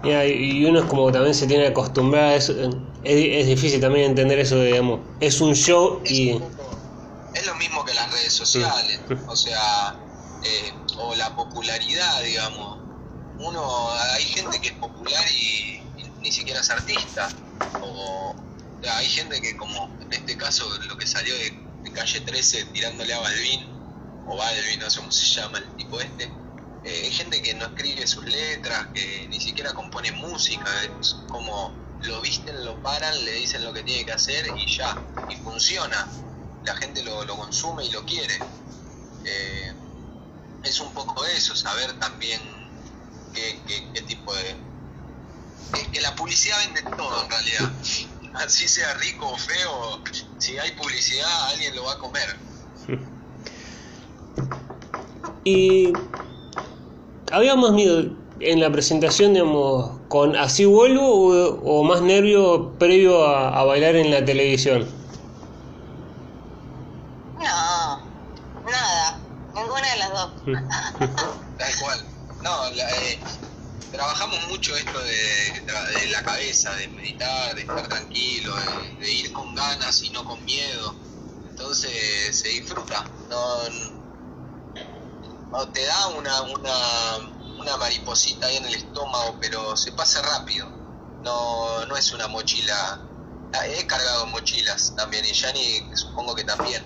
Y, 0.02 0.10
y 0.60 0.64
uno 0.64 0.80
es 0.80 0.84
como 0.86 1.10
también 1.10 1.34
se 1.34 1.46
tiene 1.46 1.64
que 1.64 1.70
acostumbrar 1.70 2.24
a 2.24 2.34
eso. 2.36 2.52
Es, 2.52 2.70
es 3.02 3.46
difícil 3.46 3.80
también 3.80 4.06
entender 4.06 4.38
eso, 4.38 4.56
de, 4.56 4.66
digamos, 4.68 5.00
es 5.20 5.40
un 5.40 5.54
show 5.54 6.02
es, 6.04 6.12
y... 6.12 6.30
un 6.32 6.40
poco- 6.40 6.76
es 7.34 7.46
lo 7.46 7.54
mismo 7.56 7.84
que 7.84 7.94
las 7.94 8.10
redes 8.12 8.32
sociales, 8.32 9.00
o 9.26 9.36
sea, 9.36 10.00
eh, 10.42 10.72
o 10.96 11.14
la 11.14 11.34
popularidad, 11.36 12.22
digamos. 12.22 12.78
Uno, 13.36 13.90
hay 14.16 14.24
gente 14.24 14.60
que 14.60 14.68
es 14.68 14.74
popular 14.74 15.24
y, 15.32 15.92
y 15.96 16.10
ni 16.22 16.32
siquiera 16.32 16.60
es 16.60 16.70
artista, 16.70 17.28
o, 17.80 18.30
o 18.32 18.82
sea, 18.82 18.98
hay 18.98 19.08
gente 19.08 19.40
que 19.40 19.56
como 19.56 19.96
en 20.00 20.12
este 20.12 20.36
caso 20.36 20.68
lo 20.88 20.96
que 20.96 21.06
salió 21.06 21.34
de, 21.36 21.52
de 21.84 21.92
calle 21.92 22.20
13 22.22 22.64
tirándole 22.66 23.12
a 23.14 23.18
Balvin, 23.20 23.60
o 24.24 24.36
Balvin, 24.36 24.80
no 24.80 24.90
sé 24.90 24.98
cómo 25.00 25.12
se 25.12 25.26
llama 25.40 25.58
el 25.58 25.76
tipo 25.76 26.00
este, 26.00 26.28
eh, 26.90 27.10
gente 27.10 27.42
que 27.42 27.54
no 27.54 27.66
escribe 27.66 28.06
sus 28.06 28.24
letras, 28.26 28.86
que 28.94 29.28
ni 29.30 29.40
siquiera 29.40 29.72
compone 29.74 30.10
música, 30.12 30.70
es 31.00 31.16
como 31.28 31.72
lo 32.02 32.20
visten, 32.22 32.64
lo 32.64 32.80
paran, 32.80 33.24
le 33.24 33.32
dicen 33.32 33.62
lo 33.64 33.72
que 33.72 33.82
tiene 33.82 34.04
que 34.04 34.12
hacer 34.12 34.46
y 34.56 34.66
ya, 34.66 34.96
y 35.28 35.36
funciona. 35.36 36.08
La 36.64 36.74
gente 36.76 37.02
lo, 37.02 37.24
lo 37.24 37.36
consume 37.36 37.84
y 37.84 37.90
lo 37.90 38.04
quiere. 38.04 38.34
Eh, 39.24 39.72
es 40.62 40.80
un 40.80 40.92
poco 40.92 41.24
eso, 41.26 41.54
saber 41.54 41.92
también 41.98 42.40
qué, 43.34 43.60
qué- 43.66 43.90
qué 43.92 44.02
tipo 44.02 44.34
de... 44.34 44.56
Que, 45.74 45.90
que 45.90 46.00
la 46.00 46.14
publicidad 46.16 46.56
vende 46.66 46.82
todo 46.96 47.22
en 47.24 47.30
realidad. 47.30 47.72
Así 48.34 48.68
sea 48.68 48.94
rico 48.94 49.28
o 49.28 49.36
feo, 49.36 50.02
si 50.38 50.56
hay 50.58 50.70
publicidad 50.72 51.48
alguien 51.50 51.74
lo 51.74 51.84
va 51.84 51.92
a 51.94 51.98
comer. 51.98 52.36
Y 55.44 55.94
habíamos 57.32 57.72
miedo, 57.72 58.04
en 58.40 58.60
la 58.60 58.70
presentación, 58.70 59.34
digamos, 59.34 59.98
con 60.08 60.36
así 60.36 60.64
vuelvo 60.64 61.58
o, 61.64 61.82
más 61.84 62.02
nervio 62.02 62.72
previo 62.78 63.26
a, 63.26 63.64
bailar 63.64 63.96
en 63.96 64.10
la 64.10 64.24
televisión? 64.24 64.86
No, 67.34 68.00
nada, 68.64 69.20
ninguna 69.54 69.90
de 69.90 69.98
las 69.98 70.10
dos. 70.10 70.32
Tal 71.58 71.72
cual. 71.80 72.04
No, 72.42 72.68
eh, 72.68 73.18
trabajamos 73.90 74.38
mucho 74.48 74.76
esto 74.76 74.98
de, 75.00 75.60
de, 76.00 76.06
la 76.10 76.22
cabeza, 76.22 76.72
de 76.76 76.88
meditar, 76.88 77.54
de 77.54 77.62
estar 77.62 77.88
tranquilo, 77.88 78.54
de, 79.00 79.12
ir 79.12 79.32
con 79.32 79.54
ganas 79.54 80.02
y 80.02 80.10
no 80.10 80.24
con 80.24 80.44
miedo. 80.44 80.94
Entonces 81.50 82.36
se 82.36 82.48
disfruta. 82.48 83.04
No, 83.28 83.97
no 85.50 85.68
te 85.68 85.84
da 85.84 86.06
una, 86.08 86.42
una 86.42 87.38
una 87.58 87.76
mariposita 87.76 88.46
ahí 88.46 88.56
en 88.56 88.66
el 88.66 88.74
estómago, 88.74 89.36
pero 89.40 89.76
se 89.76 89.92
pasa 89.92 90.22
rápido. 90.22 90.66
No, 91.22 91.84
no 91.86 91.96
es 91.96 92.12
una 92.12 92.28
mochila. 92.28 93.00
Ah, 93.52 93.66
he 93.66 93.86
cargado 93.86 94.26
mochilas 94.26 94.94
también, 94.94 95.24
y 95.24 95.32
Yani 95.32 95.90
supongo 95.94 96.34
que 96.34 96.44
también. 96.44 96.82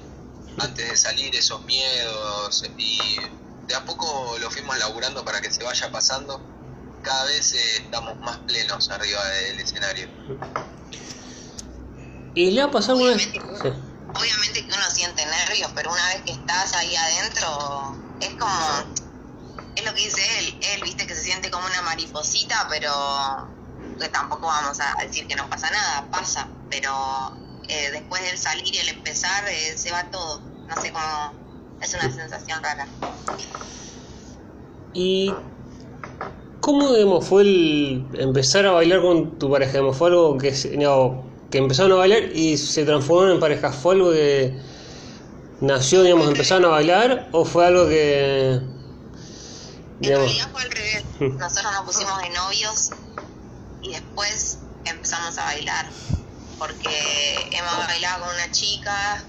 Antes 0.58 0.90
de 0.90 0.96
salir 0.96 1.34
esos 1.34 1.62
miedos, 1.64 2.64
y 2.76 2.98
de 3.66 3.74
a 3.74 3.84
poco 3.84 4.36
lo 4.38 4.50
fuimos 4.50 4.78
laburando 4.78 5.24
para 5.24 5.40
que 5.40 5.50
se 5.50 5.62
vaya 5.62 5.90
pasando. 5.90 6.40
Cada 7.02 7.24
vez 7.24 7.52
eh, 7.52 7.76
estamos 7.78 8.16
más 8.18 8.38
plenos 8.38 8.90
arriba 8.90 9.24
del 9.28 9.60
escenario. 9.60 10.08
¿Y 12.34 12.50
le 12.52 12.62
ha 12.62 12.70
pasado 12.70 13.04
vez? 13.04 13.28
Obviamente 14.14 14.66
que 14.66 14.72
uno 14.72 14.90
siente 14.90 15.24
nervios, 15.24 15.70
pero 15.74 15.90
una 15.90 16.06
vez 16.08 16.22
que 16.22 16.32
estás 16.32 16.74
ahí 16.74 16.94
adentro, 16.94 17.96
es 18.20 18.34
como 18.34 18.52
es 19.74 19.84
lo 19.84 19.94
que 19.94 20.04
dice 20.04 20.20
él, 20.38 20.54
él 20.74 20.82
viste 20.82 21.06
que 21.06 21.14
se 21.14 21.22
siente 21.22 21.50
como 21.50 21.66
una 21.66 21.82
mariposita, 21.82 22.66
pero 22.68 22.90
que 23.98 24.08
tampoco 24.08 24.46
vamos 24.46 24.78
a 24.80 25.02
decir 25.02 25.26
que 25.26 25.36
no 25.36 25.48
pasa 25.48 25.70
nada, 25.70 26.08
pasa, 26.10 26.48
pero 26.68 26.90
eh, 27.68 27.90
después 27.90 28.22
del 28.22 28.36
salir 28.36 28.74
y 28.74 28.78
el 28.78 28.88
empezar 28.88 29.48
eh, 29.48 29.76
se 29.76 29.90
va 29.90 30.10
todo, 30.10 30.40
no 30.68 30.76
sé 30.80 30.92
cómo, 30.92 31.32
es 31.80 31.94
una 31.94 32.10
sensación 32.10 32.62
rara. 32.62 32.86
¿Y 34.92 35.32
cómo 36.60 37.20
fue 37.22 37.42
el 37.42 38.08
empezar 38.18 38.66
a 38.66 38.72
bailar 38.72 39.00
con 39.00 39.38
tu 39.38 39.50
pareja? 39.50 39.80
¿Fue 39.92 40.08
algo 40.08 40.36
que, 40.36 40.52
que 41.52 41.58
empezaron 41.58 41.92
a 41.92 41.96
bailar 41.96 42.24
y 42.34 42.56
se 42.56 42.84
transformaron 42.84 43.34
en 43.34 43.40
pareja? 43.40 43.72
¿Fue 43.72 43.94
algo 43.94 44.10
que 44.10 44.58
nació, 45.60 46.02
digamos, 46.02 46.26
empezaron 46.26 46.64
a 46.64 46.68
bailar 46.68 47.28
o 47.30 47.44
fue 47.44 47.66
algo 47.66 47.86
que 47.88 48.60
en 50.02 50.16
realidad 50.16 50.48
fue 50.50 50.62
al 50.62 50.70
revés. 50.70 51.04
Nosotros 51.20 51.72
nos 51.72 51.84
pusimos 51.84 52.22
de 52.22 52.30
novios 52.30 52.90
y 53.82 53.92
después 53.92 54.58
empezamos 54.84 55.38
a 55.38 55.44
bailar. 55.44 55.86
Porque 56.58 57.48
Emma 57.50 57.86
bailaba 57.86 58.26
con 58.26 58.34
una 58.34 58.50
chica, 58.50 59.24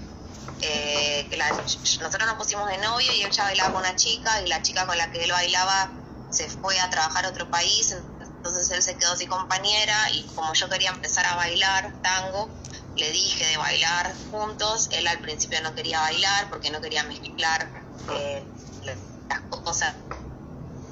eh, 0.60 1.26
que 1.30 1.36
nosotros 1.36 2.26
nos 2.26 2.34
pusimos 2.34 2.68
de 2.68 2.78
novio 2.78 3.12
y 3.12 3.22
ella 3.22 3.44
bailaba 3.44 3.72
con 3.72 3.80
una 3.80 3.96
chica 3.96 4.42
y 4.42 4.48
la 4.48 4.62
chica 4.62 4.86
con 4.86 4.96
la 4.96 5.10
que 5.10 5.24
él 5.24 5.30
bailaba 5.30 5.90
se 6.30 6.48
fue 6.48 6.78
a 6.80 6.90
trabajar 6.90 7.26
a 7.26 7.28
otro 7.28 7.48
país, 7.50 7.96
entonces 8.44 8.70
él 8.72 8.82
se 8.82 8.94
quedó 8.98 9.16
sin 9.16 9.30
compañera 9.30 9.96
y 10.12 10.22
como 10.34 10.52
yo 10.52 10.68
quería 10.68 10.90
empezar 10.90 11.24
a 11.24 11.34
bailar 11.34 11.94
tango, 12.02 12.50
le 12.94 13.10
dije 13.10 13.42
de 13.46 13.56
bailar 13.56 14.14
juntos, 14.30 14.90
él 14.92 15.06
al 15.06 15.18
principio 15.20 15.62
no 15.62 15.74
quería 15.74 15.98
bailar 16.00 16.50
porque 16.50 16.70
no 16.70 16.78
quería 16.82 17.04
mezclar 17.04 17.70
eh, 18.12 18.42
las 18.84 19.40
cosas 19.62 19.94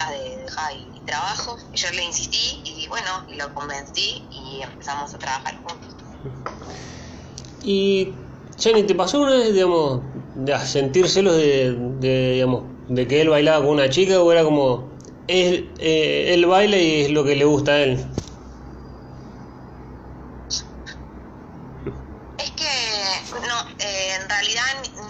de 0.09 0.37
dejar 0.39 0.73
y, 0.73 1.01
trabajo. 1.05 1.59
yo 1.75 1.91
le 1.91 2.05
insistí 2.05 2.63
y 2.65 2.89
bueno, 2.89 3.27
y 3.29 3.35
lo 3.35 3.53
convencí 3.53 4.25
y 4.31 4.63
empezamos 4.63 5.13
a 5.13 5.19
trabajar 5.19 5.57
juntos. 5.57 5.95
Y 7.63 8.15
Jenny, 8.59 8.85
¿te 8.85 8.95
pasó 8.95 9.21
una 9.21 9.33
vez, 9.33 9.53
digamos, 9.53 10.01
de 10.37 10.59
sentir 10.61 11.07
celos 11.07 11.37
de, 11.37 12.33
digamos, 12.35 12.63
de 12.89 13.07
que 13.07 13.21
él 13.21 13.29
bailaba 13.29 13.59
con 13.59 13.75
una 13.75 13.91
chica 13.91 14.23
o 14.23 14.33
era 14.33 14.43
como 14.43 14.92
él, 15.27 15.75
eh, 15.79 16.35
él 16.35 16.47
baila 16.47 16.77
y 16.77 17.03
es 17.03 17.11
lo 17.11 17.25
que 17.25 17.37
le 17.37 17.45
gusta 17.45 17.73
a 17.73 17.81
él? 17.81 18.07
Es 22.39 22.51
que 22.53 22.65
no, 23.47 23.69
eh, 23.79 24.15
en 24.21 24.29
realidad 24.29 24.63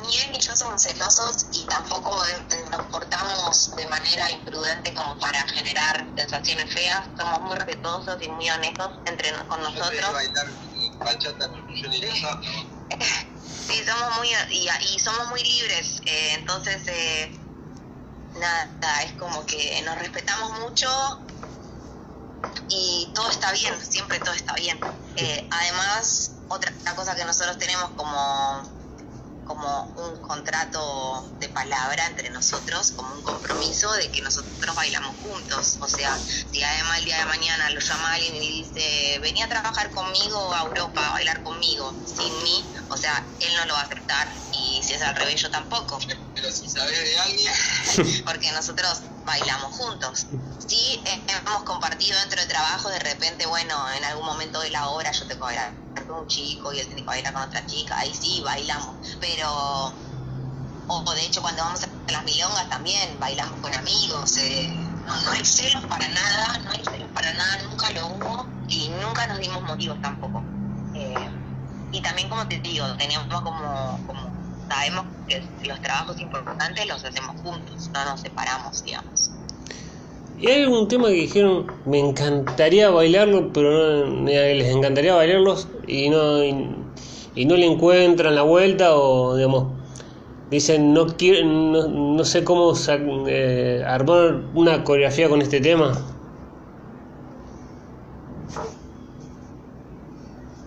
ni 0.04 0.16
él 0.18 0.32
ni 0.32 0.38
yo 0.38 0.54
somos 0.54 0.82
celosos 0.82 1.46
y 1.52 1.64
tampoco 1.66 2.22
nos 2.70 2.86
portamos 2.86 3.74
de 3.76 3.86
manera 3.86 4.30
imprudente 4.30 4.92
como 4.94 5.18
para 5.18 5.40
generar 5.48 6.12
sensaciones 6.16 6.72
feas. 6.72 7.08
Somos 7.16 7.40
muy 7.42 7.56
respetuosos 7.56 8.20
y 8.20 8.28
muy 8.28 8.50
honestos 8.50 8.90
entre 9.06 9.32
con 9.48 9.60
nosotros. 9.62 10.10
sí, 13.66 13.84
somos 13.84 14.18
muy 14.18 14.28
y, 14.50 14.68
y 14.94 14.98
somos 14.98 15.28
muy 15.30 15.42
libres, 15.42 16.00
eh, 16.04 16.34
entonces 16.34 16.82
eh, 16.88 17.41
nada, 18.42 19.02
es 19.04 19.12
como 19.12 19.46
que 19.46 19.80
nos 19.82 19.98
respetamos 19.98 20.60
mucho 20.60 20.88
y 22.68 23.10
todo 23.14 23.30
está 23.30 23.52
bien, 23.52 23.74
siempre 23.80 24.18
todo 24.20 24.34
está 24.34 24.54
bien. 24.54 24.78
Eh, 25.16 25.48
además, 25.50 26.32
otra 26.48 26.72
cosa 26.96 27.14
que 27.14 27.24
nosotros 27.24 27.56
tenemos 27.58 27.90
como 27.92 28.82
como 29.44 29.92
un 29.96 30.16
contrato 30.22 31.28
de 31.38 31.48
palabra 31.48 32.06
entre 32.06 32.30
nosotros, 32.30 32.92
como 32.92 33.14
un 33.14 33.22
compromiso 33.22 33.92
de 33.94 34.10
que 34.10 34.22
nosotros 34.22 34.74
bailamos 34.74 35.16
juntos. 35.16 35.78
O 35.80 35.88
sea, 35.88 36.16
si 36.50 36.62
además 36.62 36.98
el 36.98 37.04
día 37.06 37.18
de 37.18 37.26
mañana 37.26 37.70
lo 37.70 37.80
llama 37.80 38.14
alguien 38.14 38.36
y 38.36 38.62
dice, 38.62 39.18
venía 39.20 39.46
a 39.46 39.48
trabajar 39.48 39.90
conmigo 39.90 40.54
a 40.54 40.62
Europa, 40.62 41.06
a 41.08 41.12
bailar 41.12 41.42
conmigo, 41.42 41.92
sin 42.04 42.32
mí, 42.42 42.72
o 42.88 42.96
sea, 42.96 43.26
él 43.40 43.52
no 43.56 43.66
lo 43.66 43.74
va 43.74 43.80
a 43.80 43.84
aceptar. 43.84 44.28
Y 44.52 44.61
si 44.82 44.94
es 44.94 45.02
al 45.02 45.14
revés, 45.16 45.40
yo 45.40 45.50
tampoco. 45.50 45.98
Pero 46.34 46.50
si 46.50 46.68
sabes 46.68 46.98
de 46.98 47.18
alguien. 47.18 47.52
Porque 48.24 48.50
nosotros 48.52 49.02
bailamos 49.24 49.72
juntos. 49.72 50.26
Sí, 50.66 51.02
hemos 51.04 51.62
compartido 51.64 52.18
dentro 52.20 52.40
de 52.40 52.46
trabajo, 52.46 52.88
de 52.88 52.98
repente, 52.98 53.46
bueno, 53.46 53.74
en 53.96 54.04
algún 54.04 54.26
momento 54.26 54.60
de 54.60 54.70
la 54.70 54.88
hora 54.88 55.10
yo 55.12 55.26
tengo 55.26 55.40
que 55.40 55.54
bailar 55.54 55.74
con 56.06 56.20
un 56.20 56.26
chico 56.26 56.72
y 56.72 56.80
él 56.80 56.86
tiene 56.86 57.02
que 57.02 57.06
bailar 57.06 57.32
con 57.32 57.42
otra 57.42 57.64
chica, 57.66 57.98
ahí 57.98 58.14
sí 58.14 58.40
bailamos, 58.44 58.96
pero, 59.20 59.94
o 60.86 61.14
de 61.14 61.26
hecho 61.26 61.42
cuando 61.42 61.62
vamos 61.62 61.82
a 61.82 62.12
las 62.12 62.24
milongas 62.24 62.68
también 62.68 63.18
bailamos 63.20 63.60
con 63.60 63.74
amigos, 63.74 64.36
eh, 64.38 64.68
no, 65.04 65.32
hay 65.32 65.44
celos 65.44 65.84
para 65.86 66.08
nada, 66.08 66.58
no 66.64 66.70
hay 66.70 66.84
celos 66.84 67.10
para 67.12 67.32
nada, 67.34 67.62
nunca 67.68 67.90
lo 67.90 68.06
hubo 68.08 68.46
y 68.68 68.88
nunca 68.88 69.26
nos 69.26 69.38
dimos 69.38 69.62
motivos 69.62 70.00
tampoco. 70.00 70.42
Eh, 70.94 71.30
y 71.92 72.00
también 72.00 72.28
como 72.28 72.46
te 72.48 72.58
digo, 72.60 72.86
teníamos 72.96 73.28
como, 73.42 74.06
como 74.06 74.31
sabemos 74.72 75.04
que 75.28 75.42
los 75.68 75.80
trabajos 75.82 76.18
importantes 76.18 76.86
los 76.86 77.04
hacemos 77.04 77.40
juntos, 77.42 77.90
no 77.92 78.04
nos 78.04 78.20
separamos, 78.20 78.82
digamos. 78.84 79.30
¿Y 80.40 80.48
hay 80.48 80.62
algún 80.62 80.88
tema 80.88 81.08
que 81.08 81.14
dijeron, 81.14 81.70
me 81.84 82.00
encantaría 82.00 82.90
bailarlo, 82.90 83.52
pero 83.52 84.06
no, 84.06 84.24
les 84.24 84.74
encantaría 84.74 85.14
bailarlos 85.14 85.68
y 85.86 86.08
no, 86.08 86.42
y, 86.42 87.44
no 87.44 87.56
le 87.56 87.66
encuentran 87.66 88.34
la 88.34 88.42
vuelta 88.42 88.96
o, 88.96 89.36
digamos, 89.36 89.66
dicen, 90.50 90.94
no, 90.94 91.06
quiero, 91.06 91.46
no, 91.46 92.24
sé 92.24 92.42
cómo 92.42 92.72
eh, 93.28 93.84
armar 93.86 94.40
una 94.54 94.82
coreografía 94.84 95.28
con 95.28 95.42
este 95.42 95.60
tema? 95.60 95.92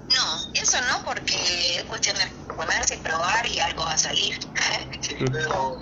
No, 0.09 0.53
eso 0.53 0.77
no, 0.81 1.03
porque 1.05 1.33
es 1.75 1.83
ponerse, 2.55 2.97
probar 2.97 3.45
y 3.47 3.59
algo 3.59 3.83
va 3.83 3.93
a 3.93 3.97
salir. 3.97 4.37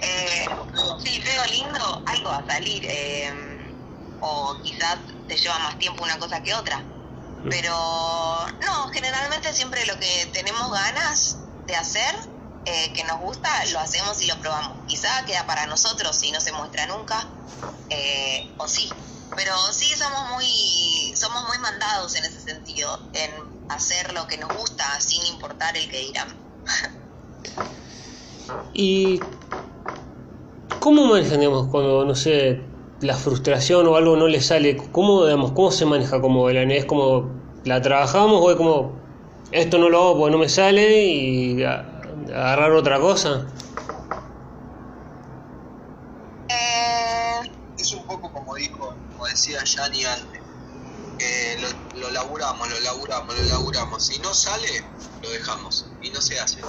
eh, 0.01 0.45
sí, 1.03 1.21
veo 1.26 1.45
lindo, 1.45 2.03
algo 2.05 2.30
va 2.30 2.38
a 2.38 2.47
salir. 2.47 2.86
Eh, 2.86 3.74
o 4.26 4.61
quizás 4.63 4.99
te 5.28 5.36
lleva 5.38 5.59
más 5.59 5.78
tiempo 5.78 6.03
una 6.03 6.17
cosa 6.17 6.41
que 6.41 6.53
otra. 6.53 6.84
Pero 7.49 7.76
no, 8.61 8.88
generalmente 8.93 9.53
siempre 9.53 9.86
lo 9.86 9.99
que 9.99 10.30
tenemos 10.34 10.71
ganas 10.71 11.36
de 11.67 11.76
hacer, 11.76 12.15
eh, 12.63 12.93
que 12.93 13.03
nos 13.03 13.19
gusta, 13.19 13.49
lo 13.65 13.80
hacemos 13.80 14.21
y 14.21 14.28
lo 14.28 14.39
probamos. 14.39 14.86
Quizá 14.88 15.26
queda 15.26 15.45
para 15.45 15.65
nosotros 15.67 16.24
y 16.24 16.32
no 16.32 16.39
se 16.39 16.53
muestra 16.53 16.88
nunca, 16.88 17.28
eh, 17.89 18.55
o 18.57 18.67
sí. 18.67 18.89
Pero 19.36 19.53
sí 19.74 19.93
somos 19.97 20.30
muy, 20.30 21.13
somos 21.17 21.43
muy 21.47 21.57
mandados 21.57 22.15
en 22.15 22.24
ese 22.24 22.39
sentido, 22.39 23.09
en 23.13 23.32
hacer 23.67 24.13
lo 24.13 24.26
que 24.28 24.38
nos 24.38 24.55
gusta 24.55 24.86
sin 25.01 25.26
importar 25.26 25.76
el 25.76 25.89
que 25.89 25.99
dirán. 25.99 26.43
¿Y 28.74 29.20
cómo 30.80 31.05
manejan, 31.05 31.39
cuando, 31.70 32.05
no 32.05 32.16
sé, 32.16 32.61
la 33.01 33.16
frustración 33.16 33.88
o 33.88 33.95
algo 33.95 34.16
no 34.16 34.28
le 34.28 34.41
sale, 34.41 34.78
¿cómo, 34.91 35.26
digamos, 35.26 35.51
cómo 35.51 35.72
se 35.72 35.86
maneja 35.86 36.22
como 36.22 36.43
bailarín? 36.43 36.72
¿Es 36.72 36.86
como 36.86 37.30
la 37.66 37.82
trabajamos 37.82 38.41
o 38.41 38.51
es 38.51 38.57
como 38.57 38.91
esto 39.51 39.78
no 39.78 39.89
lo 39.89 39.99
hago 39.99 40.18
porque 40.18 40.32
no 40.32 40.38
me 40.39 40.49
sale 40.49 41.05
y 41.05 41.64
agarrar 41.64 42.72
otra 42.72 42.99
cosa? 42.99 43.45
Eh, 46.49 47.51
es 47.78 47.93
un 47.93 48.03
poco 48.05 48.32
como 48.32 48.55
dijo, 48.55 48.95
como 49.11 49.26
decía 49.28 49.64
Yani 49.64 50.05
antes, 50.05 50.41
que 51.20 51.57
lo, 51.61 51.99
lo 51.99 52.11
laburamos, 52.11 52.68
lo 52.70 52.80
laburamos, 52.80 53.36
lo 53.38 53.43
laburamos. 53.43 54.05
Si 54.05 54.20
no 54.20 54.34
sale, 54.34 54.68
lo 55.24 55.30
dejamos 55.32 55.86
y 56.01 56.11
no 56.11 56.21
se 56.21 56.39
hace. 56.39 56.59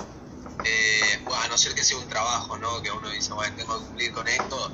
Eh, 0.64 1.20
bueno, 1.24 1.42
a 1.42 1.48
no 1.48 1.58
ser 1.58 1.74
que 1.74 1.84
sea 1.84 1.98
un 1.98 2.08
trabajo, 2.08 2.56
¿no? 2.56 2.80
Que 2.80 2.90
uno 2.90 3.10
dice, 3.10 3.32
bueno, 3.32 3.54
tengo 3.56 3.78
que 3.78 3.84
cumplir 3.86 4.12
con 4.12 4.28
esto, 4.28 4.70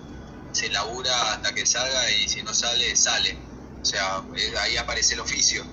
se 0.53 0.69
labura 0.69 1.33
hasta 1.33 1.53
que 1.55 1.67
salga 1.67 2.11
y 2.13 2.29
si 2.29 2.43
no 2.43 2.55
sale, 2.55 2.95
sale. 2.95 3.37
O 3.83 3.85
sea, 3.85 4.23
eh, 4.37 4.55
ahí 4.59 4.77
aparece 4.77 5.15
el 5.15 5.21
oficio. 5.21 5.65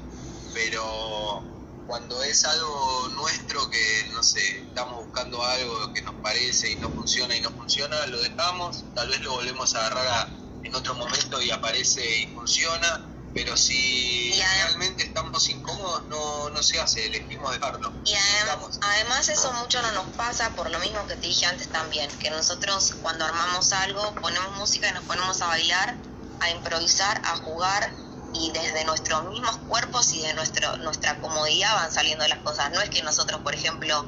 Pero 0.54 1.44
cuando 1.86 2.24
es 2.24 2.44
algo 2.46 3.10
nuestro 3.10 3.70
que, 3.70 4.10
no 4.14 4.24
sé, 4.24 4.62
estamos 4.62 5.06
buscando 5.06 5.44
algo 5.44 5.94
que 5.94 6.02
nos 6.02 6.16
parece 6.16 6.72
y 6.72 6.76
no 6.78 6.90
funciona 6.92 7.36
y 7.36 7.42
no 7.42 7.52
funciona, 7.52 8.08
lo 8.08 8.20
dejamos, 8.22 8.86
tal 8.96 9.10
vez 9.10 9.22
lo 9.22 9.34
volvemos 9.34 9.76
a 9.76 9.86
agarrar 9.86 10.30
en 10.64 10.74
otro 10.74 10.96
momento 10.96 11.42
y 11.42 11.52
aparece 11.52 12.22
y 12.22 12.28
funciona, 12.28 13.17
pero 13.38 13.56
si 13.56 14.34
realmente 14.34 15.04
estamos 15.04 15.48
incómodos 15.48 16.08
no, 16.08 16.50
no 16.50 16.64
se 16.64 16.80
hace, 16.80 17.06
elegimos 17.06 17.52
dejarlo. 17.52 17.94
Y 18.04 18.16
además, 18.16 18.80
además 18.82 19.30
eso 19.30 19.54
mucho 19.54 19.80
no 19.84 19.92
nos 19.92 20.16
pasa 20.16 20.50
por 20.56 20.72
lo 20.72 20.80
mismo 20.80 21.06
que 21.06 21.18
te 21.18 21.28
dije 21.28 21.46
antes 21.46 21.68
también, 21.68 22.10
que 22.18 22.32
nosotros 22.32 22.96
cuando 23.04 23.26
armamos 23.26 23.74
algo 23.74 24.16
ponemos 24.16 24.58
música 24.58 24.90
y 24.90 24.94
nos 24.94 25.04
ponemos 25.04 25.40
a 25.42 25.46
bailar, 25.46 25.96
a 26.40 26.50
improvisar, 26.50 27.22
a 27.26 27.38
jugar 27.38 27.94
y 28.34 28.50
desde 28.54 28.84
nuestros 28.86 29.30
mismos 29.30 29.56
cuerpos 29.68 30.12
y 30.14 30.24
de 30.24 30.34
nuestro, 30.34 30.76
nuestra 30.78 31.22
comodidad 31.22 31.76
van 31.76 31.94
saliendo 31.94 32.28
las 32.28 32.40
cosas. 32.40 32.72
No 32.72 32.82
es 32.82 32.90
que 32.90 33.04
nosotros, 33.04 33.42
por 33.42 33.54
ejemplo, 33.54 34.04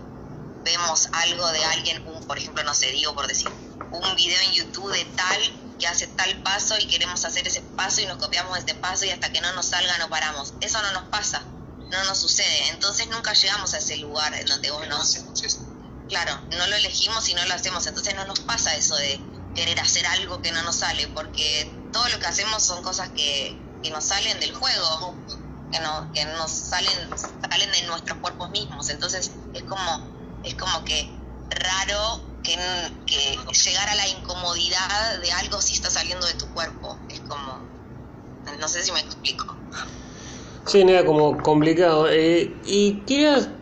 vemos 0.64 1.08
algo 1.14 1.48
de 1.52 1.64
alguien, 1.66 2.04
un, 2.08 2.26
por 2.26 2.40
ejemplo, 2.40 2.64
no 2.64 2.74
sé, 2.74 2.88
digo 2.94 3.14
por 3.14 3.28
decir, 3.28 3.48
un 3.92 4.16
video 4.16 4.42
en 4.42 4.54
YouTube 4.54 4.92
de 4.92 5.06
tal 5.06 5.69
que 5.80 5.88
hace 5.88 6.08
tal 6.08 6.44
paso 6.44 6.78
y 6.78 6.86
queremos 6.86 7.26
hacer 7.26 7.48
ese 7.48 7.62
paso 7.62 8.02
y 8.02 8.06
nos 8.06 8.18
copiamos 8.18 8.58
este 8.58 8.76
paso 8.76 9.06
y 9.06 9.10
hasta 9.10 9.32
que 9.32 9.42
no 9.42 9.52
nos 9.54 9.68
salga 9.68 9.98
no 9.98 10.10
paramos. 10.10 10.54
Eso 10.62 10.82
no 10.82 10.92
nos 10.92 11.10
pasa, 11.10 11.44
no 11.90 12.04
nos 12.04 12.18
sucede. 12.20 12.70
Entonces 12.70 13.08
nunca 13.08 13.34
llegamos 13.34 13.74
a 13.74 13.78
ese 13.80 13.98
lugar 13.98 14.34
en 14.36 14.46
donde 14.46 14.70
vos 14.70 14.88
no... 14.88 15.00
Claro, 16.10 16.42
no 16.58 16.68
lo 16.68 16.76
elegimos 16.76 17.30
y 17.30 17.34
no 17.34 17.46
lo 17.46 17.54
hacemos. 17.54 17.86
Entonces 17.88 18.16
no 18.16 18.26
nos 18.26 18.40
pasa 18.42 18.76
eso 18.76 18.96
de 18.96 19.20
querer 19.56 19.80
hacer 19.80 20.06
algo 20.08 20.42
que 20.42 20.52
no 20.52 20.62
nos 20.64 20.78
sale, 20.78 21.08
porque 21.08 21.72
todo 21.94 22.08
lo 22.10 22.20
que 22.20 22.28
hacemos 22.28 22.64
son 22.64 22.84
cosas 22.84 23.10
que, 23.10 23.58
que 23.84 23.92
nos 23.92 24.06
salen 24.06 24.40
del 24.40 24.54
juego, 24.54 25.16
que, 25.72 25.80
no, 25.80 26.12
que 26.14 26.26
nos 26.26 26.52
salen, 26.52 27.10
salen 27.18 27.72
de 27.72 27.84
nuestros 27.84 28.18
cuerpos 28.20 28.50
mismos. 28.50 28.90
Entonces 28.90 29.32
es 29.54 29.64
como, 29.64 30.42
es 30.44 30.56
como 30.56 30.84
que 30.84 31.19
raro 31.50 32.22
que, 32.44 32.56
que 33.06 33.38
llegar 33.66 33.90
a 33.90 33.96
la 33.96 34.08
incomodidad 34.08 35.20
de 35.22 35.32
algo 35.32 35.62
si 35.62 35.74
está 35.74 35.90
saliendo 35.90 36.26
de 36.26 36.34
tu 36.36 36.48
cuerpo. 36.48 36.98
Es 37.10 37.20
como, 37.22 37.60
no 38.60 38.68
sé 38.68 38.84
si 38.84 38.92
me 38.92 39.00
explico. 39.00 39.56
Sí, 40.66 40.82
era 40.82 41.06
como 41.06 41.38
complicado. 41.42 42.08
Eh, 42.10 42.56
y 42.66 43.02
quería, 43.02 43.56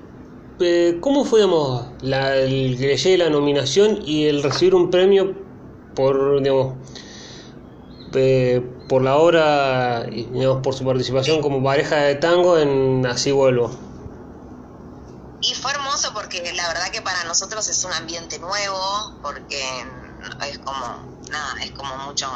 eh, 0.59 0.97
¿cómo 0.99 1.25
fue, 1.25 1.41
digamos, 1.41 1.85
la, 2.01 2.35
el 2.35 2.77
la 3.17 3.29
nominación 3.29 4.01
y 4.05 4.25
el 4.25 4.43
recibir 4.43 4.75
un 4.75 4.91
premio 4.91 5.33
por, 5.95 6.41
digamos, 6.41 6.75
eh, 8.13 8.61
por 8.87 9.01
la 9.03 9.17
obra 9.17 10.05
y 10.11 10.23
digamos, 10.25 10.61
por 10.61 10.73
su 10.73 10.85
participación 10.85 11.41
como 11.41 11.63
pareja 11.63 11.97
de 11.97 12.15
tango 12.15 12.57
en 12.57 13.05
Así 13.05 13.31
Vuelvo. 13.31 13.86
Y 15.41 15.53
fue 15.53 15.71
hermoso 15.71 16.13
porque 16.13 16.51
la 16.53 16.67
verdad 16.67 16.89
que 16.91 17.01
para 17.01 17.23
nosotros 17.25 17.67
es 17.67 17.83
un 17.83 17.93
ambiente 17.93 18.39
nuevo, 18.39 19.19
porque 19.21 19.85
es 20.49 20.57
como, 20.59 21.19
nada, 21.29 21.61
es 21.63 21.71
como 21.71 21.95
mucho, 21.97 22.27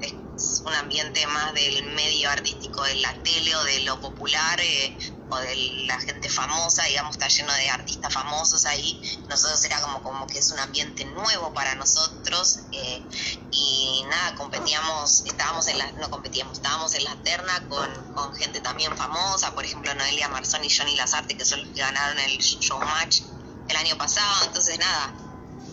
es 0.00 0.62
un 0.64 0.74
ambiente 0.74 1.26
más 1.28 1.54
del 1.54 1.84
medio 1.94 2.30
artístico, 2.30 2.82
de 2.84 2.96
la 2.96 3.14
tele 3.22 3.56
o 3.56 3.64
de 3.64 3.80
lo 3.80 4.00
popular, 4.00 4.60
eh, 4.60 4.96
o 5.30 5.36
de 5.38 5.56
la 5.86 5.98
gente 6.00 6.28
famosa, 6.28 6.84
digamos, 6.84 7.12
está 7.12 7.28
lleno 7.28 7.52
de 7.54 7.70
artistas 7.70 8.12
famosos 8.12 8.66
ahí. 8.66 9.00
Nosotros 9.28 9.64
era 9.64 9.80
como, 9.80 10.02
como 10.02 10.26
que 10.26 10.38
es 10.38 10.50
un 10.50 10.58
ambiente 10.58 11.04
nuevo 11.06 11.54
para 11.54 11.74
nosotros. 11.74 12.60
Eh, 12.72 13.02
y 13.52 14.02
nada, 14.08 14.34
competíamos, 14.34 15.24
estábamos 15.26 15.68
en 15.68 15.78
la, 15.78 15.92
no 15.92 16.10
competíamos, 16.10 16.54
estábamos 16.54 16.94
en 16.94 17.04
la 17.04 17.14
terna 17.16 17.68
con, 17.68 18.14
con 18.14 18.34
gente 18.34 18.60
también 18.60 18.96
famosa, 18.96 19.54
por 19.54 19.64
ejemplo 19.64 19.94
Noelia 19.94 20.28
Marzón 20.28 20.64
y 20.64 20.70
Johnny 20.70 20.96
Lazarte, 20.96 21.36
que 21.36 21.44
son 21.44 21.60
los 21.60 21.68
que 21.68 21.80
ganaron 21.80 22.18
el 22.18 22.38
showmatch 22.38 23.20
el 23.68 23.76
año 23.76 23.96
pasado. 23.98 24.46
Entonces 24.46 24.78
nada, 24.78 25.12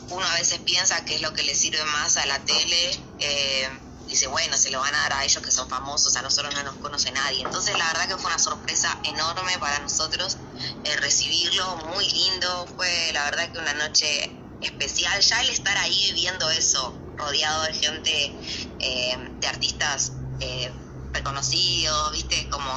uno 0.09 0.25
a 0.25 0.33
veces 0.35 0.59
piensa 0.59 1.05
que 1.05 1.15
es 1.15 1.21
lo 1.21 1.33
que 1.33 1.43
le 1.43 1.55
sirve 1.55 1.83
más 1.85 2.17
a 2.17 2.25
la 2.25 2.39
tele. 2.39 2.99
Eh, 3.19 3.69
dice, 4.07 4.27
bueno, 4.27 4.57
se 4.57 4.71
lo 4.71 4.81
van 4.81 4.93
a 4.93 4.99
dar 5.03 5.13
a 5.13 5.23
ellos 5.23 5.41
que 5.41 5.51
son 5.51 5.69
famosos, 5.69 6.15
a 6.17 6.21
nosotros 6.21 6.53
no 6.53 6.63
nos 6.63 6.75
conoce 6.75 7.11
nadie. 7.11 7.43
Entonces 7.43 7.77
la 7.77 7.87
verdad 7.87 8.09
que 8.09 8.17
fue 8.17 8.25
una 8.25 8.39
sorpresa 8.39 8.99
enorme 9.03 9.57
para 9.59 9.79
nosotros 9.79 10.37
eh, 10.83 10.97
recibirlo, 10.97 11.77
muy 11.77 12.09
lindo, 12.09 12.67
fue 12.75 13.11
la 13.13 13.23
verdad 13.25 13.51
que 13.53 13.59
una 13.59 13.73
noche 13.73 14.35
especial, 14.61 15.21
ya 15.21 15.41
el 15.41 15.49
estar 15.49 15.77
ahí 15.77 16.11
viviendo 16.11 16.49
eso, 16.49 16.93
rodeado 17.19 17.63
de 17.63 17.73
gente, 17.73 18.35
eh, 18.79 19.17
de 19.39 19.47
artistas 19.47 20.13
eh, 20.39 20.71
reconocidos, 21.13 22.11
viste, 22.13 22.49
como 22.49 22.71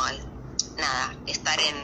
nada, 0.76 1.16
estar 1.26 1.58
en, 1.60 1.76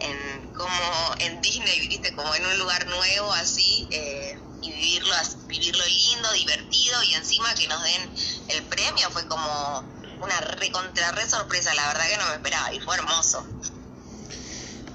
en 0.00 0.52
como 0.52 1.14
en 1.18 1.40
Disney, 1.40 1.88
viste, 1.88 2.14
como 2.14 2.34
en 2.34 2.46
un 2.46 2.58
lugar 2.58 2.86
nuevo 2.86 3.32
así, 3.34 3.88
eh, 3.90 4.38
y 4.62 4.70
vivirlo, 4.72 5.14
vivirlo 5.48 5.84
lindo, 5.86 6.32
divertido 6.32 7.02
y 7.04 7.14
encima 7.14 7.54
que 7.54 7.68
nos 7.68 7.82
den 7.82 8.10
el 8.48 8.62
premio 8.64 9.10
fue 9.10 9.26
como 9.26 9.84
una 10.20 10.40
re 10.40 10.70
contra 10.70 11.12
re 11.12 11.28
sorpresa, 11.28 11.74
la 11.74 11.86
verdad 11.88 12.08
que 12.08 12.16
no 12.16 12.26
me 12.28 12.34
esperaba 12.34 12.72
y 12.72 12.80
fue 12.80 12.96
hermoso. 12.96 13.46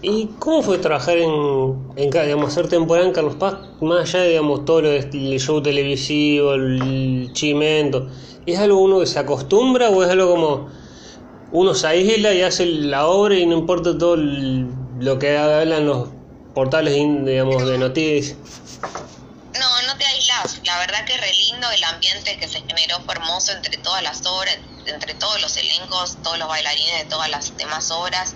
¿Y 0.02 0.28
cómo 0.40 0.62
fue 0.62 0.78
trabajar 0.78 1.18
en, 1.18 1.32
en 1.98 2.10
digamos, 2.10 2.52
hacer 2.52 2.70
temporada 2.70 3.08
en 3.08 3.14
Carlos 3.14 3.36
Paz, 3.36 3.56
más 3.82 4.10
allá 4.10 4.24
de 4.24 4.30
digamos, 4.30 4.66
todo 4.66 4.82
lo 4.82 4.90
el 4.92 5.40
show 5.40 5.62
televisivo, 5.62 6.54
el 6.54 7.30
chimento? 7.34 8.10
¿Es 8.46 8.60
algo 8.60 8.80
uno 8.80 9.00
que 9.00 9.06
se 9.06 9.20
acostumbra 9.20 9.90
o 9.90 10.04
es 10.04 10.10
algo 10.10 10.32
como 10.32 10.70
uno 11.52 11.74
se 11.74 11.88
aísla 11.88 12.34
y 12.34 12.42
hace 12.42 12.66
la 12.66 13.08
obra 13.08 13.36
y 13.36 13.46
no 13.46 13.58
importa 13.58 13.98
todo 13.98 14.16
lo 14.16 15.20
que 15.20 15.38
hablan 15.38 15.86
los 15.86 16.10
portales 16.54 16.94
digamos, 16.94 17.66
de 17.66 17.78
noticias? 17.78 18.38
la 20.64 20.80
verdad 20.80 21.06
que 21.06 21.18
re 21.18 21.34
lindo 21.34 21.70
el 21.72 21.84
ambiente 21.84 22.38
que 22.38 22.48
se 22.48 22.62
generó 22.62 23.00
fue 23.02 23.16
hermoso 23.16 23.52
entre 23.52 23.78
todas 23.78 24.04
las 24.04 24.26
obras, 24.26 24.58
entre 24.86 25.14
todos 25.16 25.42
los 25.42 25.58
elencos, 25.58 26.18
todos 26.24 26.38
los 26.38 26.48
bailarines 26.48 27.04
de 27.04 27.06
todas 27.06 27.30
las 27.30 27.58
demás 27.58 27.92
obras. 27.92 28.36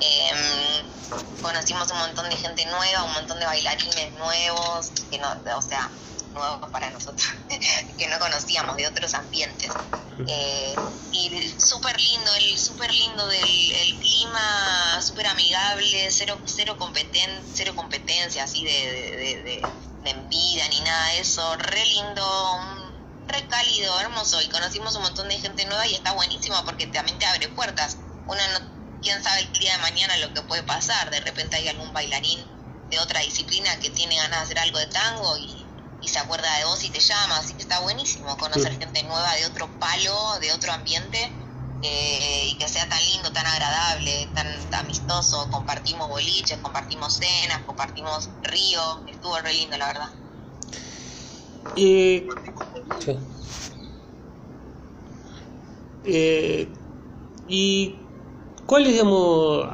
Em, 0.00 0.94
conocimos 1.40 1.90
un 1.90 1.98
montón 1.98 2.28
de 2.30 2.36
gente 2.36 2.64
nueva, 2.66 3.04
un 3.04 3.12
montón 3.14 3.38
de 3.40 3.46
bailarines 3.46 4.12
nuevos, 4.14 4.92
que 5.10 5.18
no, 5.18 5.28
o 5.56 5.62
sea, 5.62 5.98
nuevos 6.34 6.70
para 6.70 6.90
nosotros, 6.90 7.26
que 7.98 8.08
no 8.08 8.18
conocíamos 8.18 8.76
de 8.76 8.86
otros 8.86 9.14
ambientes. 9.14 9.78
Eh, 10.24 10.84
y 11.10 11.54
súper 11.58 11.96
lindo, 12.00 12.34
el 12.34 12.58
súper 12.58 12.92
lindo 12.92 13.26
del 13.28 13.72
el 13.72 13.98
clima, 14.00 15.00
súper 15.02 15.26
amigable, 15.28 16.10
cero, 16.10 16.42
cero, 16.46 16.76
competen, 16.78 17.48
cero 17.52 17.74
competencia 17.76 18.44
así 18.44 18.64
de, 18.64 18.72
de 20.02 20.10
envidia 20.10 20.68
ni 20.68 20.80
nada 20.80 21.08
de 21.12 21.20
eso, 21.20 21.56
re 21.56 21.84
lindo, 21.86 22.22
re 23.26 23.46
cálido, 23.48 23.98
hermoso 24.00 24.40
y 24.42 24.48
conocimos 24.48 24.94
un 24.96 25.02
montón 25.02 25.28
de 25.28 25.38
gente 25.38 25.64
nueva 25.66 25.86
y 25.86 25.94
está 25.94 26.12
buenísimo 26.12 26.56
porque 26.64 26.86
también 26.88 27.18
te 27.18 27.26
abre 27.26 27.48
puertas. 27.50 27.98
No, 28.26 28.34
quién 29.02 29.22
sabe 29.22 29.40
el 29.40 29.52
día 29.58 29.72
de 29.72 29.78
mañana 29.78 30.16
lo 30.18 30.32
que 30.32 30.42
puede 30.42 30.62
pasar, 30.62 31.10
de 31.10 31.20
repente 31.20 31.56
hay 31.56 31.68
algún 31.68 31.92
bailarín 31.92 32.40
de 32.90 32.98
otra 32.98 33.20
disciplina 33.20 33.78
que 33.80 33.90
tiene 33.90 34.16
ganas 34.16 34.38
de 34.38 34.44
hacer 34.44 34.58
algo 34.58 34.78
de 34.78 34.86
tango 34.86 35.36
y, 35.38 35.62
se 36.06 36.20
acuerda 36.20 36.58
de 36.58 36.64
vos 36.66 36.84
y 36.84 36.90
te 36.90 37.00
llama, 37.00 37.38
así 37.38 37.52
que 37.54 37.62
está 37.62 37.80
buenísimo 37.80 38.38
conocer 38.38 38.78
gente 38.78 39.02
nueva 39.02 39.34
de 39.34 39.44
otro 39.44 39.68
palo, 39.80 40.38
de 40.38 40.52
otro 40.52 40.72
ambiente 40.72 41.18
eh, 41.82 42.48
y 42.48 42.58
que 42.58 42.68
sea 42.68 42.88
tan 42.88 43.04
lindo, 43.06 43.32
tan 43.32 43.44
agradable, 43.46 44.28
tan, 44.32 44.46
amistoso. 44.84 45.48
Compartimos 45.50 46.08
boliches, 46.08 46.58
compartimos 46.58 47.14
cenas, 47.14 47.62
compartimos 47.66 48.30
río. 48.42 49.04
Estuvo 49.06 49.38
re 49.40 49.52
lindo, 49.54 49.76
la 49.76 49.86
verdad. 49.86 50.10
Y. 51.74 52.28
Eh, 56.04 56.72
¿Y 57.48 58.05
cuáles, 58.66 58.92
digamos, 58.92 59.66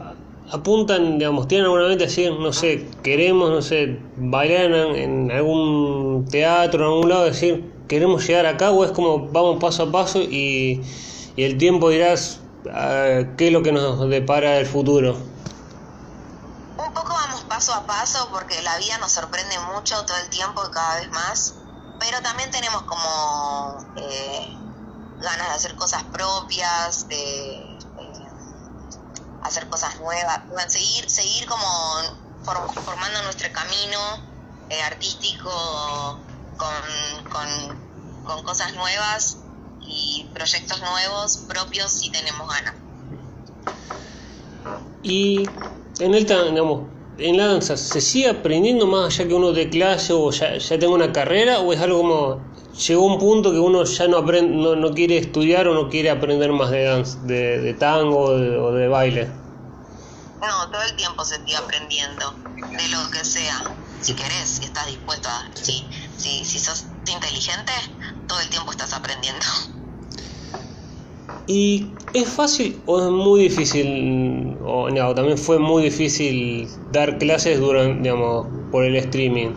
apuntan, 0.51 1.19
digamos, 1.19 1.49
tienen 1.49 1.65
alguna 1.67 1.89
mente 1.89 2.05
así, 2.05 2.29
no 2.31 2.53
sé, 2.53 2.89
queremos, 3.03 3.51
no 3.51 3.63
sé, 3.63 3.99
bailar 4.17 4.73
en, 4.97 5.31
algún 5.31 6.27
teatro, 6.31 6.81
en 6.81 6.87
algún 6.87 7.09
lado, 7.09 7.25
decir, 7.25 7.73
queremos 7.89 8.27
llegar 8.27 8.47
acá 8.47 8.71
o 8.71 8.85
es 8.85 8.93
como 8.93 9.29
vamos 9.29 9.59
paso 9.61 9.85
a 9.85 9.93
paso 9.93 10.21
y 10.21 10.83
y 11.37 11.45
el 11.45 11.59
tiempo 11.59 11.89
dirás 11.89 12.41
uh, 12.67 13.37
qué 13.37 13.47
es 13.47 13.53
lo 13.53 13.63
que 13.63 13.73
nos 13.73 14.09
depara 14.09 14.59
el 14.59 14.67
futuro. 14.67 15.17
Un 16.77 16.93
poco 16.93 17.15
vamos 17.15 17.43
paso 17.45 17.73
a 17.73 17.87
paso 17.87 18.29
porque 18.31 18.61
la 18.63 18.77
vida 18.79 18.99
nos 18.99 19.13
sorprende 19.13 19.59
mucho 19.75 20.05
todo 20.05 20.17
el 20.19 20.29
tiempo 20.29 20.63
y 20.69 20.71
cada 20.73 20.97
vez 20.97 21.11
más, 21.11 21.55
pero 21.99 22.21
también 22.21 22.51
tenemos 22.51 22.83
como, 22.83 23.79
eh, 23.97 24.57
ganas 25.21 25.49
de 25.49 25.55
hacer 25.55 25.75
cosas 25.77 26.03
propias, 26.05 27.09
de 27.09 27.52
hacer 29.43 29.69
cosas 29.69 29.99
nuevas, 30.01 30.41
seguir, 30.69 31.09
seguir 31.11 31.47
como 31.47 31.67
formando 32.45 33.23
nuestro 33.23 33.53
camino 33.53 33.99
eh, 34.71 34.83
artístico 34.83 36.19
con, 36.57 37.31
con, 37.31 38.45
cosas 38.45 38.75
nuevas 38.75 39.39
y 39.81 40.27
proyectos 40.33 40.81
nuevos 40.81 41.39
propios 41.49 41.93
si 41.93 42.11
tenemos 42.11 42.49
ganas. 42.49 42.75
Y 45.03 45.43
en 45.99 46.15
el 46.15 46.27
digamos, 46.27 46.89
en 47.19 47.37
la 47.37 47.49
danza, 47.49 47.77
¿se 47.77 48.01
sigue 48.01 48.31
aprendiendo 48.31 48.87
más 48.87 49.07
allá 49.07 49.29
que 49.29 49.35
uno 49.35 49.53
de 49.53 49.69
clase 49.69 50.13
o 50.13 50.31
ya, 50.31 50.57
ya 50.57 50.79
tenga 50.79 50.95
una 50.95 51.13
carrera 51.13 51.61
o 51.61 51.73
es 51.73 51.81
algo 51.81 51.99
como 51.99 52.52
llegó 52.73 53.05
un 53.05 53.19
punto 53.19 53.53
que 53.53 53.59
uno 53.59 53.85
ya 53.85 54.09
no, 54.09 54.19
aprende, 54.19 54.57
no, 54.57 54.77
no 54.77 54.95
quiere 54.95 55.19
estudiar 55.19 55.69
o 55.69 55.75
no 55.75 55.89
quiere 55.89 56.11
aprender 56.11 56.53
más 56.53 56.71
de, 56.71 56.85
dance, 56.85 57.19
de, 57.23 57.61
de 57.61 57.75
tango 57.75 58.21
o 58.21 58.73
de, 58.73 58.89
baile? 58.89 59.27
No, 60.41 60.71
todo 60.71 60.83
el 60.83 60.97
tiempo 60.97 61.25
se 61.25 61.37
sigue 61.37 61.57
aprendiendo, 61.57 62.35
de 62.57 62.89
lo 62.89 63.11
que 63.11 63.25
sea. 63.25 63.63
Si 64.01 64.15
querés, 64.15 64.59
si 64.61 64.65
estás 64.65 64.87
dispuesto 64.87 65.29
a... 65.29 65.49
Si, 65.55 65.87
si, 66.17 66.45
si 66.45 66.59
sos 66.59 66.87
inteligente, 67.13 67.73
todo 68.27 68.41
el 68.41 68.49
tiempo 68.49 68.73
estás 68.73 68.93
aprendiendo. 68.93 69.45
¿Y 71.47 71.93
es 72.15 72.29
fácil 72.29 72.81
o 72.87 73.01
es 73.01 73.11
muy 73.11 73.43
difícil, 73.43 74.57
o 74.65 74.91
no, 74.91 75.15
también 75.15 75.39
fue 75.39 75.59
muy 75.59 75.85
difícil 75.85 76.69
dar 76.91 77.19
clases 77.19 77.61
durante, 77.61 78.03
digamos, 78.03 78.47
por 78.71 78.85
el 78.85 78.97
streaming? 78.97 79.53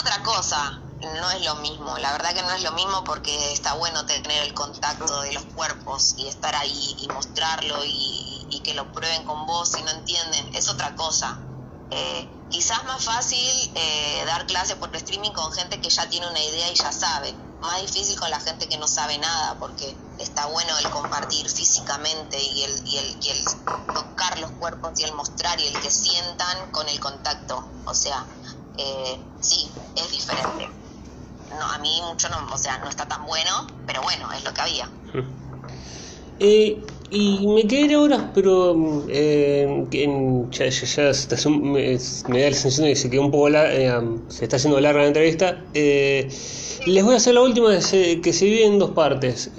otra 0.00 0.22
no 1.00 1.30
es 1.30 1.44
lo 1.44 1.56
mismo. 1.56 1.96
La 1.98 2.12
verdad 2.12 2.34
que 2.34 2.42
no 2.42 2.50
es 2.52 2.62
lo 2.62 2.72
mismo 2.72 3.04
porque 3.04 3.52
está 3.52 3.74
bueno 3.74 4.04
tener 4.06 4.42
el 4.42 4.54
contacto 4.54 5.22
de 5.22 5.32
los 5.32 5.44
cuerpos 5.46 6.14
y 6.18 6.26
estar 6.26 6.54
ahí 6.54 6.96
y 7.00 7.08
mostrarlo 7.08 7.80
y, 7.84 8.60
que 8.62 8.74
lo 8.74 8.92
prueben 8.92 9.24
con 9.24 9.46
vos 9.46 9.70
si 9.70 9.82
no 9.82 9.90
entienden. 9.90 10.54
Es 10.54 10.68
otra 10.68 10.94
cosa. 10.94 11.38
Eh, 11.90 12.28
quizás 12.50 12.84
más 12.84 13.02
fácil 13.02 13.72
eh, 13.74 14.22
dar 14.26 14.46
clases 14.46 14.76
por 14.76 14.94
streaming 14.94 15.30
con 15.30 15.50
gente 15.52 15.80
que 15.80 15.88
ya 15.88 16.08
tiene 16.10 16.28
una 16.28 16.40
idea 16.40 16.70
y 16.70 16.74
ya 16.74 16.92
sabe. 16.92 17.32
Más 17.60 17.80
difícil 17.80 18.18
con 18.18 18.30
la 18.30 18.38
gente 18.38 18.68
que 18.68 18.76
no 18.76 18.86
sabe 18.86 19.16
nada 19.18 19.58
porque 19.58 19.96
está 20.18 20.46
bueno 20.46 20.76
el 20.78 20.90
compartir 20.90 21.48
físicamente 21.48 22.40
y 22.42 22.62
el, 22.64 22.86
y 22.86 22.98
el 23.30 23.44
tocar 23.94 24.38
los 24.40 24.50
cuerpos 24.52 24.92
y 24.98 25.04
el 25.04 25.14
mostrar 25.14 25.58
y 25.58 25.66
el 25.66 25.80
que 25.80 25.90
sientan 25.90 26.70
con 26.70 26.86
el 26.88 27.00
contacto. 27.00 27.66
O 27.86 27.94
sea, 27.94 28.26
eh, 28.78 29.18
sí, 29.40 29.68
es 29.96 30.10
diferente. 30.10 30.68
No, 31.50 31.66
a 31.66 31.78
mí 31.78 32.00
mucho 32.08 32.28
no, 32.28 32.52
o 32.52 32.58
sea, 32.58 32.78
no 32.78 32.88
está 32.88 33.06
tan 33.06 33.26
bueno, 33.26 33.66
pero 33.86 34.02
bueno, 34.02 34.30
es 34.32 34.44
lo 34.44 34.54
que 34.54 34.60
había. 34.60 34.90
Eh, 36.42 36.82
y 37.10 37.46
me 37.48 37.66
quedé 37.66 37.94
ahora, 37.94 38.30
pero 38.32 39.04
eh, 39.08 39.84
ya, 39.90 40.68
ya, 40.68 41.50
me, 41.50 41.98
da 42.40 42.50
la 42.50 42.54
sensación 42.54 42.86
de 42.86 42.90
que 42.92 42.96
se 42.96 43.10
quedó 43.10 43.22
un 43.22 43.30
poco 43.32 43.48
eh, 43.48 43.92
se 44.28 44.44
está 44.44 44.56
haciendo 44.56 44.80
larga 44.80 45.02
la 45.02 45.08
entrevista. 45.08 45.62
Eh, 45.74 46.28
les 46.86 47.04
voy 47.04 47.14
a 47.14 47.16
hacer 47.16 47.34
la 47.34 47.42
última 47.42 47.74
que 47.74 47.82
se, 47.82 48.20
que 48.20 48.32
divide 48.32 48.64
en 48.64 48.78
dos 48.78 48.92
partes. 48.92 49.50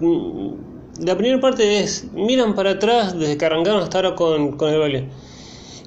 Mm, 0.00 1.04
la 1.04 1.16
primera 1.16 1.40
parte 1.40 1.80
es, 1.80 2.04
miran 2.12 2.54
para 2.54 2.70
atrás 2.70 3.18
desde 3.18 3.36
que 3.36 3.44
arrancaron 3.44 3.82
hasta 3.82 3.98
ahora 3.98 4.14
con, 4.14 4.56
con 4.56 4.72
el 4.72 4.78
baile 4.78 5.08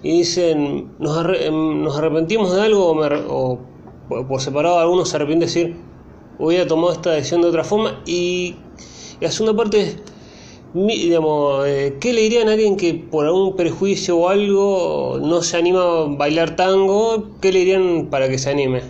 y 0.04 0.20
dicen, 0.20 0.93
nos, 1.00 1.26
em, 1.39 1.84
nos 1.84 1.98
arrepentimos 1.98 2.54
de 2.54 2.62
algo 2.62 2.91
o, 3.30 3.60
por 4.28 4.41
separado 4.41 4.80
algunos 4.80 5.10
se 5.10 5.16
arrepienten 5.16 5.48
de 5.48 5.54
decir, 5.54 5.78
hubiera 6.38 6.68
tomado 6.68 6.93
esta 6.93 7.12
decisión 7.12 7.41
de 7.41 7.48
otra 7.48 7.64
forma 7.64 8.02
y, 8.06 8.56
la 9.20 9.32
segunda 9.32 9.56
parte 9.56 9.82
es, 9.82 9.98
digamos, 10.74 11.66
eh, 11.66 11.98
¿qué 12.02 12.12
le 12.14 12.22
dirían 12.22 12.50
a 12.50 12.52
alguien 12.52 12.76
que 12.76 12.93
por 12.93 13.26
algún 13.26 13.56
prejuicio 13.56 14.18
o 14.18 14.30
algo 14.30 15.20
no 15.22 15.41
se 15.41 15.58
anima 15.58 15.80
a 15.80 16.06
bailar 16.10 16.58
tango? 16.58 17.30
¿Qué 17.39 17.52
le 17.54 17.60
dirían 17.60 18.08
para 18.12 18.28
que 18.28 18.38
se 18.38 18.50
anime? 18.50 18.84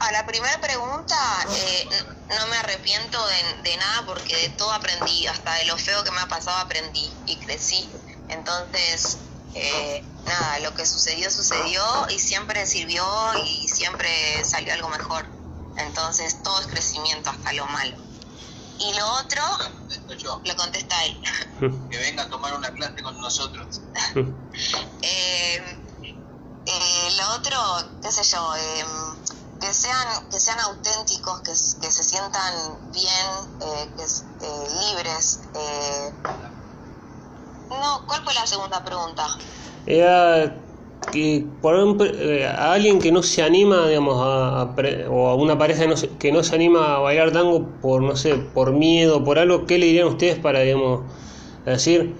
A 0.00 0.12
la 0.12 0.26
primera 0.26 0.58
pregunta, 0.62 1.14
eh, 1.54 1.88
no 2.30 2.46
me 2.46 2.56
arrepiento 2.56 3.18
de, 3.26 3.70
de, 3.70 3.76
nada 3.76 4.06
porque 4.06 4.34
de 4.34 4.48
todo 4.56 4.72
aprendí, 4.72 5.26
hasta 5.26 5.54
de 5.56 5.66
lo 5.66 5.76
feo 5.76 6.02
que 6.02 6.10
me 6.10 6.20
ha 6.20 6.26
pasado 6.26 6.56
aprendí 6.56 7.10
y 7.26 7.36
crecí. 7.36 7.86
Entonces, 8.30 9.18
eh, 9.54 10.04
nada, 10.24 10.60
lo 10.60 10.74
que 10.74 10.86
sucedió, 10.86 11.30
sucedió 11.30 11.82
y 12.10 12.18
siempre 12.18 12.64
sirvió 12.66 13.04
y 13.44 13.68
siempre 13.68 14.44
salió 14.44 14.72
algo 14.74 14.88
mejor. 14.88 15.26
Entonces, 15.76 16.42
todo 16.42 16.60
es 16.60 16.66
crecimiento, 16.68 17.30
hasta 17.30 17.52
lo 17.52 17.66
malo. 17.66 17.96
Y 18.78 18.94
lo 18.94 19.06
otro, 19.14 19.42
lo 20.44 20.56
contesta 20.56 21.04
él. 21.04 21.22
Que 21.90 21.98
venga 21.98 22.22
a 22.22 22.30
tomar 22.30 22.54
una 22.54 22.70
clase 22.72 23.02
con 23.02 23.18
nosotros. 23.20 23.80
Eh, 25.02 25.56
eh, 26.66 27.10
lo 27.16 27.34
otro, 27.36 27.58
qué 28.02 28.12
sé 28.12 28.22
yo, 28.22 28.52
que 29.58 29.72
sean 29.72 30.28
que 30.30 30.38
sean 30.38 30.60
auténticos, 30.60 31.40
que, 31.40 31.52
que 31.52 31.90
se 31.90 32.04
sientan 32.04 32.92
bien, 32.92 33.26
que, 33.96 34.06
libres. 34.92 35.40
No, 37.70 38.04
¿cuál 38.06 38.22
fue 38.24 38.34
la 38.34 38.46
segunda 38.46 38.84
pregunta? 38.84 39.26
Era 39.86 40.54
que 41.12 41.46
por 41.62 41.74
eh, 42.02 42.46
a 42.46 42.72
alguien 42.72 43.00
que 43.00 43.10
no 43.10 43.22
se 43.22 43.42
anima, 43.42 43.88
digamos, 43.88 44.16
a, 44.18 44.74
o 45.08 45.28
a 45.28 45.34
una 45.34 45.56
pareja 45.56 45.84
que 46.18 46.32
no, 46.32 46.42
se 46.42 46.54
anima 46.54 46.96
a 46.96 46.98
bailar 46.98 47.32
tango 47.32 47.66
por, 47.80 48.02
no 48.02 48.16
sé, 48.16 48.34
por 48.36 48.72
miedo, 48.72 49.24
por 49.24 49.38
algo, 49.38 49.66
¿qué 49.66 49.78
le 49.78 49.86
dirían 49.86 50.08
ustedes 50.08 50.38
para, 50.38 50.60
digamos, 50.60 51.02
decir, 51.64 52.14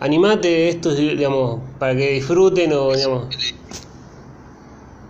animate 0.00 0.68
esto, 0.68 0.94
digamos, 0.94 1.60
para 1.78 1.94
que 1.94 2.12
disfruten 2.12 2.72
o, 2.72 2.92
digamos... 2.92 3.34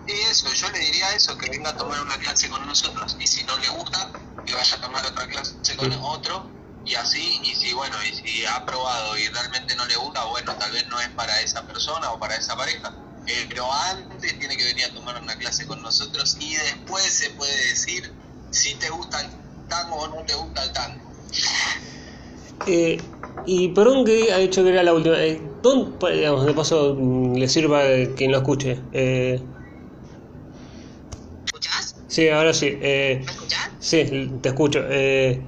Y 0.06 0.12
eso, 0.30 0.52
yo 0.52 0.70
le 0.70 0.78
diría 0.80 1.14
eso, 1.16 1.36
que 1.38 1.50
venga 1.50 1.70
a 1.70 1.76
tomar 1.76 2.00
una 2.02 2.16
clase 2.18 2.50
con 2.50 2.66
nosotros 2.66 3.16
y 3.18 3.26
si 3.26 3.42
no 3.44 3.56
le 3.58 3.68
gusta, 3.70 4.10
que 4.44 4.54
vaya 4.54 4.76
a 4.76 4.80
tomar 4.80 5.06
otra 5.06 5.26
clase 5.26 5.76
con 5.76 5.92
otro 5.92 6.44
y 6.84 6.94
así, 6.94 7.40
y 7.42 7.54
si 7.54 7.72
bueno, 7.72 7.96
y 8.04 8.14
si 8.14 8.44
ha 8.44 8.64
probado 8.66 9.16
y 9.18 9.26
realmente 9.28 9.74
no 9.76 9.86
le 9.86 9.96
gusta, 9.96 10.24
bueno, 10.24 10.54
tal 10.56 10.70
vez 10.72 10.86
no 10.88 11.00
es 11.00 11.08
para 11.10 11.40
esa 11.40 11.66
persona 11.66 12.10
o 12.12 12.18
para 12.18 12.36
esa 12.36 12.56
pareja. 12.56 12.92
Eh, 13.26 13.46
pero 13.48 13.64
antes 13.90 14.38
tiene 14.38 14.54
que 14.56 14.64
venir 14.64 14.84
a 14.84 14.92
tomar 14.92 15.20
una 15.22 15.34
clase 15.36 15.66
con 15.66 15.80
nosotros 15.80 16.36
y 16.40 16.54
después 16.56 17.04
se 17.04 17.30
puede 17.30 17.56
decir 17.68 18.12
si 18.50 18.74
te 18.74 18.90
gusta 18.90 19.18
el 19.22 19.28
tango 19.68 19.96
o 19.96 20.08
no 20.08 20.16
te 20.26 20.34
gusta 20.34 20.62
el 20.62 20.72
tango. 20.72 21.10
Eh, 22.66 23.00
y 23.46 23.68
perdón 23.68 24.04
que 24.04 24.32
ha 24.32 24.38
dicho 24.38 24.62
que 24.62 24.70
era 24.70 24.82
la 24.82 24.92
última. 24.92 25.18
Eh, 25.22 25.40
¿Dónde, 25.62 26.16
digamos, 26.16 26.44
de 26.44 26.52
paso 26.52 26.96
mm, 26.98 27.36
le 27.36 27.48
sirva 27.48 27.80
a 27.80 28.14
quien 28.14 28.30
lo 28.30 28.38
escuche? 28.38 28.78
Eh, 28.92 29.42
¿Escuchás? 31.46 31.96
Sí, 32.08 32.28
ahora 32.28 32.52
sí. 32.52 32.78
Eh, 32.80 33.22
¿Me 33.24 33.32
escuchás? 33.32 33.70
Sí, 33.80 34.30
te 34.42 34.48
escucho. 34.50 34.80
Eh, 34.88 35.42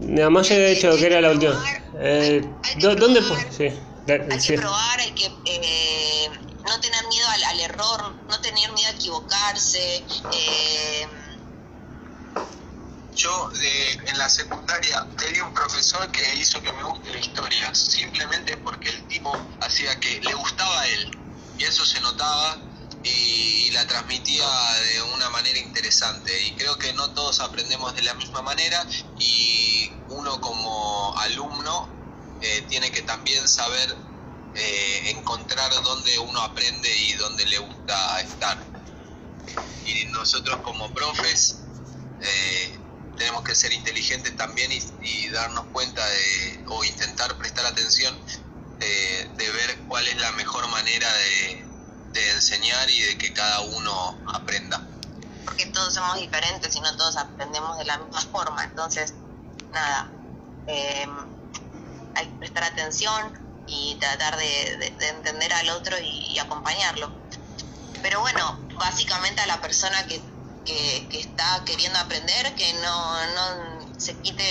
Nada 0.00 0.30
más 0.30 0.50
he 0.50 0.74
dicho 0.74 0.94
que 0.96 1.06
era 1.06 1.20
la 1.20 1.30
última. 1.30 1.62
Eh, 1.98 2.42
¿Dónde 2.78 3.22
fue? 3.22 3.38
Sí. 3.50 3.78
Hay 4.08 4.38
que 4.38 4.58
probar, 4.58 5.00
hay 5.00 5.12
que 5.12 5.26
eh, 5.46 6.30
no 6.64 6.80
tener 6.80 7.06
miedo 7.08 7.28
al, 7.28 7.60
error, 7.60 8.14
no 8.28 8.40
tener 8.40 8.70
miedo 8.72 8.88
a 8.88 8.92
equivocarse. 8.92 10.04
Eh. 10.32 11.06
Yo 13.14 13.50
en 13.54 14.18
la 14.18 14.28
secundaria 14.28 15.06
tenía 15.16 15.42
un 15.42 15.54
profesor 15.54 16.12
que 16.12 16.34
hizo 16.34 16.60
que 16.62 16.70
me 16.74 16.82
guste 16.82 17.10
la 17.10 17.18
historia, 17.18 17.74
simplemente 17.74 18.58
porque 18.58 18.90
el 18.90 19.02
tipo 19.08 19.34
hacía 19.62 19.98
que 19.98 20.20
le 20.20 20.34
gustaba 20.34 20.82
a 20.82 20.86
él, 20.86 21.18
y 21.58 21.64
eso 21.64 21.86
se 21.86 21.98
notaba 22.02 22.58
y, 23.06 23.70
la 23.70 23.86
transmitía 23.86 24.46
de 24.92 25.02
una 25.14 25.28
manera 25.30 25.58
interesante. 25.58 26.32
Y 26.46 26.52
creo 26.52 26.78
que 26.78 26.92
no 26.94 27.10
todos 27.10 27.40
aprendemos 27.40 27.94
de 27.94 28.02
la 28.02 28.14
misma 28.14 28.40
manera 28.40 28.86
y 29.18 29.90
uno 30.08 30.40
como 30.40 31.14
alumno 31.18 31.88
eh, 32.40 32.64
tiene 32.68 32.90
que 32.90 33.02
también 33.02 33.46
saber 33.46 33.94
eh, 34.54 35.10
encontrar 35.10 35.70
dónde 35.82 36.18
uno 36.20 36.40
aprende 36.40 36.90
y 36.96 37.12
dónde 37.14 37.44
le 37.46 37.58
gusta 37.58 38.20
estar. 38.20 38.58
Y 39.84 40.06
nosotros 40.06 40.60
como 40.62 40.92
profes 40.94 41.58
eh, 42.22 42.78
tenemos 43.18 43.42
que 43.42 43.54
ser 43.54 43.72
inteligentes 43.72 44.34
también 44.36 44.70
y, 44.72 45.28
darnos 45.28 45.66
cuenta 45.72 46.04
de, 46.06 46.64
o 46.68 46.82
intentar 46.84 47.36
prestar 47.36 47.66
atención 47.66 48.18
de 48.78 49.50
ver 49.50 49.78
cuál 49.88 50.06
es 50.06 50.16
la 50.18 50.32
mejor 50.32 50.66
manera 50.68 51.12
de, 51.12 51.65
de 52.16 52.30
enseñar 52.32 52.90
y 52.90 53.00
de 53.00 53.18
que 53.18 53.32
cada 53.32 53.60
uno 53.60 54.18
aprenda. 54.26 54.82
Porque 55.44 55.66
todos 55.66 55.94
somos 55.94 56.18
diferentes 56.18 56.74
y 56.74 56.80
no 56.80 56.96
todos 56.96 57.16
aprendemos 57.16 57.78
de 57.78 57.84
la 57.84 57.98
misma 57.98 58.20
forma, 58.20 58.64
entonces, 58.64 59.14
nada, 59.72 60.10
em, 60.66 61.10
hay 62.14 62.26
que 62.26 62.38
prestar 62.38 62.64
atención 62.64 63.64
y 63.66 63.96
tratar 64.00 64.36
de, 64.36 64.94
entender 65.08 65.52
al 65.52 65.68
otro 65.70 65.96
y, 65.98 66.38
acompañarlo. 66.38 67.10
Pero 68.02 68.20
bueno, 68.20 68.58
básicamente 68.78 69.40
a 69.40 69.46
la 69.46 69.60
persona 69.60 70.06
que, 70.06 70.20
que, 70.64 71.20
está 71.20 71.62
queriendo 71.64 71.98
aprender, 71.98 72.54
que 72.54 72.72
no, 72.74 73.26
no 73.34 73.98
se 73.98 74.16
quite, 74.18 74.44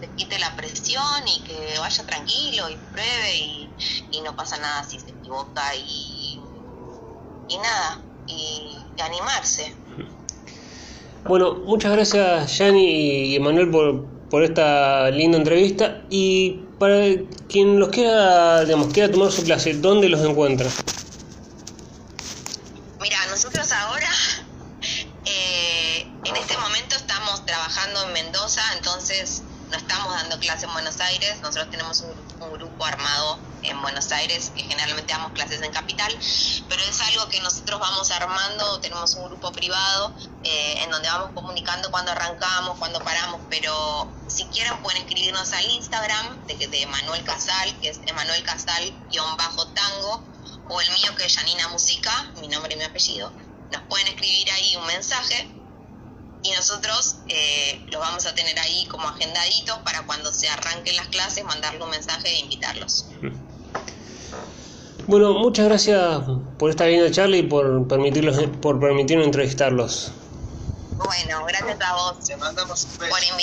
se 0.00 0.08
quite 0.16 0.38
la 0.38 0.54
presión 0.56 1.26
y 1.26 1.42
que 1.42 1.78
vaya 1.78 2.06
tranquilo 2.06 2.70
y 2.70 2.76
pruebe 2.76 3.36
y, 3.36 3.70
y 4.12 4.20
no 4.20 4.34
pasa 4.36 4.56
nada 4.58 4.84
si 4.84 5.00
se 5.00 5.10
equivoca 5.10 5.74
y, 5.74 6.15
y 7.48 7.58
nada, 7.58 8.00
y, 8.26 8.78
y 8.96 9.00
animarse. 9.00 9.74
Bueno, 11.24 11.54
muchas 11.54 11.92
gracias 11.92 12.56
Yani 12.56 13.30
y 13.30 13.36
Emanuel 13.36 13.68
por, 13.70 14.04
por 14.30 14.44
esta 14.44 15.10
linda 15.10 15.38
entrevista 15.38 16.02
y 16.08 16.60
para 16.78 17.02
quien 17.48 17.80
los 17.80 17.88
quiera, 17.88 18.64
digamos, 18.64 18.92
quiera 18.92 19.10
tomar 19.10 19.32
su 19.32 19.42
clase, 19.42 19.74
¿dónde 19.74 20.08
los 20.08 20.20
encuentra? 20.20 20.68
Mira, 23.00 23.18
nosotros 23.28 23.72
ahora, 23.72 24.08
eh, 25.24 26.06
en 26.24 26.36
este 26.36 26.56
momento 26.58 26.96
estamos 26.96 27.44
trabajando 27.44 28.04
en 28.04 28.12
Mendoza, 28.12 28.62
entonces 28.76 29.42
no 29.70 29.76
estamos 29.76 30.12
dando 30.12 30.38
clase 30.38 30.66
en 30.66 30.72
Buenos 30.74 31.00
Aires, 31.00 31.40
nosotros 31.42 31.70
tenemos 31.70 32.02
un, 32.02 32.42
un, 32.42 32.52
grupo 32.52 32.84
armado 32.84 33.38
en 33.68 33.80
Buenos 33.82 34.10
Aires, 34.12 34.52
que 34.54 34.62
generalmente 34.62 35.12
damos 35.12 35.32
clases 35.32 35.62
en 35.62 35.72
Capital, 35.72 36.12
pero 36.68 36.82
es 36.82 37.00
algo 37.00 37.28
que 37.28 37.40
nosotros 37.40 37.80
vamos 37.80 38.10
armando, 38.10 38.80
tenemos 38.80 39.14
un 39.14 39.26
grupo 39.26 39.52
privado 39.52 40.14
eh, 40.44 40.82
en 40.82 40.90
donde 40.90 41.08
vamos 41.08 41.30
comunicando 41.34 41.90
cuando 41.90 42.12
arrancamos, 42.12 42.78
cuando 42.78 43.00
paramos, 43.00 43.40
pero 43.50 44.10
si 44.28 44.44
quieren 44.46 44.76
pueden 44.82 45.02
escribirnos 45.02 45.52
al 45.52 45.64
Instagram 45.70 46.46
de, 46.46 46.66
de 46.66 46.86
Manuel 46.86 47.24
Casal, 47.24 47.78
que 47.80 47.90
es 47.90 48.00
Emanuel 48.06 48.42
Casal-tango, 48.42 50.24
o 50.68 50.80
el 50.80 50.90
mío 50.90 51.14
que 51.16 51.26
es 51.26 51.36
Janina 51.36 51.68
Musica, 51.68 52.32
mi 52.40 52.48
nombre 52.48 52.74
y 52.74 52.76
mi 52.76 52.84
apellido. 52.84 53.32
Nos 53.72 53.82
pueden 53.82 54.06
escribir 54.08 54.50
ahí 54.50 54.76
un 54.76 54.86
mensaje 54.86 55.48
y 56.42 56.50
nosotros 56.52 57.16
eh, 57.28 57.84
los 57.88 58.00
vamos 58.00 58.26
a 58.26 58.34
tener 58.34 58.58
ahí 58.58 58.86
como 58.86 59.08
agendaditos 59.08 59.78
para 59.78 60.02
cuando 60.06 60.32
se 60.32 60.48
arranquen 60.48 60.96
las 60.96 61.08
clases 61.08 61.44
mandarle 61.44 61.82
un 61.82 61.90
mensaje 61.90 62.28
e 62.28 62.38
invitarlos. 62.40 63.06
Bueno, 65.06 65.34
muchas 65.34 65.66
gracias 65.66 66.22
por 66.58 66.70
esta 66.70 66.86
linda 66.86 67.10
charla 67.10 67.36
y 67.36 67.42
por 67.44 67.86
permitirlos, 67.86 68.38
por 68.60 68.80
permitirnos 68.80 69.26
entrevistarlos. 69.26 70.10
Bueno, 70.96 71.44
gracias 71.46 71.80
a 71.80 71.94
vos 71.94 72.18
Te 72.26 72.36
mandamos 72.36 72.84
un 72.84 72.98
beso. 72.98 73.10
por 73.10 73.22
invitarnos. 73.22 73.42